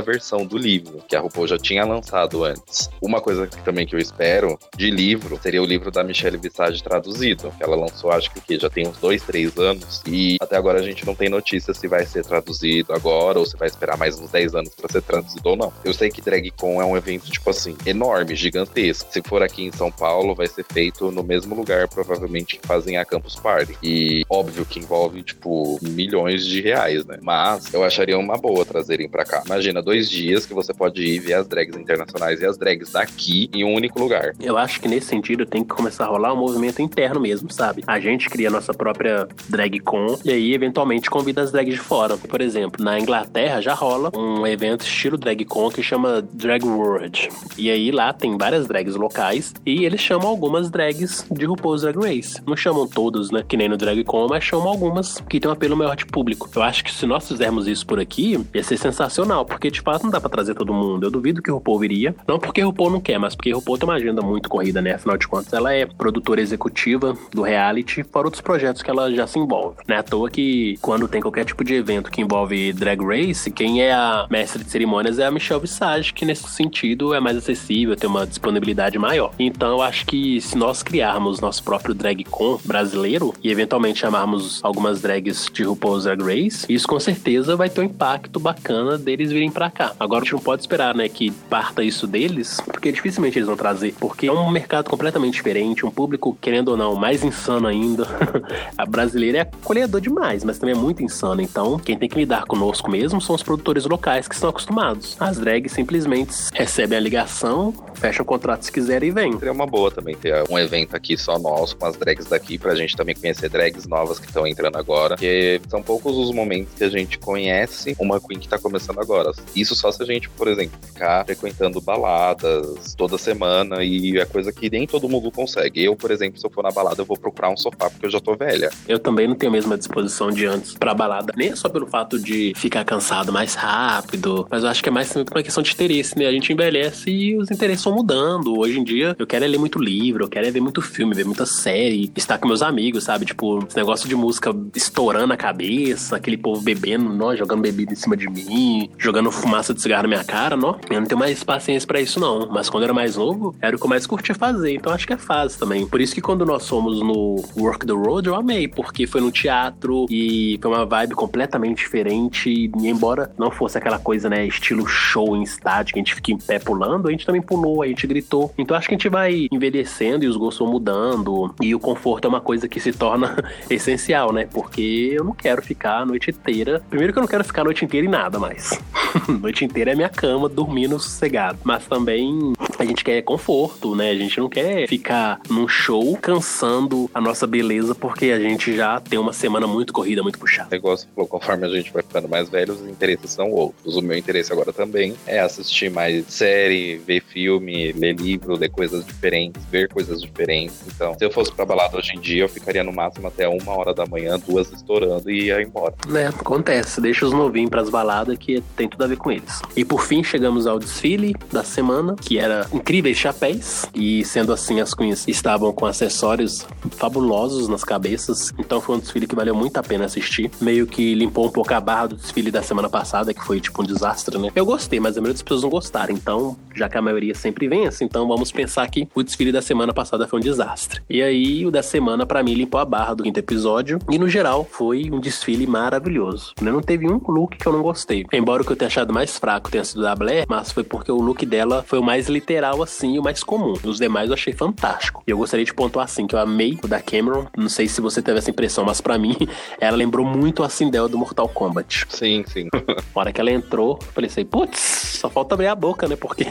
versão 0.00 0.44
do 0.46 0.56
livro, 0.56 1.02
que 1.08 1.16
a 1.16 1.20
RuPaul 1.20 1.46
já 1.46 1.58
tinha 1.58 1.84
lançado 1.84 2.44
antes. 2.44 2.88
Uma 3.00 3.20
coisa 3.20 3.46
que, 3.46 3.62
também 3.62 3.86
que 3.86 3.94
eu 3.94 4.00
espero 4.00 4.58
de 4.76 4.90
livro 4.90 5.38
seria 5.42 5.62
o 5.62 5.66
livro 5.66 5.90
da 5.90 6.02
Michelle 6.02 6.36
Visage 6.36 6.82
traduzido, 6.82 7.52
que 7.56 7.62
ela 7.62 7.76
lançou 7.76 8.10
acho 8.10 8.30
que 8.32 8.58
já 8.58 8.68
tem 8.68 8.86
uns 8.86 8.98
dois, 8.98 9.22
três 9.22 9.56
anos, 9.58 10.02
e 10.06 10.36
até 10.40 10.56
agora 10.56 10.80
a 10.80 10.82
gente 10.82 11.06
não 11.06 11.14
tem 11.14 11.28
notícia 11.28 11.74
se 11.74 11.86
vai 11.86 12.04
ser 12.06 12.24
traduzido 12.24 12.92
agora 12.92 13.38
ou 13.38 13.46
se 13.46 13.56
vai 13.56 13.68
esperar 13.68 13.96
mais 13.96 14.18
uns 14.18 14.30
10 14.30 14.54
anos 14.54 14.74
para 14.74 14.90
ser 14.90 15.02
traduzido 15.02 15.48
ou 15.48 15.56
não. 15.56 15.72
Eu 15.84 15.92
sei 15.92 16.10
que 16.10 16.20
DragCon 16.20 16.80
é 16.80 16.84
um 16.84 16.96
evento, 16.96 17.30
tipo 17.30 17.48
assim, 17.50 17.76
enorme, 17.84 18.34
gigantesco. 18.34 19.12
Se 19.12 19.22
for 19.22 19.42
aqui 19.42 19.64
em 19.64 19.72
São 19.72 19.90
Paulo, 19.90 20.34
vai 20.34 20.46
ser 20.46 20.64
feito 20.64 21.10
no 21.10 21.22
mesmo 21.22 21.54
lugar, 21.54 21.88
provavelmente, 21.88 22.58
que 22.58 22.66
fazem 22.66 22.96
a 22.96 23.04
Campus 23.04 23.36
Party. 23.36 23.76
E 23.82 24.24
óbvio 24.28 24.64
que 24.64 24.78
envolve, 24.78 25.22
tipo, 25.22 25.41
milhões 25.82 26.44
de 26.46 26.60
reais, 26.60 27.04
né? 27.06 27.18
Mas 27.22 27.72
eu 27.72 27.84
acharia 27.84 28.18
uma 28.18 28.36
boa 28.36 28.64
trazerem 28.64 29.08
para 29.08 29.24
cá. 29.24 29.42
Imagina, 29.46 29.82
dois 29.82 30.10
dias 30.10 30.46
que 30.46 30.54
você 30.54 30.72
pode 30.72 31.02
ir 31.02 31.18
ver 31.20 31.34
as 31.34 31.46
drags 31.46 31.76
internacionais 31.76 32.40
e 32.40 32.46
as 32.46 32.56
drags 32.56 32.92
daqui 32.92 33.50
em 33.52 33.64
um 33.64 33.74
único 33.74 33.98
lugar. 33.98 34.34
Eu 34.40 34.56
acho 34.56 34.80
que 34.80 34.88
nesse 34.88 35.06
sentido 35.06 35.44
tem 35.46 35.62
que 35.62 35.74
começar 35.74 36.04
a 36.04 36.08
rolar 36.08 36.32
um 36.32 36.36
movimento 36.36 36.80
interno 36.80 37.20
mesmo, 37.20 37.52
sabe? 37.52 37.82
A 37.86 37.98
gente 38.00 38.28
cria 38.28 38.50
nossa 38.50 38.72
própria 38.72 39.26
DragCon 39.48 40.18
e 40.24 40.30
aí, 40.30 40.54
eventualmente, 40.54 41.10
convida 41.10 41.42
as 41.42 41.52
drags 41.52 41.74
de 41.74 41.80
fora. 41.80 42.16
Por 42.16 42.40
exemplo, 42.40 42.84
na 42.84 42.98
Inglaterra 42.98 43.60
já 43.60 43.74
rola 43.74 44.10
um 44.16 44.46
evento 44.46 44.82
estilo 44.82 45.16
DragCon 45.16 45.70
que 45.70 45.82
chama 45.82 46.22
Drag 46.32 46.64
World. 46.64 47.28
E 47.56 47.70
aí 47.70 47.90
lá 47.90 48.12
tem 48.12 48.36
várias 48.36 48.66
drags 48.66 48.96
locais 48.96 49.52
e 49.64 49.84
eles 49.84 50.00
chamam 50.00 50.28
algumas 50.28 50.70
drags 50.70 51.26
de 51.30 51.44
RuPaul's 51.44 51.82
Drag 51.82 51.96
Race. 51.96 52.40
Não 52.46 52.56
chamam 52.56 52.86
todas, 52.86 53.30
né? 53.30 53.42
Que 53.46 53.56
nem 53.56 53.68
no 53.68 53.76
DragCon, 53.76 54.26
mas 54.28 54.44
chamam 54.44 54.68
algumas 54.68 55.20
que 55.32 55.40
tem 55.40 55.48
um 55.48 55.54
apelo 55.54 55.74
maior 55.74 55.96
de 55.96 56.04
público. 56.04 56.50
Eu 56.54 56.62
acho 56.62 56.84
que 56.84 56.92
se 56.92 57.06
nós 57.06 57.26
fizermos 57.26 57.66
isso 57.66 57.86
por 57.86 57.98
aqui, 57.98 58.38
ia 58.52 58.62
ser 58.62 58.76
sensacional, 58.76 59.46
porque 59.46 59.70
de 59.70 59.80
fato 59.80 60.02
não 60.02 60.10
dá 60.10 60.20
pra 60.20 60.28
trazer 60.28 60.54
todo 60.54 60.74
mundo. 60.74 61.06
Eu 61.06 61.10
duvido 61.10 61.40
que 61.40 61.50
o 61.50 61.54
RuPaul 61.54 61.78
viria. 61.78 62.14
Não 62.28 62.38
porque 62.38 62.62
o 62.62 62.66
RuPaul 62.66 62.90
não 62.90 63.00
quer, 63.00 63.18
mas 63.18 63.34
porque 63.34 63.50
o 63.50 63.56
RuPaul 63.56 63.78
tem 63.78 63.88
uma 63.88 63.94
agenda 63.94 64.20
muito 64.20 64.50
corrida, 64.50 64.82
né? 64.82 64.92
Afinal 64.92 65.16
de 65.16 65.26
contas, 65.26 65.50
ela 65.54 65.72
é 65.72 65.86
produtora 65.86 66.42
executiva 66.42 67.16
do 67.32 67.40
reality, 67.40 68.02
fora 68.04 68.26
outros 68.26 68.42
projetos 68.42 68.82
que 68.82 68.90
ela 68.90 69.10
já 69.10 69.26
se 69.26 69.38
envolve. 69.38 69.76
Não 69.88 69.96
é 69.96 70.00
à 70.00 70.02
toa 70.02 70.28
que 70.28 70.76
quando 70.82 71.08
tem 71.08 71.22
qualquer 71.22 71.46
tipo 71.46 71.64
de 71.64 71.76
evento 71.76 72.10
que 72.10 72.20
envolve 72.20 72.74
Drag 72.74 73.02
Race, 73.02 73.50
quem 73.50 73.82
é 73.82 73.90
a 73.90 74.26
mestre 74.30 74.62
de 74.62 74.70
cerimônias 74.70 75.18
é 75.18 75.24
a 75.24 75.30
Michelle 75.30 75.62
Visage, 75.62 76.12
que 76.12 76.26
nesse 76.26 76.46
sentido 76.48 77.14
é 77.14 77.20
mais 77.20 77.38
acessível, 77.38 77.96
tem 77.96 78.10
uma 78.10 78.26
disponibilidade 78.26 78.98
maior. 78.98 79.32
Então 79.38 79.70
eu 79.70 79.80
acho 79.80 80.04
que 80.04 80.42
se 80.42 80.58
nós 80.58 80.82
criarmos 80.82 81.40
nosso 81.40 81.64
próprio 81.64 81.94
drag 81.94 82.22
con 82.24 82.60
brasileiro 82.62 83.32
e 83.42 83.50
eventualmente 83.50 84.00
chamarmos 84.00 84.60
algumas 84.62 85.00
drags 85.22 85.46
de 85.52 85.62
RuPaul's 85.62 86.04
Drag 86.04 86.20
Race, 86.22 86.66
isso 86.68 86.86
com 86.86 86.98
certeza 86.98 87.54
vai 87.56 87.70
ter 87.70 87.80
um 87.80 87.84
impacto 87.84 88.40
bacana 88.40 88.98
deles 88.98 89.30
virem 89.30 89.50
para 89.50 89.70
cá. 89.70 89.92
Agora 89.98 90.22
a 90.22 90.24
gente 90.24 90.34
não 90.34 90.40
pode 90.40 90.62
esperar, 90.62 90.94
né, 90.94 91.08
que 91.08 91.30
parta 91.48 91.82
isso 91.82 92.06
deles, 92.06 92.60
porque 92.66 92.90
dificilmente 92.90 93.38
eles 93.38 93.46
vão 93.46 93.56
trazer, 93.56 93.94
porque 93.98 94.26
é 94.26 94.32
um 94.32 94.50
mercado 94.50 94.90
completamente 94.90 95.34
diferente, 95.34 95.86
um 95.86 95.90
público, 95.90 96.36
querendo 96.40 96.68
ou 96.68 96.76
não, 96.76 96.94
mais 96.96 97.22
insano 97.22 97.68
ainda. 97.68 98.06
a 98.76 98.84
brasileira 98.84 99.38
é 99.38 99.40
acolhedor 99.42 100.00
demais, 100.00 100.42
mas 100.44 100.58
também 100.58 100.74
é 100.74 100.78
muito 100.78 101.02
insano. 101.02 101.40
Então, 101.40 101.78
quem 101.78 101.96
tem 101.96 102.08
que 102.08 102.16
lidar 102.16 102.44
conosco 102.44 102.90
mesmo 102.90 103.20
são 103.20 103.34
os 103.34 103.42
produtores 103.42 103.84
locais 103.86 104.26
que 104.26 104.34
estão 104.34 104.50
acostumados. 104.50 105.16
As 105.20 105.38
drags 105.38 105.72
simplesmente 105.72 106.34
recebem 106.52 106.98
a 106.98 107.00
ligação, 107.00 107.72
fecham 108.02 108.24
o 108.24 108.26
contrato 108.26 108.64
se 108.64 108.72
quiserem 108.72 109.10
e 109.10 109.12
vêm. 109.12 109.32
Seria 109.38 109.52
uma 109.52 109.66
boa 109.66 109.88
também 109.88 110.16
ter 110.16 110.42
um 110.50 110.58
evento 110.58 110.96
aqui 110.96 111.16
só 111.16 111.38
nosso, 111.38 111.76
com 111.76 111.86
as 111.86 111.96
drags 111.96 112.26
daqui, 112.26 112.58
pra 112.58 112.74
gente 112.74 112.96
também 112.96 113.14
conhecer 113.14 113.48
drags 113.48 113.86
novas 113.86 114.18
que 114.18 114.26
estão 114.26 114.44
entrando 114.44 114.76
agora. 114.76 115.14
Porque 115.14 115.60
são 115.68 115.80
poucos 115.80 116.16
os 116.16 116.32
momentos 116.32 116.74
que 116.76 116.82
a 116.82 116.88
gente 116.88 117.16
conhece 117.18 117.94
uma 118.00 118.20
Queen 118.20 118.40
que 118.40 118.48
tá 118.48 118.58
começando 118.58 118.98
agora. 118.98 119.30
Isso 119.54 119.76
só 119.76 119.92
se 119.92 120.02
a 120.02 120.06
gente, 120.06 120.28
por 120.30 120.48
exemplo, 120.48 120.76
ficar 120.84 121.24
frequentando 121.24 121.80
baladas 121.80 122.94
toda 122.96 123.16
semana 123.16 123.84
e 123.84 124.18
é 124.18 124.24
coisa 124.24 124.52
que 124.52 124.68
nem 124.68 124.84
todo 124.84 125.08
mundo 125.08 125.30
consegue. 125.30 125.84
Eu, 125.84 125.94
por 125.94 126.10
exemplo, 126.10 126.40
se 126.40 126.44
eu 126.46 126.50
for 126.50 126.64
na 126.64 126.72
balada, 126.72 127.00
eu 127.00 127.06
vou 127.06 127.16
procurar 127.16 127.50
um 127.50 127.56
sofá 127.56 127.88
porque 127.88 128.06
eu 128.06 128.10
já 128.10 128.18
tô 128.18 128.34
velha. 128.34 128.70
Eu 128.88 128.98
também 128.98 129.28
não 129.28 129.36
tenho 129.36 129.50
a 129.50 129.54
mesma 129.54 129.78
disposição 129.78 130.30
de 130.30 130.44
antes 130.44 130.74
pra 130.74 130.92
balada. 130.92 131.32
Nem 131.36 131.50
é 131.50 131.56
só 131.56 131.68
pelo 131.68 131.86
fato 131.86 132.18
de 132.18 132.52
ficar 132.56 132.84
cansado 132.84 133.32
mais 133.32 133.54
rápido, 133.54 134.44
mas 134.50 134.64
eu 134.64 134.70
acho 134.70 134.82
que 134.82 134.88
é 134.88 134.92
mais 134.92 135.14
uma 135.14 135.42
questão 135.42 135.62
de 135.62 135.72
interesse, 135.72 136.18
né? 136.18 136.26
A 136.26 136.32
gente 136.32 136.52
envelhece 136.52 137.08
e 137.08 137.36
os 137.36 137.48
interesses 137.50 137.82
são 137.82 137.91
vão 137.92 137.96
mudando. 137.96 138.58
Hoje 138.58 138.80
em 138.80 138.84
dia, 138.84 139.14
eu 139.18 139.26
quero 139.26 139.44
é 139.44 139.48
ler 139.48 139.58
muito 139.58 139.78
livro, 139.78 140.24
eu 140.24 140.28
quero 140.28 140.46
é 140.46 140.50
ver 140.50 140.60
muito 140.60 140.80
filme, 140.80 141.14
ver 141.14 141.24
muita 141.24 141.44
série, 141.44 142.10
estar 142.16 142.38
com 142.38 142.48
meus 142.48 142.62
amigos, 142.62 143.04
sabe? 143.04 143.26
Tipo, 143.26 143.64
esse 143.66 143.76
negócio 143.76 144.08
de 144.08 144.16
música 144.16 144.54
estourando 144.74 145.32
a 145.32 145.36
cabeça, 145.36 146.16
aquele 146.16 146.36
povo 146.36 146.60
bebendo, 146.62 147.12
nó, 147.12 147.36
jogando 147.36 147.60
bebida 147.60 147.92
em 147.92 147.96
cima 147.96 148.16
de 148.16 148.28
mim, 148.28 148.90
jogando 148.98 149.30
fumaça 149.30 149.74
de 149.74 149.82
cigarro 149.82 150.02
na 150.02 150.08
minha 150.08 150.24
cara, 150.24 150.56
nó. 150.56 150.76
Eu 150.88 151.00
não 151.00 151.06
tenho 151.06 151.18
mais 151.18 151.44
paciência 151.44 151.86
para 151.86 152.00
isso, 152.00 152.18
não. 152.18 152.48
Mas 152.50 152.70
quando 152.70 152.82
eu 152.82 152.86
era 152.86 152.94
mais 152.94 153.16
novo, 153.16 153.54
era 153.60 153.76
o 153.76 153.78
que 153.78 153.84
eu 153.84 153.90
mais 153.90 154.06
curtia 154.06 154.34
fazer. 154.34 154.74
Então 154.74 154.92
acho 154.92 155.06
que 155.06 155.12
é 155.12 155.18
fase 155.18 155.58
também. 155.58 155.86
Por 155.86 156.00
isso 156.00 156.14
que 156.14 156.20
quando 156.20 156.46
nós 156.46 156.68
fomos 156.68 157.00
no 157.00 157.42
Work 157.56 157.86
the 157.86 157.92
Road, 157.92 158.28
eu 158.28 158.34
amei, 158.34 158.66
porque 158.66 159.06
foi 159.06 159.20
no 159.20 159.30
teatro 159.30 160.06
e 160.08 160.58
foi 160.62 160.70
uma 160.70 160.86
vibe 160.86 161.14
completamente 161.14 161.78
diferente. 161.78 162.48
E 162.48 162.70
embora 162.88 163.32
não 163.38 163.50
fosse 163.50 163.76
aquela 163.76 163.98
coisa, 163.98 164.30
né, 164.30 164.46
estilo 164.46 164.86
show 164.86 165.36
em 165.36 165.42
estádio, 165.42 165.94
que 165.94 166.00
a 166.00 166.02
gente 166.02 166.14
fica 166.14 166.32
em 166.32 166.38
pé 166.38 166.58
pulando, 166.58 167.08
a 167.08 167.10
gente 167.10 167.26
também 167.26 167.42
pulou, 167.42 167.71
a 167.80 167.86
gente 167.86 168.06
gritou. 168.06 168.52
Então 168.58 168.76
acho 168.76 168.88
que 168.88 168.94
a 168.94 168.98
gente 168.98 169.08
vai 169.08 169.46
envelhecendo 169.52 170.24
e 170.24 170.28
os 170.28 170.36
gostos 170.36 170.58
vão 170.58 170.72
mudando. 170.72 171.54
E 171.62 171.72
o 171.74 171.78
conforto 171.78 172.24
é 172.24 172.28
uma 172.28 172.40
coisa 172.40 172.68
que 172.68 172.80
se 172.80 172.92
torna 172.92 173.36
essencial, 173.70 174.32
né? 174.32 174.48
Porque 174.52 175.12
eu 175.12 175.22
não 175.22 175.32
quero 175.32 175.62
ficar 175.62 176.00
a 176.00 176.06
noite 176.06 176.30
inteira. 176.30 176.82
Primeiro 176.90 177.12
que 177.12 177.18
eu 177.18 177.22
não 177.22 177.28
quero 177.28 177.44
ficar 177.44 177.62
a 177.62 177.64
noite 177.66 177.84
inteira 177.84 178.06
em 178.06 178.10
nada 178.10 178.38
mais. 178.38 178.80
noite 179.40 179.64
inteira 179.64 179.92
é 179.92 179.94
minha 179.94 180.08
cama, 180.08 180.48
dormindo 180.48 180.98
sossegado. 180.98 181.58
Mas 181.62 181.86
também 181.86 182.52
a 182.78 182.84
gente 182.84 183.04
quer 183.04 183.22
conforto, 183.22 183.94
né? 183.94 184.10
A 184.10 184.16
gente 184.16 184.38
não 184.40 184.48
quer 184.48 184.88
ficar 184.88 185.40
num 185.48 185.68
show 185.68 186.16
cansando 186.16 187.08
a 187.14 187.20
nossa 187.20 187.46
beleza 187.46 187.94
porque 187.94 188.26
a 188.26 188.40
gente 188.40 188.74
já 188.74 189.00
tem 189.00 189.18
uma 189.18 189.32
semana 189.32 189.66
muito 189.66 189.92
corrida, 189.92 190.22
muito 190.22 190.38
puxada. 190.38 190.68
Negócio 190.70 191.08
falou, 191.14 191.28
conforme 191.28 191.66
a 191.66 191.70
gente 191.70 191.92
vai 191.92 192.02
ficando 192.02 192.28
mais 192.28 192.48
velho, 192.48 192.74
os 192.74 192.80
interesses 192.88 193.30
são 193.30 193.50
outros. 193.50 193.96
O 193.96 194.02
meu 194.02 194.16
interesse 194.16 194.52
agora 194.52 194.72
também 194.72 195.14
é 195.26 195.38
assistir 195.40 195.90
mais 195.90 196.26
série, 196.26 196.96
ver 196.98 197.22
filme, 197.22 197.61
ler 197.66 198.14
livro, 198.14 198.56
ler 198.56 198.70
coisas 198.70 199.04
diferentes, 199.04 199.62
ver 199.70 199.88
coisas 199.88 200.20
diferentes. 200.20 200.82
Então, 200.86 201.14
se 201.16 201.24
eu 201.24 201.30
fosse 201.30 201.52
pra 201.52 201.64
balada 201.64 201.96
hoje 201.96 202.12
em 202.16 202.20
dia, 202.20 202.42
eu 202.42 202.48
ficaria 202.48 202.82
no 202.82 202.92
máximo 202.92 203.28
até 203.28 203.48
uma 203.48 203.76
hora 203.76 203.94
da 203.94 204.06
manhã, 204.06 204.38
duas 204.38 204.70
estourando 204.72 205.30
e 205.30 205.46
ia 205.46 205.62
embora. 205.62 205.94
É, 206.14 206.26
acontece. 206.26 207.00
Deixa 207.00 207.26
os 207.26 207.32
novinhos 207.32 207.70
pras 207.70 207.90
baladas 207.90 208.36
que 208.38 208.62
tem 208.76 208.88
tudo 208.88 209.04
a 209.04 209.06
ver 209.06 209.16
com 209.16 209.30
eles. 209.30 209.60
E 209.76 209.84
por 209.84 210.02
fim, 210.02 210.22
chegamos 210.22 210.66
ao 210.66 210.78
desfile 210.78 211.34
da 211.50 211.64
semana, 211.64 212.16
que 212.20 212.38
era 212.38 212.66
incríveis 212.72 213.16
chapéus. 213.16 213.86
E 213.94 214.24
sendo 214.24 214.52
assim, 214.52 214.80
as 214.80 214.94
queens 214.94 215.26
estavam 215.26 215.72
com 215.72 215.86
acessórios 215.86 216.66
fabulosos 216.92 217.68
nas 217.68 217.84
cabeças. 217.84 218.52
Então 218.58 218.80
foi 218.80 218.96
um 218.96 218.98
desfile 218.98 219.26
que 219.26 219.34
valeu 219.34 219.54
muito 219.54 219.76
a 219.76 219.82
pena 219.82 220.04
assistir. 220.04 220.50
Meio 220.60 220.86
que 220.86 221.14
limpou 221.14 221.46
um 221.46 221.50
pouco 221.50 221.72
a 221.74 221.80
barra 221.80 222.08
do 222.08 222.16
desfile 222.16 222.50
da 222.50 222.62
semana 222.62 222.88
passada, 222.88 223.34
que 223.34 223.44
foi 223.44 223.60
tipo 223.60 223.82
um 223.82 223.84
desastre, 223.84 224.38
né? 224.38 224.50
Eu 224.54 224.64
gostei, 224.64 225.00
mas 225.00 225.16
a 225.16 225.20
maioria 225.20 225.34
das 225.34 225.42
pessoas 225.42 225.62
não 225.62 225.70
gostaram. 225.70 226.14
Então, 226.14 226.56
já 226.74 226.88
que 226.88 226.96
a 226.96 227.02
maioria 227.02 227.34
sempre 227.34 227.51
vence, 227.68 228.04
então 228.04 228.26
vamos 228.26 228.50
pensar 228.50 228.88
que 228.88 229.08
o 229.14 229.22
desfile 229.22 229.52
da 229.52 229.62
semana 229.62 229.92
passada 229.92 230.26
foi 230.26 230.40
um 230.40 230.42
desastre. 230.42 231.02
E 231.08 231.22
aí, 231.22 231.64
o 231.66 231.70
da 231.70 231.82
semana, 231.82 232.26
para 232.26 232.42
mim, 232.42 232.54
limpou 232.54 232.80
a 232.80 232.84
barra 232.84 233.14
do 233.14 233.22
quinto 233.22 233.38
episódio. 233.38 233.98
E 234.10 234.18
no 234.18 234.28
geral, 234.28 234.66
foi 234.70 235.10
um 235.10 235.20
desfile 235.20 235.66
maravilhoso. 235.66 236.54
Não 236.60 236.80
teve 236.80 237.08
um 237.08 237.20
look 237.28 237.56
que 237.56 237.66
eu 237.66 237.72
não 237.72 237.82
gostei. 237.82 238.24
Embora 238.32 238.62
o 238.62 238.64
que 238.64 238.72
eu 238.72 238.76
tenha 238.76 238.88
achado 238.88 239.12
mais 239.12 239.38
fraco 239.38 239.70
tenha 239.70 239.84
sido 239.84 240.02
da 240.02 240.14
Blair, 240.14 240.44
mas 240.48 240.72
foi 240.72 240.84
porque 240.84 241.10
o 241.10 241.20
look 241.20 241.44
dela 241.46 241.84
foi 241.86 241.98
o 241.98 242.02
mais 242.02 242.28
literal, 242.28 242.82
assim, 242.82 243.14
e 243.14 243.18
o 243.18 243.22
mais 243.22 243.42
comum. 243.42 243.74
Os 243.84 243.98
demais 243.98 244.28
eu 244.28 244.34
achei 244.34 244.52
fantástico. 244.52 245.22
E 245.26 245.30
eu 245.30 245.38
gostaria 245.38 245.64
de 245.64 245.74
pontuar 245.74 246.04
assim, 246.04 246.26
que 246.26 246.34
eu 246.34 246.38
amei 246.38 246.78
o 246.82 246.88
da 246.88 247.00
Cameron. 247.00 247.46
Não 247.56 247.68
sei 247.68 247.88
se 247.88 248.00
você 248.00 248.20
teve 248.22 248.38
essa 248.38 248.50
impressão, 248.50 248.84
mas 248.84 249.00
para 249.00 249.18
mim, 249.18 249.36
ela 249.80 249.96
lembrou 249.96 250.24
muito 250.24 250.62
a 250.62 250.68
Sindel 250.68 251.08
do 251.08 251.18
Mortal 251.18 251.48
Kombat. 251.48 252.06
Sim, 252.08 252.44
sim. 252.46 252.68
Na 253.14 253.20
hora 253.20 253.32
que 253.32 253.40
ela 253.40 253.50
entrou, 253.50 253.98
eu 254.00 254.12
falei 254.12 254.28
assim, 254.28 254.44
putz, 254.44 254.78
só 254.78 255.28
falta 255.30 255.54
abrir 255.54 255.68
a 255.68 255.74
boca, 255.74 256.08
né? 256.08 256.16
Porque 256.16 256.46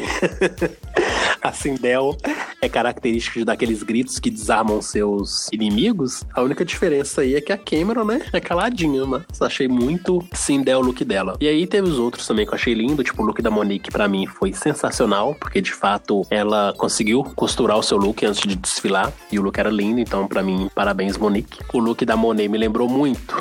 a 1.41 1.51
Sindel 1.53 2.17
é 2.61 2.69
característica 2.69 3.43
daqueles 3.43 3.81
gritos 3.81 4.19
que 4.19 4.29
desarmam 4.29 4.81
seus 4.81 5.49
inimigos. 5.51 6.23
A 6.33 6.41
única 6.41 6.63
diferença 6.63 7.21
aí 7.21 7.35
é 7.35 7.41
que 7.41 7.51
a 7.51 7.57
Cameron, 7.57 8.05
né, 8.05 8.21
é 8.31 8.39
caladinha, 8.39 9.05
mas 9.05 9.23
achei 9.41 9.67
muito 9.67 10.23
Sindel 10.33 10.79
o 10.79 10.83
look 10.83 11.03
dela. 11.03 11.35
E 11.41 11.47
aí 11.47 11.65
teve 11.65 11.89
os 11.89 11.97
outros 11.97 12.27
também 12.27 12.45
que 12.45 12.51
eu 12.51 12.55
achei 12.55 12.73
lindo, 12.73 13.03
tipo 13.03 13.21
o 13.21 13.25
look 13.25 13.41
da 13.41 13.49
Monique 13.49 13.91
para 13.91 14.07
mim 14.07 14.27
foi 14.27 14.53
sensacional, 14.53 15.35
porque 15.35 15.59
de 15.59 15.73
fato 15.73 16.25
ela 16.29 16.73
conseguiu 16.77 17.23
costurar 17.35 17.77
o 17.77 17.83
seu 17.83 17.97
look 17.97 18.23
antes 18.25 18.41
de 18.41 18.55
desfilar 18.55 19.11
e 19.31 19.39
o 19.39 19.41
look 19.41 19.57
era 19.57 19.69
lindo, 19.69 19.99
então 19.99 20.27
para 20.27 20.43
mim, 20.43 20.69
parabéns 20.75 21.17
Monique. 21.17 21.59
O 21.73 21.79
look 21.79 22.05
da 22.05 22.15
Monet 22.15 22.47
me 22.47 22.57
lembrou 22.57 22.87
muito 22.87 23.35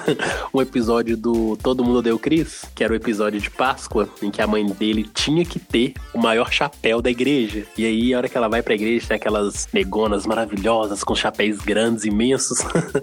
um 0.52 0.60
episódio 0.60 1.16
do 1.16 1.56
Todo 1.56 1.82
Mundo 1.82 2.02
Deu 2.02 2.18
Cris, 2.18 2.64
que 2.74 2.84
era 2.84 2.92
o 2.92 2.96
episódio 2.96 3.40
de 3.40 3.50
Páscoa, 3.50 4.08
em 4.22 4.30
que 4.30 4.42
a 4.42 4.46
mãe 4.46 4.66
dele 4.66 5.08
tinha 5.14 5.44
que 5.44 5.58
ter 5.58 5.94
o 6.12 6.18
maior 6.18 6.52
chapéu 6.52 7.00
da 7.00 7.10
igreja. 7.10 7.64
E 7.76 7.86
aí, 7.86 8.12
a 8.12 8.18
hora 8.18 8.28
que 8.28 8.36
ela 8.36 8.48
vai 8.48 8.62
pra 8.66 8.74
igreja, 8.74 9.06
tem 9.06 9.14
aquelas 9.14 9.68
negonas 9.72 10.26
maravilhosas, 10.26 11.04
com 11.04 11.14
chapéus 11.14 11.58
grandes, 11.58 12.04
imensos. 12.04 12.58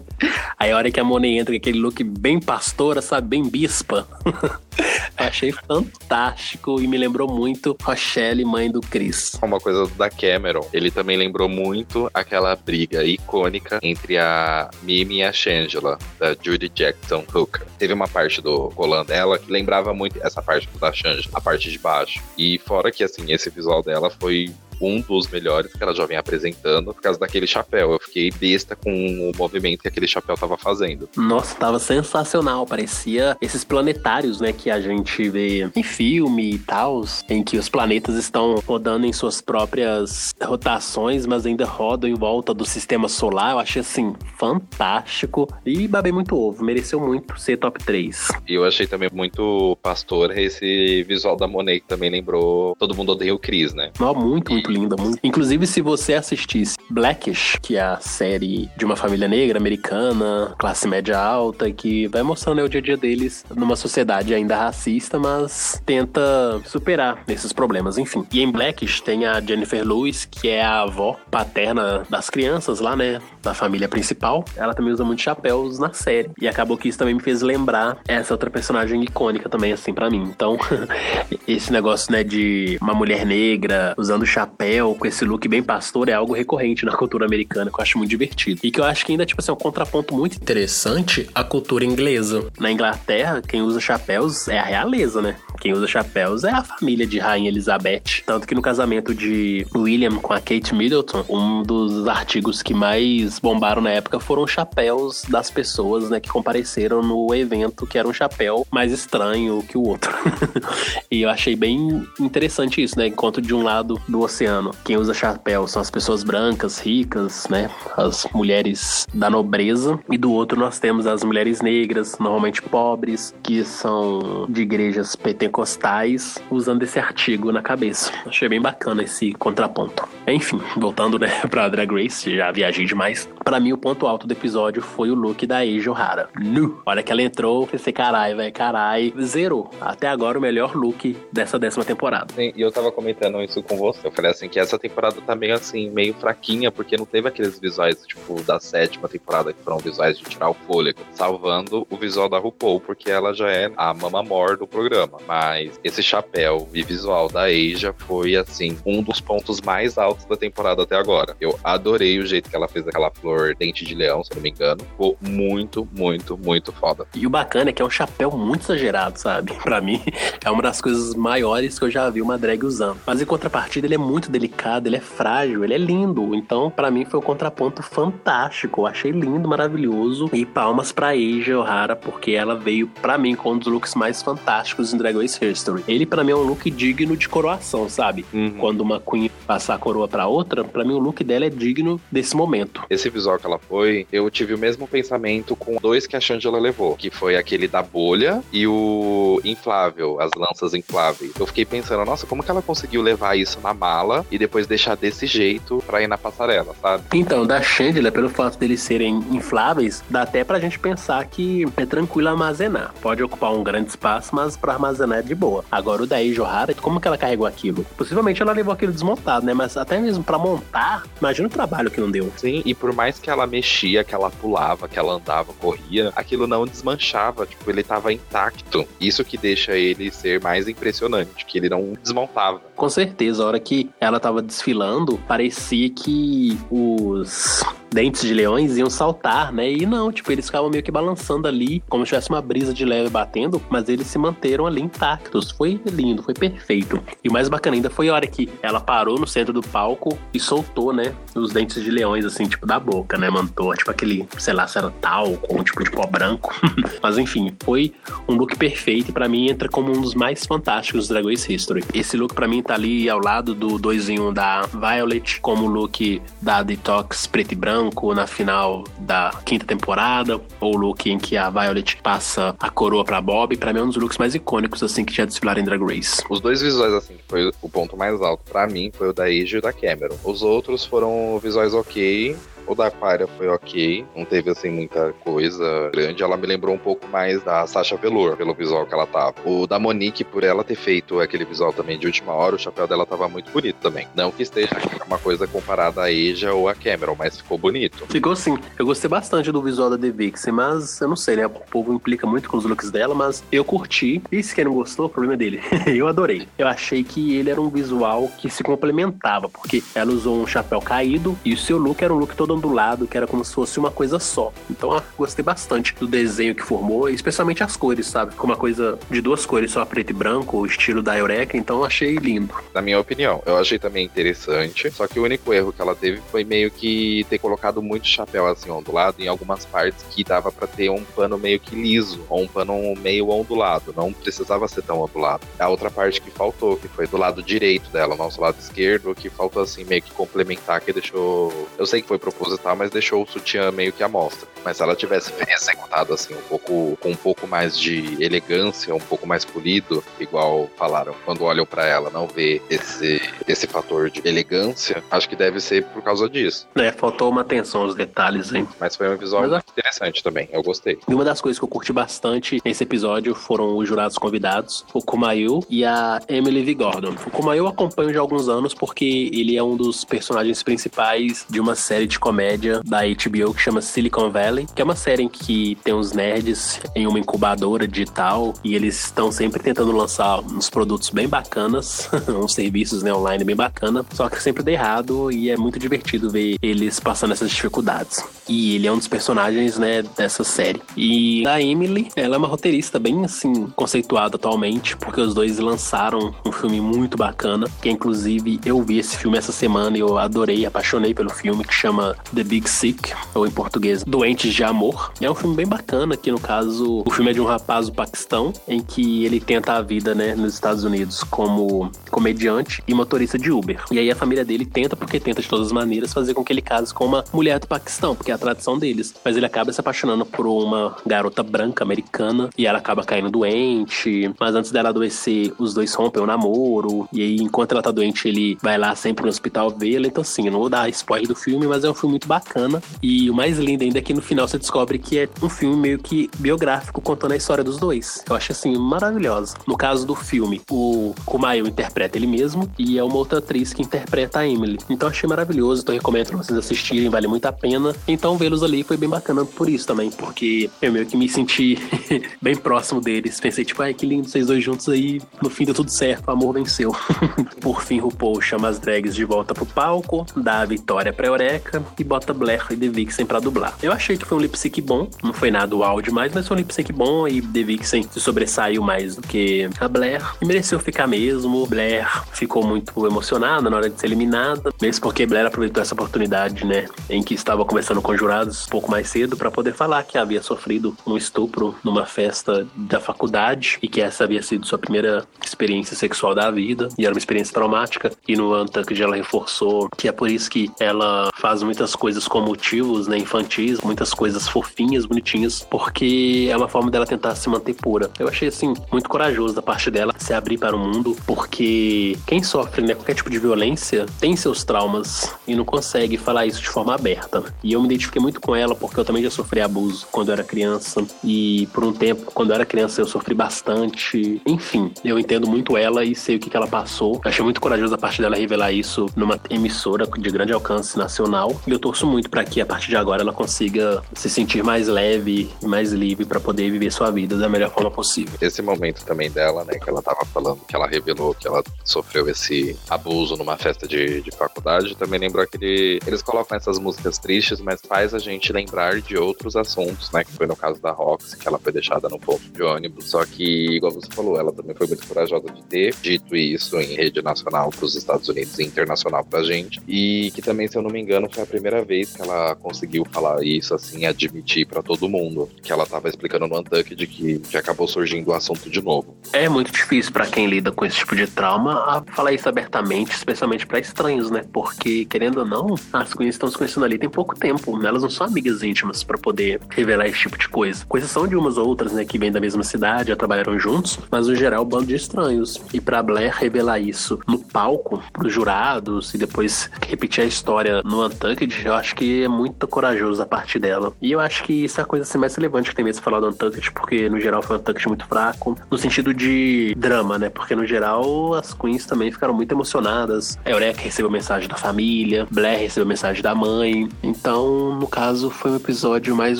aí, 0.59 0.71
a 0.71 0.75
hora 0.75 0.91
que 0.91 0.99
a 0.99 1.05
Monet 1.05 1.37
entra 1.37 1.53
com 1.53 1.57
aquele 1.57 1.79
look 1.79 2.03
bem 2.03 2.37
pastora, 2.37 3.01
sabe? 3.01 3.29
Bem 3.29 3.49
bispa. 3.49 4.05
Achei 5.15 5.53
fantástico 5.53 6.81
e 6.81 6.87
me 6.87 6.97
lembrou 6.97 7.31
muito 7.31 7.77
Rochelle, 7.81 8.43
mãe 8.43 8.69
do 8.69 8.81
Chris. 8.81 9.37
Uma 9.41 9.59
coisa 9.59 9.87
da 9.95 10.09
Cameron, 10.09 10.67
ele 10.73 10.91
também 10.91 11.15
lembrou 11.15 11.47
muito 11.47 12.09
aquela 12.13 12.55
briga 12.57 13.03
icônica 13.05 13.79
entre 13.81 14.17
a 14.17 14.69
Mimi 14.81 15.19
e 15.19 15.23
a 15.23 15.31
Shangela, 15.31 15.97
da 16.19 16.35
Judy 16.41 16.67
Jackson 16.67 17.23
Hooker. 17.33 17.65
Teve 17.79 17.93
uma 17.93 18.07
parte 18.07 18.41
do 18.41 18.69
colã 18.71 19.05
dela 19.05 19.39
que 19.39 19.49
lembrava 19.49 19.93
muito 19.93 20.19
essa 20.21 20.41
parte 20.41 20.67
da 20.77 20.91
Shangela, 20.91 21.29
a 21.33 21.39
parte 21.39 21.71
de 21.71 21.79
baixo. 21.79 22.21
E 22.37 22.59
fora 22.59 22.91
que, 22.91 23.03
assim, 23.03 23.31
esse 23.31 23.49
visual 23.49 23.81
dela 23.81 24.09
foi 24.09 24.53
um 24.83 25.01
dos 25.01 25.27
melhores 25.29 25.71
que 25.71 25.81
ela 25.81 25.93
já 25.93 26.05
vem 26.05 26.17
apresentando 26.17 26.93
por 26.93 27.01
causa 27.01 27.19
daquele 27.19 27.47
chapéu. 27.47 27.93
Eu 27.93 27.99
fiquei 27.99 28.31
besta 28.31 28.75
com 28.75 28.91
o 28.91 29.31
movimento 29.37 29.81
que 29.81 29.87
aquele 29.87 30.07
chapéu 30.07 30.35
tava 30.35 30.57
fazendo. 30.57 31.09
Nossa, 31.15 31.55
tava 31.55 31.79
sensacional. 31.79 32.65
Parecia 32.65 33.37
esses 33.41 33.63
planetários, 33.63 34.39
né, 34.39 34.51
que 34.51 34.69
a 34.69 34.79
gente 34.79 35.29
vê 35.29 35.69
em 35.75 35.83
filme 35.83 36.55
e 36.55 36.59
tal, 36.59 37.03
em 37.29 37.43
que 37.43 37.57
os 37.57 37.69
planetas 37.69 38.15
estão 38.15 38.55
rodando 38.65 39.05
em 39.05 39.13
suas 39.13 39.41
próprias 39.41 40.33
rotações, 40.41 41.25
mas 41.25 41.45
ainda 41.45 41.65
rodam 41.65 42.09
em 42.09 42.15
volta 42.15 42.53
do 42.53 42.65
sistema 42.65 43.07
solar. 43.07 43.53
Eu 43.53 43.59
achei 43.59 43.81
assim 43.81 44.13
fantástico 44.37 45.47
e 45.65 45.87
babei 45.87 46.11
muito 46.11 46.37
ovo. 46.37 46.63
Mereceu 46.63 46.99
muito 46.99 47.39
ser 47.39 47.57
top 47.57 47.83
3. 47.83 48.27
E 48.47 48.53
eu 48.53 48.65
achei 48.65 48.87
também 48.87 49.09
muito 49.11 49.77
pastor 49.81 50.37
esse 50.37 51.03
visual 51.03 51.35
da 51.35 51.47
Monet 51.47 51.81
que 51.81 51.87
também 51.87 52.09
lembrou 52.09 52.75
Todo 52.77 52.95
Mundo 52.95 53.13
Odeia 53.13 53.33
o 53.33 53.39
Chris, 53.39 53.73
né? 53.73 53.91
Não, 53.99 54.13
muito, 54.13 54.51
muito 54.51 54.71
linda. 54.73 54.95
Muito... 54.97 55.19
Inclusive, 55.23 55.67
se 55.67 55.81
você 55.81 56.13
assistisse 56.13 56.77
Blackish, 56.89 57.57
que 57.61 57.77
é 57.77 57.81
a 57.81 57.99
série 57.99 58.69
de 58.75 58.85
uma 58.85 58.95
família 58.95 59.27
negra 59.27 59.57
americana, 59.57 60.53
classe 60.57 60.87
média 60.87 61.17
alta, 61.17 61.71
que 61.71 62.07
vai 62.07 62.23
mostrando 62.23 62.57
né, 62.57 62.63
o 62.63 62.69
dia 62.69 62.79
a 62.79 62.83
dia 62.83 62.97
deles 62.97 63.45
numa 63.55 63.75
sociedade 63.75 64.33
ainda 64.33 64.55
racista, 64.55 65.19
mas 65.19 65.81
tenta 65.85 66.61
superar 66.65 67.23
esses 67.27 67.53
problemas, 67.53 67.97
enfim. 67.97 68.25
E 68.31 68.41
em 68.41 68.51
Blackish 68.51 69.01
tem 69.01 69.25
a 69.25 69.39
Jennifer 69.39 69.85
Lewis, 69.85 70.25
que 70.25 70.49
é 70.49 70.63
a 70.63 70.81
avó 70.81 71.17
paterna 71.29 72.03
das 72.09 72.29
crianças 72.29 72.79
lá, 72.79 72.95
né? 72.95 73.19
Da 73.43 73.53
família 73.53 73.89
principal. 73.89 74.45
Ela 74.55 74.73
também 74.73 74.93
usa 74.93 75.03
muitos 75.03 75.23
chapéus 75.23 75.77
na 75.77 75.93
série. 75.93 76.31
E 76.39 76.47
acabou 76.47 76.77
que 76.77 76.87
isso 76.87 76.97
também 76.97 77.13
me 77.13 77.21
fez 77.21 77.41
lembrar 77.41 77.97
essa 78.07 78.33
outra 78.33 78.49
personagem 78.49 79.03
icônica 79.03 79.49
também, 79.49 79.73
assim, 79.73 79.93
para 79.93 80.09
mim. 80.09 80.23
Então, 80.23 80.57
esse 81.45 81.71
negócio, 81.71 82.11
né, 82.11 82.23
de 82.23 82.77
uma 82.81 82.93
mulher 82.93 83.25
negra 83.25 83.93
usando 83.97 84.25
chapéu 84.25 84.95
com 84.97 85.05
esse 85.05 85.25
look 85.25 85.45
bem 85.47 85.61
pastor 85.61 86.07
é 86.07 86.13
algo 86.13 86.33
recorrente 86.33 86.85
na 86.85 86.95
cultura 86.95 87.25
americana, 87.25 87.69
que 87.69 87.77
eu 87.77 87.83
acho 87.83 87.97
muito 87.97 88.09
divertido. 88.09 88.61
E 88.63 88.71
que 88.71 88.79
eu 88.79 88.85
acho 88.85 89.05
que 89.05 89.11
ainda, 89.11 89.25
tipo 89.25 89.41
assim, 89.41 89.51
é 89.51 89.53
um 89.53 89.57
contraponto 89.57 90.15
muito 90.15 90.37
interessante 90.37 91.29
à 91.35 91.43
cultura 91.43 91.83
inglesa. 91.83 92.47
Na 92.57 92.71
Inglaterra, 92.71 93.41
quem 93.41 93.61
usa 93.61 93.79
chapéus 93.79 94.47
é 94.47 94.57
a 94.57 94.63
realeza, 94.63 95.21
né? 95.21 95.35
Quem 95.59 95.73
usa 95.73 95.87
chapéus 95.87 96.43
é 96.43 96.51
a 96.51 96.63
família 96.63 97.05
de 97.05 97.19
Rainha 97.19 97.49
Elizabeth. 97.49 98.23
Tanto 98.25 98.47
que 98.47 98.55
no 98.55 98.61
casamento 98.61 99.13
de 99.13 99.65
William 99.75 100.15
com 100.17 100.33
a 100.33 100.39
Kate 100.39 100.73
Middleton, 100.73 101.25
um 101.29 101.63
dos 101.63 102.07
artigos 102.07 102.61
que 102.61 102.73
mais 102.73 103.32
bombaram 103.39 103.81
na 103.81 103.91
época 103.91 104.19
foram 104.19 104.45
chapéus 104.47 105.23
das 105.29 105.49
pessoas, 105.49 106.09
né, 106.09 106.19
que 106.19 106.29
compareceram 106.29 107.01
no 107.01 107.33
evento, 107.33 107.85
que 107.85 107.97
era 107.97 108.07
um 108.07 108.13
chapéu 108.13 108.65
mais 108.71 108.91
estranho 108.91 109.63
que 109.63 109.77
o 109.77 109.83
outro. 109.83 110.13
e 111.09 111.21
eu 111.21 111.29
achei 111.29 111.55
bem 111.55 112.07
interessante 112.19 112.81
isso, 112.81 112.97
né? 112.97 113.07
Enquanto 113.07 113.41
de 113.41 113.53
um 113.53 113.63
lado 113.63 114.01
do 114.07 114.21
oceano, 114.21 114.71
quem 114.83 114.97
usa 114.97 115.13
chapéu 115.13 115.67
são 115.67 115.81
as 115.81 115.89
pessoas 115.89 116.23
brancas, 116.23 116.79
ricas, 116.79 117.47
né? 117.49 117.69
As 117.97 118.25
mulheres 118.33 119.05
da 119.13 119.29
nobreza. 119.29 119.99
E 120.09 120.17
do 120.17 120.31
outro 120.31 120.59
nós 120.59 120.79
temos 120.79 121.07
as 121.07 121.23
mulheres 121.23 121.61
negras, 121.61 122.17
normalmente 122.19 122.61
pobres, 122.61 123.33
que 123.43 123.63
são 123.63 124.45
de 124.49 124.61
igrejas 124.61 125.15
pentecostais, 125.15 126.37
usando 126.49 126.83
esse 126.83 126.99
artigo 126.99 127.51
na 127.51 127.61
cabeça. 127.61 128.11
Achei 128.25 128.49
bem 128.49 128.61
bacana 128.61 129.03
esse 129.03 129.33
contraponto. 129.33 130.07
Enfim, 130.27 130.61
voltando, 130.77 131.19
né, 131.19 131.29
pra 131.49 131.67
Drag 131.67 131.91
Race, 131.91 132.35
já 132.35 132.51
viajei 132.51 132.85
demais. 132.85 133.22
Pra 133.43 133.59
mim, 133.59 133.73
o 133.73 133.77
ponto 133.77 134.07
alto 134.07 134.25
do 134.25 134.31
episódio 134.31 134.81
foi 134.81 135.11
o 135.11 135.15
look 135.15 135.45
da 135.45 135.65
Eiji 135.65 135.89
Ohara. 135.89 136.29
Nu! 136.39 136.81
Olha 136.85 137.03
que 137.03 137.11
ela 137.11 137.21
entrou, 137.21 137.67
pensei, 137.67 137.91
carai, 137.91 138.33
velho, 138.33 138.53
carai. 138.53 139.13
Zerou. 139.21 139.69
Até 139.81 140.07
agora, 140.07 140.37
o 140.37 140.41
melhor 140.41 140.75
look 140.75 141.15
dessa 141.31 141.59
décima 141.59 141.83
temporada. 141.83 142.33
E 142.37 142.53
eu 142.55 142.71
tava 142.71 142.91
comentando 142.91 143.41
isso 143.41 143.61
com 143.61 143.77
você. 143.77 144.07
Eu 144.07 144.11
falei 144.11 144.31
assim, 144.31 144.47
que 144.47 144.59
essa 144.59 144.79
temporada 144.79 145.21
tá 145.21 145.35
meio 145.35 145.53
assim, 145.53 145.89
meio 145.89 146.13
fraquinha, 146.13 146.71
porque 146.71 146.97
não 146.97 147.05
teve 147.05 147.27
aqueles 147.27 147.59
visuais, 147.59 148.05
tipo, 148.07 148.41
da 148.43 148.59
sétima 148.59 149.09
temporada, 149.09 149.51
que 149.51 149.61
foram 149.61 149.77
visuais 149.77 150.17
de 150.17 150.23
tirar 150.23 150.49
o 150.49 150.53
fôlego, 150.53 150.99
salvando 151.11 151.85
o 151.89 151.97
visual 151.97 152.29
da 152.29 152.37
RuPaul, 152.37 152.79
porque 152.79 153.11
ela 153.11 153.33
já 153.33 153.49
é 153.49 153.71
a 153.75 153.93
mama 153.93 154.23
mor 154.23 154.57
do 154.57 154.65
programa. 154.65 155.17
Mas 155.27 155.79
esse 155.83 156.01
chapéu 156.01 156.67
e 156.73 156.81
visual 156.81 157.27
da 157.27 157.51
Eija 157.51 157.93
foi, 157.93 158.35
assim, 158.35 158.77
um 158.85 159.03
dos 159.03 159.19
pontos 159.19 159.61
mais 159.61 159.97
altos 159.97 160.25
da 160.25 160.37
temporada 160.37 160.83
até 160.83 160.95
agora. 160.95 161.35
Eu 161.39 161.59
adorei 161.63 162.19
o 162.19 162.25
jeito 162.25 162.49
que 162.49 162.55
ela 162.55 162.67
fez 162.67 162.87
aquela 162.87 163.11
flor 163.19 163.55
dente 163.55 163.85
de 163.85 163.95
leão, 163.95 164.23
se 164.23 164.33
não 164.33 164.41
me 164.41 164.49
engano. 164.49 164.83
Ficou 164.83 165.17
muito, 165.21 165.87
muito, 165.95 166.37
muito 166.37 166.71
foda. 166.71 167.05
E 167.15 167.25
o 167.25 167.29
bacana 167.29 167.69
é 167.69 167.73
que 167.73 167.81
é 167.81 167.85
um 167.85 167.89
chapéu 167.89 168.31
muito 168.31 168.63
exagerado, 168.63 169.19
sabe? 169.19 169.53
Pra 169.63 169.81
mim, 169.81 170.01
é 170.43 170.49
uma 170.51 170.61
das 170.61 170.81
coisas 170.81 171.15
maiores 171.15 171.77
que 171.77 171.85
eu 171.85 171.91
já 171.91 172.09
vi 172.09 172.21
uma 172.21 172.37
drag 172.37 172.63
usando. 172.63 172.97
Mas 173.05 173.21
em 173.21 173.25
contrapartida, 173.25 173.87
ele 173.87 173.95
é 173.95 173.97
muito 173.97 174.29
delicado, 174.29 174.87
ele 174.87 174.97
é 174.97 175.01
frágil, 175.01 175.63
ele 175.63 175.73
é 175.73 175.77
lindo. 175.77 176.35
Então, 176.35 176.69
para 176.69 176.91
mim, 176.91 177.05
foi 177.05 177.19
um 177.19 177.23
contraponto 177.23 177.81
fantástico. 177.81 178.81
Eu 178.81 178.87
achei 178.87 179.11
lindo, 179.11 179.47
maravilhoso. 179.47 180.29
E 180.33 180.45
palmas 180.45 180.91
pra 180.91 181.09
Asia 181.09 181.59
O'Hara, 181.59 181.95
porque 181.95 182.31
ela 182.31 182.55
veio, 182.55 182.87
para 182.87 183.17
mim, 183.17 183.35
com 183.35 183.53
um 183.53 183.57
dos 183.57 183.67
looks 183.67 183.95
mais 183.95 184.21
fantásticos 184.21 184.93
em 184.93 184.97
Drag 184.97 185.15
Race 185.15 185.43
History. 185.43 185.83
Ele, 185.87 186.05
para 186.05 186.23
mim, 186.23 186.31
é 186.31 186.35
um 186.35 186.43
look 186.43 186.69
digno 186.69 187.15
de 187.15 187.29
coroação, 187.29 187.87
sabe? 187.89 188.25
Uhum. 188.33 188.55
Quando 188.57 188.81
uma 188.81 188.99
Queen 188.99 189.29
passar 189.45 189.75
a 189.75 189.77
coroa 189.77 190.07
para 190.07 190.27
outra, 190.27 190.63
para 190.63 190.83
mim, 190.83 190.93
o 190.93 190.99
look 190.99 191.23
dela 191.23 191.45
é 191.45 191.49
digno 191.49 191.99
desse 192.11 192.35
momento. 192.35 192.83
Esse 192.89 193.02
visual 193.09 193.37
que 193.37 193.45
ela 193.45 193.59
foi, 193.59 194.07
eu 194.11 194.29
tive 194.29 194.53
o 194.53 194.57
mesmo 194.57 194.87
pensamento 194.87 195.55
com 195.55 195.75
dois 195.77 196.07
que 196.07 196.15
a 196.15 196.21
Shangela 196.21 196.59
levou, 196.59 196.95
que 196.95 197.09
foi 197.09 197.35
aquele 197.35 197.67
da 197.67 197.81
bolha 197.81 198.41
e 198.51 198.67
o 198.67 199.39
inflável, 199.43 200.19
as 200.19 200.31
lanças 200.35 200.73
infláveis. 200.73 201.33
Eu 201.39 201.45
fiquei 201.47 201.65
pensando, 201.65 202.05
nossa, 202.05 202.25
como 202.25 202.43
que 202.43 202.51
ela 202.51 202.61
conseguiu 202.61 203.01
levar 203.01 203.37
isso 203.37 203.59
na 203.61 203.73
mala 203.73 204.25
e 204.31 204.37
depois 204.37 204.67
deixar 204.67 204.95
desse 204.95 205.25
jeito 205.25 205.83
pra 205.85 206.01
ir 206.01 206.07
na 206.07 206.17
passarela, 206.17 206.75
sabe? 206.81 207.03
Então, 207.13 207.45
da 207.45 207.61
Chandler, 207.61 208.11
pelo 208.11 208.29
fato 208.29 208.57
deles 208.57 208.81
serem 208.81 209.17
infláveis, 209.31 210.03
dá 210.09 210.21
até 210.23 210.43
pra 210.43 210.59
gente 210.59 210.79
pensar 210.79 211.25
que 211.25 211.65
é 211.77 211.85
tranquilo 211.85 212.29
armazenar. 212.29 212.93
Pode 213.01 213.23
ocupar 213.23 213.53
um 213.53 213.63
grande 213.63 213.89
espaço, 213.89 214.35
mas 214.35 214.55
pra 214.55 214.73
armazenar 214.73 215.19
é 215.19 215.21
de 215.21 215.35
boa. 215.35 215.63
Agora, 215.71 216.03
o 216.03 216.07
da 216.07 216.21
Eijo 216.21 216.43
Hara, 216.43 216.73
como 216.73 216.99
que 216.99 217.07
ela 217.07 217.17
carregou 217.17 217.45
aquilo? 217.45 217.85
Possivelmente 217.97 218.41
ela 218.41 218.53
levou 218.53 218.73
aquilo 218.73 218.91
desmontado, 218.91 219.45
né? 219.45 219.53
Mas 219.53 219.75
até 219.77 219.99
mesmo 219.99 220.23
pra 220.23 220.37
montar, 220.37 221.03
imagina 221.19 221.47
o 221.47 221.51
trabalho 221.51 221.91
que 221.91 221.99
não 221.99 222.09
deu. 222.09 222.31
Sim, 222.37 222.61
e 222.65 222.73
por 222.73 222.92
mais 222.93 223.19
que 223.19 223.29
ela 223.29 223.45
mexia, 223.47 224.03
que 224.03 224.13
ela 224.13 224.29
pulava, 224.29 224.87
que 224.87 224.97
ela 224.97 225.13
andava, 225.13 225.53
corria, 225.53 226.11
aquilo 226.15 226.47
não 226.47 226.65
desmanchava, 226.65 227.45
tipo, 227.45 227.69
ele 227.69 227.83
tava 227.83 228.13
intacto. 228.13 228.87
Isso 228.99 229.23
que 229.23 229.37
deixa 229.37 229.75
ele 229.75 230.11
ser 230.11 230.41
mais 230.41 230.67
impressionante, 230.67 231.45
que 231.45 231.57
ele 231.57 231.69
não 231.69 231.93
desmontava. 232.01 232.61
Com 232.75 232.89
certeza, 232.89 233.43
a 233.43 233.47
hora 233.47 233.59
que 233.59 233.89
ela 233.99 234.19
tava 234.19 234.41
desfilando, 234.41 235.17
parecia 235.27 235.89
que 235.89 236.57
os 236.69 237.63
dentes 237.93 238.21
de 238.21 238.33
leões 238.33 238.75
iam 238.77 238.89
saltar, 238.89 239.53
né? 239.53 239.71
E 239.71 239.85
não, 239.85 240.11
tipo, 240.11 240.31
eles 240.31 240.45
ficavam 240.45 240.69
meio 240.69 240.83
que 240.83 240.91
balançando 240.91 241.47
ali, 241.47 241.83
como 241.87 242.03
se 242.03 242.09
tivesse 242.09 242.29
uma 242.29 242.41
brisa 242.41 242.73
de 242.73 242.83
leve 242.83 243.09
batendo, 243.09 243.61
mas 243.69 243.87
eles 243.87 244.07
se 244.07 244.17
manteram 244.17 244.65
ali 244.65 244.81
intactos. 244.81 245.51
Foi 245.51 245.79
lindo, 245.85 246.23
foi 246.23 246.33
perfeito. 246.33 246.99
E 247.23 247.29
o 247.29 247.31
mais 247.31 247.47
bacana 247.47 247.75
ainda 247.75 247.89
foi 247.89 248.09
a 248.09 248.15
hora 248.15 248.25
que 248.25 248.49
ela 248.61 248.81
parou 248.81 249.19
no 249.19 249.27
centro 249.27 249.53
do 249.53 249.61
palco 249.61 250.17
e 250.33 250.39
soltou, 250.39 250.91
né, 250.91 251.13
os 251.35 251.53
dentes 251.53 251.83
de 251.83 251.91
leões, 251.91 252.25
assim, 252.25 252.45
tipo, 252.45 252.65
da 252.65 252.79
boca, 252.79 253.17
né? 253.17 253.29
Mantou, 253.29 253.73
tipo 253.75 253.91
aquele, 253.91 254.27
sei 254.37 254.53
lá, 254.53 254.67
se 254.67 254.77
era 254.77 254.89
talco, 254.89 255.59
um 255.59 255.63
tipo 255.63 255.83
de 255.83 255.91
pó 255.91 256.07
branco. 256.07 256.53
mas 257.01 257.17
enfim, 257.17 257.55
foi 257.63 257.93
um 258.27 258.33
look 258.33 258.57
perfeito 258.57 259.09
e 259.09 259.13
pra 259.13 259.29
mim 259.29 259.49
entra 259.49 259.69
como 259.69 259.91
um 259.91 260.01
dos 260.01 260.15
mais 260.15 260.45
fantásticos 260.45 261.07
do 261.07 261.13
Drag 261.13 261.27
Race 261.27 261.53
History. 261.53 261.83
Esse 261.93 262.17
look 262.17 262.33
pra 262.33 262.47
mim 262.47 262.63
tá 262.63 262.73
ali 262.73 263.07
ao 263.09 263.19
lado 263.19 263.53
do 263.53 263.77
2 263.77 264.09
em 264.09 264.19
1 264.19 264.27
um 264.27 264.33
da 264.33 264.63
Violet, 264.63 265.39
como 265.41 265.67
look 265.67 266.21
da 266.41 266.63
Detox 266.63 267.27
preto 267.27 267.51
e 267.51 267.55
branco 267.55 267.82
na 268.15 268.27
final 268.27 268.83
da 268.99 269.31
quinta 269.45 269.65
temporada, 269.65 270.39
ou 270.59 270.75
o 270.75 270.77
look 270.77 271.09
em 271.09 271.17
que 271.17 271.37
a 271.37 271.49
Violet 271.49 271.97
passa 271.97 272.55
a 272.59 272.69
coroa 272.69 273.03
pra 273.03 273.21
Bob, 273.21 273.55
para 273.57 273.73
mim 273.73 273.79
é 273.79 273.83
um 273.83 273.87
dos 273.87 273.97
looks 273.97 274.17
mais 274.17 274.35
icônicos, 274.35 274.83
assim, 274.83 275.03
que 275.03 275.13
já 275.13 275.25
desfilaram 275.25 275.61
em 275.61 275.63
Drag 275.63 275.81
Race. 275.81 276.23
Os 276.29 276.39
dois 276.39 276.61
visuais, 276.61 276.93
assim, 276.93 277.15
foi 277.33 277.51
o 277.63 277.67
ponto 277.67 277.97
mais 277.97 278.21
alto 278.21 278.43
para 278.43 278.67
mim, 278.67 278.91
foi 278.93 279.09
o 279.09 279.13
da 279.13 279.23
Age 279.23 279.55
e 279.55 279.57
o 279.57 279.61
da 279.61 279.73
Cameron. 279.73 280.15
Os 280.23 280.43
outros 280.43 280.85
foram 280.85 281.39
visuais 281.39 281.73
ok, 281.73 282.37
o 282.67 282.75
da 282.75 282.87
Aquaria 282.87 283.27
foi 283.27 283.47
ok, 283.47 284.05
não 284.15 284.25
teve 284.25 284.49
assim 284.49 284.69
muita 284.69 285.13
coisa 285.23 285.89
grande. 285.93 286.23
Ela 286.23 286.37
me 286.37 286.47
lembrou 286.47 286.73
um 286.73 286.77
pouco 286.77 287.07
mais 287.07 287.41
da 287.43 287.65
Sasha 287.67 287.95
Velour, 287.97 288.37
pelo 288.37 288.53
visual 288.53 288.85
que 288.85 288.93
ela 288.93 289.05
tava. 289.05 289.35
O 289.45 289.67
da 289.67 289.77
Monique, 289.77 290.23
por 290.23 290.43
ela 290.43 290.63
ter 290.63 290.75
feito 290.75 291.19
aquele 291.19 291.45
visual 291.45 291.73
também 291.73 291.97
de 291.97 292.05
última 292.05 292.33
hora, 292.33 292.55
o 292.55 292.59
chapéu 292.59 292.87
dela 292.87 293.05
tava 293.05 293.27
muito 293.27 293.51
bonito 293.51 293.77
também. 293.81 294.07
Não 294.15 294.31
que 294.31 294.43
esteja 294.43 294.69
uma 295.05 295.17
coisa 295.17 295.47
comparada 295.47 296.01
a 296.01 296.11
Eja 296.11 296.53
ou 296.53 296.69
a 296.69 296.75
Cameron, 296.75 297.15
mas 297.17 297.37
ficou 297.37 297.57
bonito. 297.57 298.05
Ficou 298.09 298.35
sim. 298.35 298.57
Eu 298.77 298.85
gostei 298.85 299.09
bastante 299.09 299.51
do 299.51 299.61
visual 299.61 299.89
da 299.89 299.97
The 299.97 300.09
Vixen, 300.09 300.53
mas 300.53 300.99
eu 301.01 301.07
não 301.07 301.15
sei, 301.15 301.35
né? 301.35 301.45
O 301.45 301.49
povo 301.49 301.93
implica 301.93 302.25
muito 302.25 302.49
com 302.49 302.57
os 302.57 302.65
looks 302.65 302.91
dela, 302.91 303.13
mas 303.13 303.43
eu 303.51 303.65
curti. 303.65 304.21
E 304.31 304.41
se 304.41 304.55
quem 304.55 304.65
não 304.65 304.73
gostou, 304.73 305.07
o 305.07 305.09
problema 305.09 305.33
é 305.33 305.37
dele. 305.37 305.61
eu 305.87 306.07
adorei. 306.07 306.47
Eu 306.57 306.67
achei 306.67 307.03
que 307.03 307.22
ele 307.31 307.49
era 307.49 307.61
um 307.61 307.69
visual 307.69 308.29
que 308.37 308.49
se 308.49 308.63
complementava, 308.63 309.47
porque 309.47 309.81
ela 309.95 310.11
usou 310.11 310.41
um 310.41 310.47
chapéu 310.47 310.81
caído 310.81 311.37
e 311.45 311.53
o 311.53 311.57
seu 311.57 311.77
look 311.77 312.03
era 312.03 312.13
um 312.13 312.17
look 312.17 312.35
todo 312.35 312.53
ondulado, 312.53 313.07
que 313.07 313.17
era 313.17 313.25
como 313.25 313.43
se 313.43 313.53
fosse 313.53 313.79
uma 313.79 313.91
coisa 313.91 314.19
só. 314.19 314.51
Então, 314.69 314.91
ah, 314.91 315.03
gostei 315.17 315.43
bastante 315.43 315.95
do 315.95 316.07
desenho 316.07 316.55
que 316.55 316.63
formou, 316.63 317.09
especialmente 317.09 317.63
as 317.63 317.77
cores, 317.77 318.07
sabe? 318.07 318.35
Com 318.35 318.47
uma 318.47 318.55
coisa 318.55 318.97
de 319.09 319.21
duas 319.21 319.45
cores, 319.45 319.71
só 319.71 319.85
preto 319.85 320.09
e 320.09 320.13
branco, 320.13 320.57
o 320.57 320.65
estilo 320.65 321.01
da 321.01 321.17
Eureka, 321.17 321.57
então 321.57 321.83
achei 321.83 322.15
lindo. 322.15 322.53
Na 322.73 322.81
minha 322.81 322.99
opinião, 322.99 323.41
eu 323.45 323.57
achei 323.57 323.79
também 323.79 324.05
interessante, 324.05 324.91
só 324.91 325.07
que 325.07 325.19
o 325.19 325.23
único 325.23 325.53
erro 325.53 325.71
que 325.71 325.81
ela 325.81 325.95
teve 325.95 326.21
foi 326.31 326.43
meio 326.43 326.69
que 326.71 327.25
ter 327.29 327.37
colocado 327.37 327.81
muito 327.81 328.07
chapéu 328.07 328.47
assim 328.47 328.69
ondulado 328.69 329.21
em 329.21 329.27
algumas 329.27 329.65
partes 329.65 330.03
que 330.09 330.23
dava 330.23 330.51
para 330.51 330.67
ter 330.67 330.89
um 330.89 331.03
pano 331.03 331.37
meio 331.37 331.59
que 331.59 331.75
liso, 331.75 332.21
ou 332.29 332.43
um 332.43 332.47
pano 332.47 332.95
meio 332.99 333.29
ondulado, 333.29 333.93
não 333.95 334.11
precisava 334.11 334.67
ser 334.67 334.81
tão 334.81 335.01
ondulado. 335.01 335.45
A 335.59 335.67
outra 335.69 335.89
parte 335.89 336.21
que 336.21 336.31
faltou, 336.31 336.77
que 336.77 336.87
foi 336.87 337.07
do 337.13 337.17
lado 337.17 337.43
direito 337.43 337.91
dela, 337.91 338.15
nosso 338.15 338.41
lado 338.41 338.57
esquerdo, 338.59 339.13
que 339.13 339.29
faltou 339.29 339.61
assim 339.61 339.85
meio 339.85 340.01
que 340.01 340.11
complementar, 340.11 340.81
que 340.81 340.91
deixou. 340.91 341.69
Eu 341.77 341.85
sei 341.85 342.01
que 342.01 342.07
foi 342.07 342.17
proposital, 342.17 342.75
mas 342.75 342.89
deixou 342.89 343.21
o 343.21 343.27
sutiã 343.27 343.71
meio 343.71 343.93
que 343.93 344.03
à 344.03 344.09
mostra. 344.09 344.47
Mas 344.65 344.77
se 344.77 344.83
ela 344.83 344.95
tivesse 344.95 345.31
executado 345.47 346.11
assim 346.11 346.33
um 346.33 346.41
pouco 346.49 346.97
com 346.99 347.11
um 347.11 347.15
pouco 347.15 347.45
mais 347.45 347.77
de 347.77 348.17
elegância, 348.23 348.95
um 348.95 348.99
pouco 348.99 349.27
mais 349.27 349.45
polido, 349.45 350.03
igual 350.19 350.67
falaram, 350.75 351.13
quando 351.23 351.43
olham 351.43 351.67
para 351.67 351.85
ela, 351.85 352.09
não 352.09 352.25
vê 352.25 352.59
esse 352.67 353.21
esse 353.47 353.67
fator 353.67 354.09
de 354.09 354.27
elegância, 354.27 355.03
acho 355.11 355.29
que 355.29 355.35
deve 355.35 355.59
ser 355.59 355.85
por 355.85 356.01
causa 356.01 356.27
disso. 356.27 356.67
É, 356.75 356.91
faltou 356.91 357.29
uma 357.29 357.41
atenção 357.41 357.83
aos 357.83 357.93
detalhes, 357.93 358.51
hein? 358.51 358.67
Mas 358.79 358.95
foi 358.95 359.07
um 359.07 359.17
visual 359.17 359.47
Mas, 359.47 359.63
interessante 359.71 360.23
também, 360.23 360.49
eu 360.51 360.63
gostei. 360.63 360.97
E 361.07 361.13
uma 361.13 361.23
das 361.23 361.39
coisas 361.39 361.59
que 361.59 361.65
eu 361.65 361.69
curti 361.69 361.93
bastante 361.93 362.59
nesse 362.65 362.83
episódio 362.83 363.35
foram 363.35 363.77
os 363.77 363.87
jurados 363.87 364.17
convidados, 364.17 364.83
o 364.91 365.01
Kumail 365.01 365.63
e 365.69 365.85
a 365.85 366.19
Emily 366.27 366.73
V. 366.73 367.02
Gordon. 367.03 367.53
Eu 367.53 367.67
acompanho 367.67 368.17
há 368.17 368.21
alguns 368.21 368.47
anos 368.47 368.73
porque 368.73 369.29
ele 369.33 369.57
é 369.57 369.63
um 369.63 369.75
dos 369.75 370.03
personagens 370.03 370.63
principais 370.63 371.45
de 371.49 371.59
uma 371.59 371.75
série 371.75 372.07
de 372.07 372.17
comédia 372.17 372.81
da 372.85 373.01
HBO 373.01 373.53
que 373.53 373.61
chama 373.61 373.81
Silicon 373.81 374.29
Valley, 374.29 374.67
que 374.73 374.81
é 374.81 374.85
uma 374.85 374.95
série 374.95 375.23
em 375.23 375.29
que 375.29 375.77
tem 375.83 375.93
uns 375.93 376.13
nerds 376.13 376.79
em 376.95 377.05
uma 377.05 377.19
incubadora 377.19 377.87
digital 377.87 378.53
e 378.63 378.75
eles 378.75 379.05
estão 379.05 379.31
sempre 379.31 379.61
tentando 379.61 379.91
lançar 379.91 380.39
uns 380.39 380.69
produtos 380.69 381.09
bem 381.09 381.27
bacanas, 381.27 382.09
uns 382.29 382.53
serviços 382.53 383.03
né, 383.03 383.13
online 383.13 383.43
bem 383.43 383.55
bacana, 383.55 384.05
só 384.13 384.29
que 384.29 384.41
sempre 384.41 384.63
dá 384.63 384.71
errado 384.71 385.31
e 385.31 385.49
é 385.49 385.57
muito 385.57 385.77
divertido 385.77 386.29
ver 386.29 386.57
eles 386.61 386.99
passando 386.99 387.33
essas 387.33 387.49
dificuldades. 387.49 388.23
E 388.47 388.75
ele 388.75 388.87
é 388.87 388.91
um 388.91 388.97
dos 388.97 389.07
personagens, 389.07 389.77
né, 389.77 390.03
dessa 390.17 390.43
série. 390.43 390.81
E 390.97 391.47
a 391.47 391.61
Emily, 391.61 392.09
ela 392.15 392.35
é 392.35 392.37
uma 392.37 392.47
roteirista 392.47 392.99
bem 392.99 393.23
assim 393.23 393.67
conceituada 393.75 394.35
atualmente, 394.35 394.97
porque 394.97 395.21
os 395.21 395.33
dois 395.33 395.59
lançaram 395.59 396.33
um 396.45 396.51
filme 396.51 396.79
muito 396.83 397.17
bacana, 397.17 397.67
que 397.81 397.89
inclusive 397.89 398.59
eu 398.65 398.81
vi 398.81 398.99
esse 398.99 399.17
filme 399.17 399.37
essa 399.37 399.51
semana 399.51 399.97
e 399.97 400.01
eu 400.01 400.17
adorei, 400.17 400.65
apaixonei 400.65 401.13
pelo 401.13 401.29
filme 401.29 401.63
que 401.63 401.73
chama 401.73 402.15
The 402.35 402.43
Big 402.43 402.69
Sick, 402.69 403.13
ou 403.33 403.47
em 403.47 403.51
português, 403.51 404.03
Doentes 404.03 404.53
de 404.53 404.63
Amor. 404.63 405.11
É 405.21 405.29
um 405.29 405.35
filme 405.35 405.55
bem 405.55 405.65
bacana, 405.65 406.17
que 406.17 406.31
no 406.31 406.39
caso, 406.39 407.03
o 407.05 407.11
filme 407.11 407.31
é 407.31 407.33
de 407.33 407.41
um 407.41 407.45
rapaz 407.45 407.87
do 407.87 407.93
Paquistão, 407.93 408.53
em 408.67 408.81
que 408.81 409.25
ele 409.25 409.39
tenta 409.39 409.73
a 409.73 409.81
vida, 409.81 410.13
né, 410.13 410.35
nos 410.35 410.53
Estados 410.53 410.83
Unidos 410.83 411.23
como 411.23 411.89
comediante 412.11 412.83
e 412.87 412.93
motorista 412.93 413.37
de 413.37 413.51
Uber. 413.51 413.83
E 413.91 413.99
aí 413.99 414.11
a 414.11 414.15
família 414.15 414.43
dele 414.43 414.65
tenta, 414.65 414.95
porque 414.95 415.19
tenta 415.19 415.41
de 415.41 415.47
todas 415.47 415.67
as 415.67 415.71
maneiras, 415.71 416.13
fazer 416.13 416.33
com 416.33 416.43
que 416.43 416.51
ele 416.51 416.61
case 416.61 416.93
com 416.93 417.05
uma 417.05 417.23
mulher 417.31 417.59
do 417.59 417.67
Paquistão, 417.67 418.15
porque 418.15 418.31
é 418.31 418.33
a 418.33 418.37
tradição 418.37 418.77
deles. 418.77 419.13
Mas 419.23 419.37
ele 419.37 419.45
acaba 419.45 419.71
se 419.71 419.79
apaixonando 419.79 420.25
por 420.25 420.45
uma 420.45 420.95
garota 421.05 421.43
branca 421.43 421.83
americana 421.83 422.49
e 422.57 422.65
ela 422.65 422.79
acaba 422.79 423.03
caindo 423.03 423.29
doente. 423.29 424.31
Mas 424.39 424.55
antes 424.55 424.71
dela 424.71 424.89
adoecer, 424.89 425.53
os 425.57 425.73
dois 425.73 425.93
rompem 425.93 426.21
o 426.21 426.25
namoro. 426.25 426.72
E 427.11 427.21
aí, 427.21 427.35
enquanto 427.37 427.73
ela 427.73 427.81
tá 427.81 427.91
doente, 427.91 428.27
ele 428.27 428.57
vai 428.61 428.77
lá 428.77 428.95
sempre 428.95 429.23
no 429.23 429.29
hospital 429.29 429.69
vê-la. 429.69 430.07
Então, 430.07 430.21
assim, 430.21 430.49
não 430.49 430.59
vou 430.59 430.69
dar 430.69 430.89
spoiler 430.89 431.27
do 431.27 431.35
filme, 431.35 431.67
mas 431.67 431.83
é 431.83 431.89
um 431.89 431.93
filme 431.93 432.13
muito 432.13 432.27
bacana. 432.27 432.81
E 433.01 433.29
o 433.29 433.33
mais 433.33 433.57
lindo 433.57 433.83
ainda 433.83 433.99
é 433.99 434.01
que 434.01 434.13
no 434.13 434.21
final 434.21 434.47
você 434.47 434.57
descobre 434.57 434.97
que 434.97 435.19
é 435.19 435.29
um 435.41 435.49
filme 435.49 435.75
meio 435.75 435.99
que 435.99 436.29
biográfico 436.37 437.01
contando 437.01 437.33
a 437.33 437.35
história 437.35 437.63
dos 437.63 437.77
dois. 437.77 438.23
Eu 438.29 438.35
acho 438.35 438.51
assim 438.51 438.77
maravilhosa. 438.77 439.55
No 439.67 439.77
caso 439.77 440.05
do 440.05 440.15
filme, 440.15 440.61
o 440.69 441.13
Kumail 441.25 441.67
interpreta 441.67 442.17
ele 442.17 442.27
mesmo 442.27 442.69
e 442.77 442.97
é 442.97 443.03
uma 443.03 443.15
outra 443.15 443.39
atriz 443.39 443.73
que 443.73 443.81
interpreta 443.81 444.39
a 444.39 444.47
Emily. 444.47 444.77
Então 444.89 445.09
achei 445.09 445.27
maravilhoso, 445.27 445.81
então 445.81 445.95
recomendo 445.95 446.27
pra 446.27 446.37
vocês 446.37 446.57
assistirem, 446.57 447.09
vale 447.09 447.27
muito 447.27 447.45
a 447.45 447.51
pena. 447.51 447.95
Então 448.07 448.37
vê-los 448.37 448.63
ali 448.63 448.83
foi 448.83 448.97
bem 448.97 449.09
bacana 449.09 449.45
por 449.45 449.69
isso 449.69 449.85
também, 449.85 450.09
porque 450.11 450.69
eu 450.81 450.91
meio 450.91 451.05
que 451.05 451.17
me 451.17 451.27
senti 451.27 451.77
bem 452.41 452.55
próximo 452.55 453.01
deles. 453.01 453.39
Pensei, 453.39 453.65
tipo, 453.65 453.81
ai 453.81 453.93
que 453.93 454.05
lindo 454.05 454.27
vocês 454.27 454.47
dois 454.47 454.63
juntos 454.63 454.89
aí. 454.89 455.21
No 455.41 455.49
fim 455.49 455.65
deu 455.65 455.73
tudo 455.73 455.91
certo, 455.91 456.27
o 456.27 456.31
amor 456.31 456.57
venceu. 456.63 456.95
por 457.61 457.81
fim, 457.81 457.99
RuPaul 457.99 458.41
chama 458.41 458.67
as 458.67 458.79
drags 458.79 459.15
de 459.15 459.23
volta 459.23 459.53
pro 459.53 459.65
palco, 459.65 460.25
dá 460.35 460.61
a 460.61 460.65
vitória 460.65 461.13
pra 461.13 461.27
Eureka 461.27 461.83
e 461.97 462.03
bota 462.03 462.33
Blair 462.33 462.65
e 462.71 462.75
The 462.75 462.89
Vixen 462.89 463.25
pra 463.25 463.39
dublar. 463.39 463.75
Eu 463.81 463.91
achei 463.91 464.17
que 464.17 464.25
foi 464.25 464.37
um 464.37 464.41
lip 464.41 464.57
sync 464.57 464.81
bom, 464.81 465.07
não 465.23 465.33
foi 465.33 465.51
nada 465.51 465.75
uau 465.75 466.01
demais, 466.01 466.31
mas 466.33 466.47
foi 466.47 466.57
um 466.57 466.59
lip 466.59 466.73
sync 466.73 466.91
bom 466.91 467.27
e 467.27 467.41
The 467.41 467.63
Vixen 467.63 468.03
se 468.03 468.19
sobressaiu 468.19 468.81
mais 468.81 469.15
do 469.15 469.21
que 469.21 469.69
a 469.79 469.87
Blair 469.87 470.21
e 470.41 470.45
mereceu 470.45 470.79
ficar 470.79 471.07
mesmo. 471.07 471.65
Blair 471.67 472.07
ficou 472.31 472.65
muito 472.65 473.05
emocionada 473.05 473.69
na 473.69 473.77
hora 473.77 473.89
de 473.89 473.99
ser 473.99 474.07
eliminada, 474.07 474.73
mesmo 474.81 475.01
porque 475.01 475.25
Blair 475.25 475.45
aproveitou 475.45 475.81
essa 475.81 475.93
oportunidade, 475.93 476.65
né, 476.65 476.87
em 477.09 477.21
que 477.21 477.33
estava 477.33 477.63
conversando 477.65 478.01
com 478.01 478.15
jurados 478.15 478.65
um 478.65 478.69
pouco 478.69 478.89
mais 478.89 479.09
cedo 479.09 479.37
para 479.37 479.51
poder 479.51 479.73
falar 479.73 480.03
que 480.03 480.17
havia 480.17 480.41
sofrido 480.41 480.95
um 481.05 481.17
estupro 481.17 481.75
numa 481.83 482.05
festa 482.05 482.65
da 482.75 482.99
faculdade 482.99 483.77
e 483.81 483.87
que 483.87 484.01
essa 484.01 484.23
havia 484.23 484.41
sido 484.41 484.65
sua 484.65 484.77
primeira 484.77 485.25
experiência 485.43 485.95
sexual 485.95 486.33
da 486.33 486.47
vida 486.53 486.89
e 486.97 487.05
era 487.05 487.13
uma 487.13 487.19
experiência 487.19 487.53
traumática. 487.53 488.11
E 488.27 488.35
no 488.35 488.59
Untucked 488.61 489.01
ela 489.01 489.15
reforçou 489.15 489.89
que 489.97 490.07
é 490.07 490.11
por 490.11 490.29
isso 490.29 490.49
que 490.49 490.71
ela 490.79 491.29
faz 491.35 491.61
muitas 491.63 491.95
coisas 491.95 492.27
com 492.27 492.41
motivos, 492.41 493.07
né, 493.07 493.17
infantis, 493.17 493.81
muitas 493.81 494.13
coisas 494.13 494.47
fofinhas, 494.47 495.05
bonitinhas, 495.05 495.65
porque 495.69 496.47
é 496.49 496.55
uma 496.55 496.67
forma 496.67 496.89
dela 496.89 497.05
tentar 497.05 497.35
se 497.35 497.49
manter 497.49 497.73
pura. 497.73 498.09
Eu 498.19 498.27
achei 498.27 498.47
assim 498.47 498.73
muito 498.91 499.09
corajoso 499.09 499.53
da 499.53 499.61
parte 499.61 499.89
dela 499.89 500.13
se 500.17 500.33
abrir 500.33 500.57
para 500.57 500.75
o 500.75 500.79
mundo, 500.79 501.15
porque 501.25 502.17
quem 502.25 502.43
sofre 502.43 502.81
né, 502.81 502.95
qualquer 502.95 503.15
tipo 503.15 503.29
de 503.29 503.39
violência 503.39 504.05
tem 504.19 504.35
seus 504.35 504.63
traumas 504.63 505.33
e 505.47 505.55
não 505.55 505.65
consegue 505.65 506.17
falar 506.17 506.45
isso 506.45 506.61
de 506.61 506.69
forma 506.69 506.93
aberta. 506.93 507.43
E 507.63 507.73
eu 507.73 507.79
me 507.79 507.87
identifiquei 507.87 508.21
muito 508.21 508.39
com 508.39 508.55
ela 508.55 508.75
porque 508.75 508.99
eu 508.99 509.05
também 509.05 509.23
já 509.23 509.29
sofri 509.29 509.61
abuso 509.61 510.07
quando 510.11 510.29
eu 510.29 510.33
era 510.33 510.43
criança 510.43 511.05
e 511.23 511.67
por 511.73 511.83
um 511.83 511.93
tempo, 511.93 512.31
quando 512.33 512.49
eu 512.49 512.55
era 512.55 512.65
criança, 512.65 513.01
eu 513.01 513.05
sofri 513.05 513.33
bastante. 513.33 514.41
Enfim, 514.45 514.91
eu 515.03 515.17
entendo 515.17 515.47
muito 515.47 515.77
ela 515.77 516.03
e 516.03 516.15
sei 516.15 516.35
o 516.35 516.39
que, 516.43 516.49
que 516.49 516.57
ela 516.57 516.67
passou. 516.67 517.21
Achei 517.23 517.43
muito 517.43 517.61
corajoso 517.61 517.95
a 517.95 517.97
parte 517.97 518.21
dela 518.21 518.35
revelar 518.35 518.71
isso 518.71 519.05
numa 519.15 519.39
emissora 519.49 520.05
de 520.05 520.29
grande 520.29 520.51
alcance 520.51 520.97
nacional 520.97 521.59
e 521.65 521.71
eu 521.71 521.79
torço 521.79 522.05
muito 522.05 522.29
para 522.29 522.43
que 522.43 522.59
a 522.59 522.65
partir 522.65 522.89
de 522.89 522.97
agora 522.97 523.21
ela 523.21 523.33
consiga 523.33 524.03
se 524.13 524.29
sentir 524.29 524.63
mais 524.63 524.87
leve 524.87 525.49
mais 525.63 525.93
livre 525.93 526.25
para 526.25 526.39
poder 526.39 526.69
viver 526.69 526.91
sua 526.91 527.09
vida 527.11 527.37
da 527.37 527.47
melhor 527.47 527.71
forma 527.71 527.89
possível. 527.89 528.33
Esse 528.41 528.61
momento 528.61 529.05
também 529.05 529.31
dela, 529.31 529.63
né, 529.63 529.79
que 529.79 529.89
ela 529.89 530.01
tava 530.01 530.25
falando, 530.25 530.59
que 530.67 530.75
ela 530.75 530.87
revelou 530.87 531.33
que 531.33 531.47
ela 531.47 531.63
sofreu 531.83 532.27
esse 532.27 532.77
abuso 532.89 533.35
numa 533.35 533.57
festa 533.57 533.87
de, 533.87 534.21
de 534.21 534.31
faculdade, 534.31 534.95
também 534.95 535.19
lembrou 535.19 535.45
que 535.47 535.99
eles 536.05 536.21
colocam 536.21 536.57
essas 536.57 536.77
músicas 536.79 537.17
tristes, 537.17 537.61
mas 537.61 537.79
faz 537.87 538.13
a 538.13 538.19
gente 538.19 538.51
lembrar 538.51 538.99
de 539.01 539.17
outros 539.17 539.55
assuntos, 539.55 540.11
né, 540.11 540.23
que 540.23 540.31
foi 540.31 540.47
no 540.47 540.55
caso 540.55 540.81
da 540.81 540.91
Roxy, 540.91 541.37
que 541.37 541.47
ela 541.47 541.59
foi 541.59 541.71
deixada 541.71 542.09
no 542.09 542.19
ponto 542.19 542.43
de 542.51 542.61
ônibus, 542.61 543.09
só 543.09 543.25
que, 543.25 543.75
igual 543.75 543.91
você 543.91 544.07
falou, 544.11 544.37
ela 544.37 544.51
também 544.51 544.75
foi 544.75 544.87
muito 544.87 545.07
corajosa 545.07 545.47
de 545.51 545.63
ter 545.63 545.95
dito 546.01 546.32
isso 546.41 546.79
em 546.79 546.95
rede 546.95 547.21
nacional 547.21 547.69
para 547.69 547.85
os 547.85 547.95
Estados 547.95 548.27
Unidos 548.29 548.57
e 548.59 548.63
internacional 548.63 549.23
pra 549.23 549.43
gente, 549.43 549.81
e 549.87 550.31
que 550.33 550.41
também, 550.41 550.67
se 550.67 550.77
eu 550.77 550.81
não 550.81 550.89
me 550.89 551.01
engano, 551.01 551.29
foi 551.31 551.43
a 551.43 551.47
primeira 551.47 551.83
vez 551.83 552.13
que 552.13 552.21
ela 552.21 552.55
conseguiu 552.55 553.05
falar 553.11 553.43
isso, 553.43 553.73
assim, 553.73 554.05
admitir 554.05 554.65
para 554.65 554.81
todo 554.81 555.09
mundo, 555.09 555.49
que 555.61 555.71
ela 555.71 555.85
tava 555.85 556.09
explicando 556.09 556.47
no 556.47 556.59
Untucked 556.59 557.07
que, 557.07 557.39
que 557.39 557.57
acabou 557.57 557.87
surgindo 557.87 558.29
o 558.29 558.33
assunto 558.33 558.69
de 558.69 558.81
novo. 558.81 559.15
É 559.31 559.47
muito 559.47 559.71
difícil 559.71 560.11
para 560.11 560.25
quem 560.27 560.47
lida 560.47 560.71
com 560.71 560.85
esse 560.85 560.97
tipo 560.97 561.15
de 561.15 561.27
trauma 561.27 562.03
falar 562.13 562.31
isso 562.33 562.47
abertamente, 562.47 563.15
especialmente 563.15 563.65
para 563.65 563.79
estranhos, 563.79 564.29
né? 564.29 564.43
Porque, 564.51 565.05
querendo 565.05 565.39
ou 565.39 565.45
não, 565.45 565.75
as 565.91 566.13
queens 566.13 566.35
estão 566.35 566.49
se 566.49 566.57
conhecendo 566.57 566.85
ali 566.85 566.97
tem 566.97 567.09
pouco 567.09 567.35
tempo. 567.35 567.79
Elas 567.85 568.03
não 568.03 568.09
são 568.09 568.27
amigas 568.27 568.63
íntimas 568.63 569.03
para 569.03 569.17
poder 569.17 569.59
revelar 569.69 570.07
esse 570.07 570.19
tipo 570.19 570.37
de 570.37 570.47
coisa. 570.47 570.85
Com 570.85 570.97
exceção 570.97 571.27
de 571.27 571.35
umas 571.35 571.57
outras, 571.57 571.93
né, 571.93 572.05
que 572.05 572.17
vêm 572.17 572.31
da 572.31 572.39
mesma 572.39 572.63
cidade, 572.63 573.09
já 573.09 573.15
trabalharam 573.15 573.59
juntos, 573.59 573.99
mas 574.09 574.27
no 574.27 574.35
geral, 574.35 574.63
bando 574.65 574.87
de 574.87 574.95
estranhos. 574.95 575.59
E 575.73 575.81
pra 575.81 576.03
Blair 576.03 576.22
revelar 576.29 576.79
isso 576.79 577.19
no 577.27 577.39
palco, 577.39 578.01
pros 578.11 578.33
jurados, 578.33 579.13
e 579.13 579.17
depois 579.17 579.69
repetir 579.87 580.23
a 580.23 580.27
história 580.27 580.81
no 580.83 581.05
Untucked, 581.05 581.65
eu 581.65 581.73
acho 581.73 581.95
que 581.95 582.23
é 582.23 582.27
muito 582.27 582.67
corajoso 582.67 583.21
a 583.21 583.25
parte 583.25 583.59
dela. 583.59 583.93
E 584.01 584.11
eu 584.11 584.19
acho 584.19 584.43
que 584.43 584.65
isso 584.65 584.79
é 584.79 584.83
a 584.83 584.85
coisa 584.85 585.03
assim, 585.03 585.17
mais 585.17 585.35
relevante 585.35 585.69
que 585.69 585.75
tem 585.75 585.85
mesmo 585.85 586.03
falar 586.03 586.19
do 586.19 586.27
Untucked, 586.27 586.71
porque 586.71 587.09
no 587.09 587.19
geral 587.19 587.41
foi 587.41 587.55
um 587.55 587.59
Untucked 587.59 587.87
muito 587.87 588.05
fraco, 588.05 588.57
no 588.69 588.77
sentido 588.77 589.13
de 589.13 589.73
drama, 589.77 590.17
né? 590.17 590.29
Porque 590.29 590.55
no 590.55 590.65
geral 590.65 591.33
as 591.33 591.53
queens 591.53 591.85
também 591.85 592.11
ficaram 592.11 592.33
muito 592.33 592.51
emocionadas. 592.51 593.37
A 593.45 593.49
Eureka 593.49 593.81
recebeu 593.81 594.09
mensagem 594.09 594.47
da 594.47 594.55
família, 594.55 595.27
Blair 595.31 595.59
recebeu 595.59 595.87
mensagem 595.87 596.21
da 596.21 596.35
mãe. 596.35 596.89
Então, 597.01 597.75
no 597.79 597.87
caso, 597.87 598.29
foi 598.29 598.51
um 598.51 598.55
episódio 598.55 599.15
mais 599.15 599.39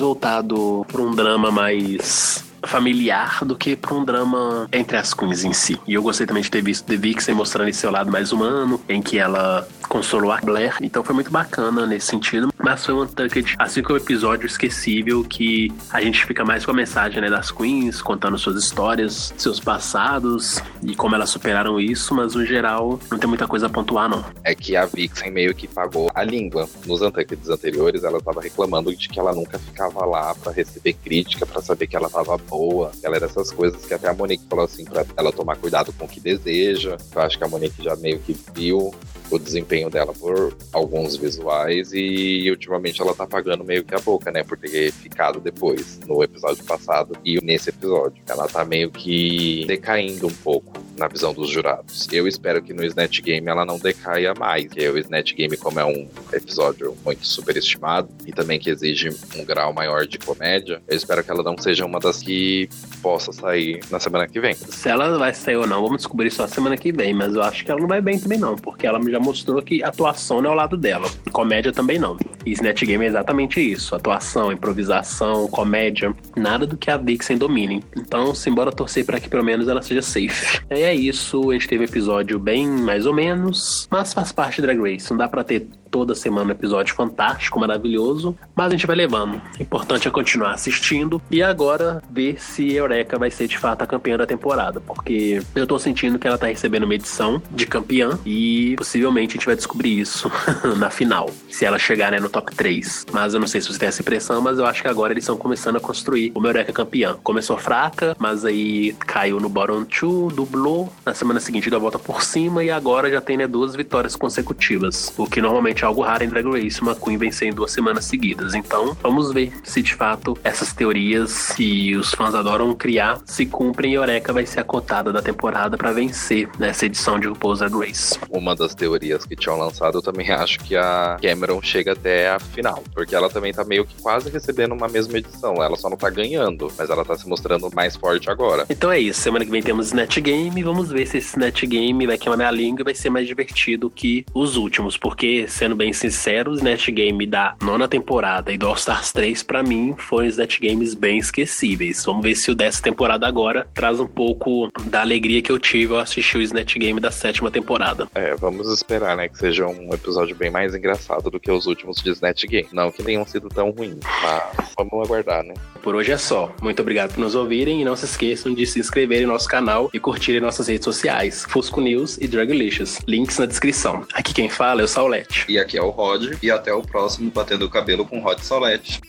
voltado 0.00 0.84
para 0.90 1.02
um 1.02 1.14
drama 1.14 1.50
mais 1.50 2.44
familiar 2.66 3.44
do 3.44 3.56
que 3.56 3.76
para 3.76 3.94
um 3.94 4.04
drama 4.04 4.68
entre 4.72 4.96
as 4.96 5.12
queens 5.14 5.44
em 5.44 5.52
si. 5.52 5.78
E 5.86 5.94
eu 5.94 6.02
gostei 6.02 6.26
também 6.26 6.42
de 6.42 6.50
ter 6.50 6.62
visto 6.62 6.84
The 6.86 6.96
Vixen 6.96 7.34
mostrando 7.34 7.68
esse 7.68 7.80
seu 7.80 7.90
lado 7.90 8.10
mais 8.10 8.32
humano, 8.32 8.80
em 8.88 9.02
que 9.02 9.18
ela 9.18 9.66
consolou 9.88 10.32
a 10.32 10.38
Blair. 10.40 10.76
Então 10.80 11.04
foi 11.04 11.14
muito 11.14 11.30
bacana 11.30 11.86
nesse 11.86 12.06
sentido. 12.06 12.48
Mas 12.58 12.84
foi 12.84 12.94
um 12.94 13.02
Untucked, 13.02 13.56
assim 13.58 13.82
como 13.82 13.98
o 13.98 14.02
episódio 14.02 14.46
esquecível, 14.46 15.22
que 15.22 15.72
a 15.90 16.00
gente 16.00 16.24
fica 16.24 16.44
mais 16.44 16.64
com 16.64 16.70
a 16.70 16.74
mensagem 16.74 17.20
né, 17.20 17.28
das 17.28 17.50
queens, 17.50 18.00
contando 18.00 18.38
suas 18.38 18.56
histórias, 18.56 19.34
seus 19.36 19.60
passados 19.60 20.62
e 20.82 20.94
como 20.94 21.14
elas 21.14 21.30
superaram 21.30 21.78
isso, 21.78 22.14
mas 22.14 22.34
no 22.34 22.44
geral 22.44 22.98
não 23.10 23.18
tem 23.18 23.28
muita 23.28 23.46
coisa 23.46 23.66
a 23.66 23.68
pontuar, 23.68 24.08
não. 24.08 24.24
É 24.42 24.54
que 24.54 24.76
a 24.76 24.86
Vixen 24.86 25.30
meio 25.30 25.54
que 25.54 25.68
pagou 25.68 26.10
a 26.14 26.24
língua. 26.24 26.68
Nos 26.86 27.02
Untuckeds 27.02 27.48
anteriores, 27.48 28.02
ela 28.02 28.20
tava 28.20 28.40
reclamando 28.40 28.94
de 28.94 29.08
que 29.08 29.20
ela 29.20 29.34
nunca 29.34 29.58
ficava 29.58 30.04
lá 30.04 30.34
para 30.34 30.52
receber 30.52 30.94
crítica, 30.94 31.44
para 31.44 31.60
saber 31.60 31.86
que 31.86 31.96
ela 31.96 32.08
tava 32.08 32.38
boa. 32.56 32.92
Ela 33.02 33.16
era 33.16 33.26
essas 33.26 33.50
coisas 33.50 33.84
que 33.84 33.92
até 33.92 34.08
a 34.08 34.14
Monique 34.14 34.44
falou 34.48 34.64
assim, 34.64 34.84
pra 34.84 35.04
ela 35.16 35.32
tomar 35.32 35.56
cuidado 35.56 35.92
com 35.92 36.04
o 36.04 36.08
que 36.08 36.20
deseja. 36.20 36.96
Eu 37.14 37.22
acho 37.22 37.36
que 37.36 37.44
a 37.44 37.48
Monique 37.48 37.82
já 37.82 37.96
meio 37.96 38.18
que 38.20 38.36
viu 38.54 38.94
o 39.30 39.38
desempenho 39.38 39.90
dela 39.90 40.12
por 40.12 40.56
alguns 40.72 41.16
visuais 41.16 41.92
e 41.92 42.50
ultimamente 42.50 43.00
ela 43.00 43.14
tá 43.14 43.26
pagando 43.26 43.64
meio 43.64 43.84
que 43.84 43.94
a 43.94 44.00
boca, 44.00 44.30
né? 44.30 44.44
Por 44.44 44.58
ter 44.58 44.92
ficado 44.92 45.40
depois, 45.40 45.98
no 46.06 46.22
episódio 46.22 46.64
passado 46.64 47.16
e 47.24 47.42
nesse 47.42 47.70
episódio. 47.70 48.22
Ela 48.28 48.46
tá 48.46 48.64
meio 48.64 48.90
que 48.90 49.64
decaindo 49.66 50.26
um 50.26 50.34
pouco 50.34 50.72
na 50.96 51.08
visão 51.08 51.32
dos 51.32 51.50
jurados. 51.50 52.06
Eu 52.12 52.28
espero 52.28 52.62
que 52.62 52.72
no 52.72 52.84
Snatch 52.84 53.20
Game 53.20 53.46
ela 53.48 53.64
não 53.64 53.78
decaia 53.78 54.34
mais, 54.34 54.74
porque 54.74 54.88
o 54.88 54.98
Snatch 54.98 55.34
Game, 55.34 55.56
como 55.56 55.80
é 55.80 55.84
um 55.84 56.08
episódio 56.32 56.96
muito 57.04 57.26
superestimado 57.26 58.08
e 58.26 58.32
também 58.32 58.58
que 58.58 58.70
exige 58.70 59.10
um 59.36 59.44
grau 59.44 59.72
maior 59.72 60.06
de 60.06 60.18
comédia, 60.18 60.82
eu 60.86 60.96
espero 60.96 61.22
que 61.22 61.30
ela 61.30 61.42
não 61.42 61.56
seja 61.56 61.84
uma 61.84 61.98
das 61.98 62.22
que 62.22 62.68
possa 63.00 63.32
sair 63.32 63.80
na 63.90 63.98
semana 64.00 64.26
que 64.26 64.40
vem. 64.40 64.54
Se 64.54 64.88
ela 64.88 65.16
vai 65.18 65.32
sair 65.32 65.56
ou 65.56 65.66
não, 65.66 65.82
vamos 65.82 65.98
descobrir 65.98 66.30
só 66.30 66.46
semana 66.46 66.76
que 66.76 66.92
vem, 66.92 67.14
mas 67.14 67.34
eu 67.34 67.42
acho 67.42 67.64
que 67.64 67.70
ela 67.70 67.80
não 67.80 67.88
vai 67.88 68.00
bem 68.00 68.18
também 68.18 68.38
não, 68.38 68.56
porque 68.56 68.86
ela 68.86 69.00
já 69.14 69.20
mostrou 69.24 69.60
que 69.62 69.82
atuação 69.82 70.40
não 70.40 70.50
é 70.50 70.52
ao 70.52 70.56
lado 70.56 70.76
dela. 70.76 71.08
Comédia 71.32 71.72
também 71.72 71.98
não. 71.98 72.16
E 72.44 72.52
Snatch 72.52 72.84
Game 72.84 73.04
é 73.04 73.08
exatamente 73.08 73.60
isso. 73.60 73.94
Atuação, 73.94 74.52
improvisação, 74.52 75.48
comédia. 75.48 76.14
Nada 76.36 76.66
do 76.66 76.76
que 76.76 76.90
a 76.90 76.96
Vixen 76.96 77.38
domine. 77.38 77.82
Então, 77.96 78.34
simbora 78.34 78.70
torcer 78.70 79.04
para 79.04 79.18
que 79.18 79.28
pelo 79.28 79.44
menos 79.44 79.66
ela 79.68 79.82
seja 79.82 80.02
safe. 80.02 80.60
E 80.70 80.82
é 80.82 80.94
isso. 80.94 81.50
A 81.50 81.54
gente 81.54 81.68
teve 81.68 81.82
um 81.82 81.86
episódio 81.86 82.38
bem 82.38 82.68
mais 82.68 83.06
ou 83.06 83.14
menos. 83.14 83.88
Mas 83.90 84.12
faz 84.12 84.30
parte 84.30 84.56
de 84.56 84.62
Drag 84.62 84.78
Race. 84.78 85.10
Não 85.10 85.16
dá 85.16 85.28
pra 85.28 85.42
ter 85.42 85.66
toda 85.94 86.12
semana 86.12 86.48
um 86.48 86.50
episódio 86.50 86.92
fantástico, 86.92 87.60
maravilhoso, 87.60 88.36
mas 88.52 88.66
a 88.66 88.70
gente 88.70 88.84
vai 88.84 88.96
levando. 88.96 89.40
O 89.56 89.62
importante 89.62 90.08
é 90.08 90.10
continuar 90.10 90.50
assistindo 90.50 91.22
e 91.30 91.40
agora 91.40 92.02
ver 92.10 92.42
se 92.42 92.74
Eureka 92.74 93.16
vai 93.16 93.30
ser 93.30 93.46
de 93.46 93.56
fato 93.56 93.82
a 93.82 93.86
campeã 93.86 94.16
da 94.16 94.26
temporada, 94.26 94.80
porque 94.80 95.40
eu 95.54 95.64
tô 95.68 95.78
sentindo 95.78 96.18
que 96.18 96.26
ela 96.26 96.36
tá 96.36 96.48
recebendo 96.48 96.82
uma 96.82 96.96
edição 96.96 97.40
de 97.48 97.64
campeã 97.64 98.18
e 98.26 98.74
possivelmente 98.76 99.30
a 99.30 99.34
gente 99.34 99.46
vai 99.46 99.54
descobrir 99.54 100.00
isso 100.00 100.28
na 100.76 100.90
final, 100.90 101.30
se 101.48 101.64
ela 101.64 101.78
chegar 101.78 102.10
né, 102.10 102.18
no 102.18 102.28
top 102.28 102.52
3. 102.56 103.06
Mas 103.12 103.32
eu 103.32 103.38
não 103.38 103.46
sei 103.46 103.60
se 103.60 103.72
você 103.72 103.78
tem 103.78 103.88
essa 103.88 104.02
impressão, 104.02 104.40
mas 104.40 104.58
eu 104.58 104.66
acho 104.66 104.82
que 104.82 104.88
agora 104.88 105.12
eles 105.12 105.22
estão 105.22 105.36
começando 105.36 105.76
a 105.76 105.80
construir 105.80 106.32
uma 106.34 106.48
Eureka 106.48 106.72
campeã. 106.72 107.16
Começou 107.22 107.56
fraca, 107.56 108.16
mas 108.18 108.44
aí 108.44 108.94
caiu 108.98 109.38
no 109.38 109.48
bottom 109.48 109.84
2, 109.84 110.34
dublou, 110.34 110.92
na 111.06 111.14
semana 111.14 111.38
seguinte 111.38 111.70
deu 111.70 111.78
a 111.78 111.82
volta 111.82 112.00
por 112.00 112.24
cima 112.24 112.64
e 112.64 112.70
agora 112.70 113.08
já 113.08 113.20
tem 113.20 113.36
né, 113.36 113.46
duas 113.46 113.76
vitórias 113.76 114.16
consecutivas, 114.16 115.14
o 115.16 115.24
que 115.24 115.40
normalmente 115.40 115.83
realmente 115.84 115.94
algo 115.94 116.02
raro 116.02 116.24
em 116.24 116.28
Drag 116.28 116.46
Race, 116.46 116.80
uma 116.80 116.94
Queen 116.94 117.18
vencer 117.18 117.48
em 117.48 117.52
duas 117.52 117.70
semanas 117.70 118.04
seguidas. 118.06 118.54
Então, 118.54 118.96
vamos 119.02 119.32
ver 119.32 119.52
se 119.62 119.82
de 119.82 119.94
fato 119.94 120.36
essas 120.42 120.72
teorias 120.72 121.52
que 121.52 121.94
os 121.96 122.12
fãs 122.12 122.34
adoram 122.34 122.74
criar 122.74 123.20
se 123.24 123.46
cumprem 123.46 123.92
e 123.92 123.94
Eureka 123.94 124.32
vai 124.32 124.46
ser 124.46 124.60
a 124.60 124.64
cotada 124.64 125.12
da 125.12 125.20
temporada 125.20 125.76
para 125.76 125.92
vencer 125.92 126.48
nessa 126.58 126.86
edição 126.86 127.20
de 127.20 127.26
RuPaul's 127.28 127.58
Drag 127.58 127.74
Race. 127.74 128.18
Uma 128.30 128.56
das 128.56 128.74
teorias 128.74 129.24
que 129.24 129.36
tinham 129.36 129.58
lançado, 129.58 129.98
eu 129.98 130.02
também 130.02 130.30
acho 130.30 130.58
que 130.60 130.76
a 130.76 131.16
Cameron 131.20 131.60
chega 131.62 131.92
até 131.92 132.30
a 132.30 132.38
final, 132.38 132.82
porque 132.92 133.14
ela 133.14 133.28
também 133.28 133.52
tá 133.52 133.64
meio 133.64 133.84
que 133.84 134.00
quase 134.00 134.30
recebendo 134.30 134.72
uma 134.72 134.88
mesma 134.88 135.18
edição. 135.18 135.62
Ela 135.62 135.76
só 135.76 135.88
não 135.88 135.96
tá 135.96 136.10
ganhando, 136.10 136.72
mas 136.78 136.90
ela 136.90 137.04
tá 137.04 137.16
se 137.16 137.28
mostrando 137.28 137.70
mais 137.74 137.96
forte 137.96 138.30
agora. 138.30 138.66
Então 138.68 138.90
é 138.90 138.98
isso. 138.98 139.20
Semana 139.20 139.44
que 139.44 139.50
vem 139.50 139.62
temos 139.62 139.86
Snatch 139.86 140.18
Game. 140.18 140.62
Vamos 140.62 140.90
ver 140.90 141.06
se 141.06 141.18
esse 141.18 141.28
Snatch 141.28 141.64
Game 141.64 142.06
vai 142.06 142.18
queimar 142.18 142.38
minha 142.38 142.50
língua 142.50 142.82
e 142.82 142.84
vai 142.84 142.94
ser 142.94 143.10
mais 143.10 143.26
divertido 143.26 143.90
que 143.90 144.24
os 144.34 144.56
últimos. 144.56 144.96
Porque, 144.96 145.46
sendo 145.48 145.73
bem 145.76 145.92
sincero, 145.92 146.50
o 146.50 146.54
Snatch 146.54 146.88
Game 146.90 147.26
da 147.26 147.54
nona 147.62 147.88
temporada 147.88 148.52
e 148.52 148.58
do 148.58 148.66
All 148.66 148.74
Stars 148.74 149.12
3, 149.12 149.42
para 149.42 149.62
mim, 149.62 149.94
foram 149.98 150.26
Snatch 150.26 150.60
Games 150.60 150.94
bem 150.94 151.18
esquecíveis. 151.18 152.04
Vamos 152.04 152.22
ver 152.22 152.34
se 152.34 152.50
o 152.50 152.54
dessa 152.54 152.82
temporada 152.82 153.26
agora 153.26 153.66
traz 153.74 154.00
um 154.00 154.06
pouco 154.06 154.70
da 154.84 155.00
alegria 155.00 155.42
que 155.42 155.50
eu 155.50 155.58
tive 155.58 155.94
ao 155.94 156.00
assistir 156.00 156.38
o 156.38 156.42
Snatch 156.42 156.76
Game 156.76 157.00
da 157.00 157.10
sétima 157.10 157.50
temporada. 157.50 158.08
É, 158.14 158.34
vamos 158.34 158.72
esperar, 158.72 159.16
né? 159.16 159.28
Que 159.28 159.38
seja 159.38 159.66
um 159.66 159.92
episódio 159.92 160.34
bem 160.34 160.50
mais 160.50 160.74
engraçado 160.74 161.30
do 161.30 161.40
que 161.40 161.50
os 161.50 161.66
últimos 161.66 161.96
de 161.98 162.10
Snatch 162.10 162.44
Game. 162.44 162.68
Não 162.72 162.90
que 162.90 163.02
tenham 163.02 163.24
sido 163.26 163.48
tão 163.48 163.70
ruins, 163.70 163.98
mas 164.22 164.72
vamos 164.76 165.04
aguardar, 165.04 165.42
né? 165.42 165.54
Por 165.82 165.94
hoje 165.94 166.12
é 166.12 166.18
só. 166.18 166.54
Muito 166.62 166.80
obrigado 166.80 167.14
por 167.14 167.20
nos 167.20 167.34
ouvirem 167.34 167.82
e 167.82 167.84
não 167.84 167.96
se 167.96 168.04
esqueçam 168.04 168.54
de 168.54 168.66
se 168.66 168.80
inscrever 168.80 169.22
no 169.22 169.32
nosso 169.32 169.48
canal 169.48 169.90
e 169.92 170.00
curtirem 170.00 170.40
nossas 170.40 170.68
redes 170.68 170.84
sociais, 170.84 171.44
Fusco 171.48 171.80
News 171.80 172.16
e 172.20 172.26
Draglicious. 172.26 173.00
Links 173.06 173.38
na 173.38 173.46
descrição. 173.46 174.06
Aqui 174.14 174.32
quem 174.32 174.48
fala 174.48 174.80
é 174.80 174.84
o 174.84 174.88
Saulete. 174.88 175.44
E 175.48 175.58
aqui 175.64 175.76
é 175.76 175.82
o 175.82 175.90
Rod. 175.90 176.38
E 176.42 176.50
até 176.50 176.72
o 176.72 176.82
próximo 176.82 177.30
Batendo 177.30 177.64
o 177.64 177.70
Cabelo 177.70 178.06
com 178.06 178.20
Rod 178.20 178.38
Saulete. 178.40 179.00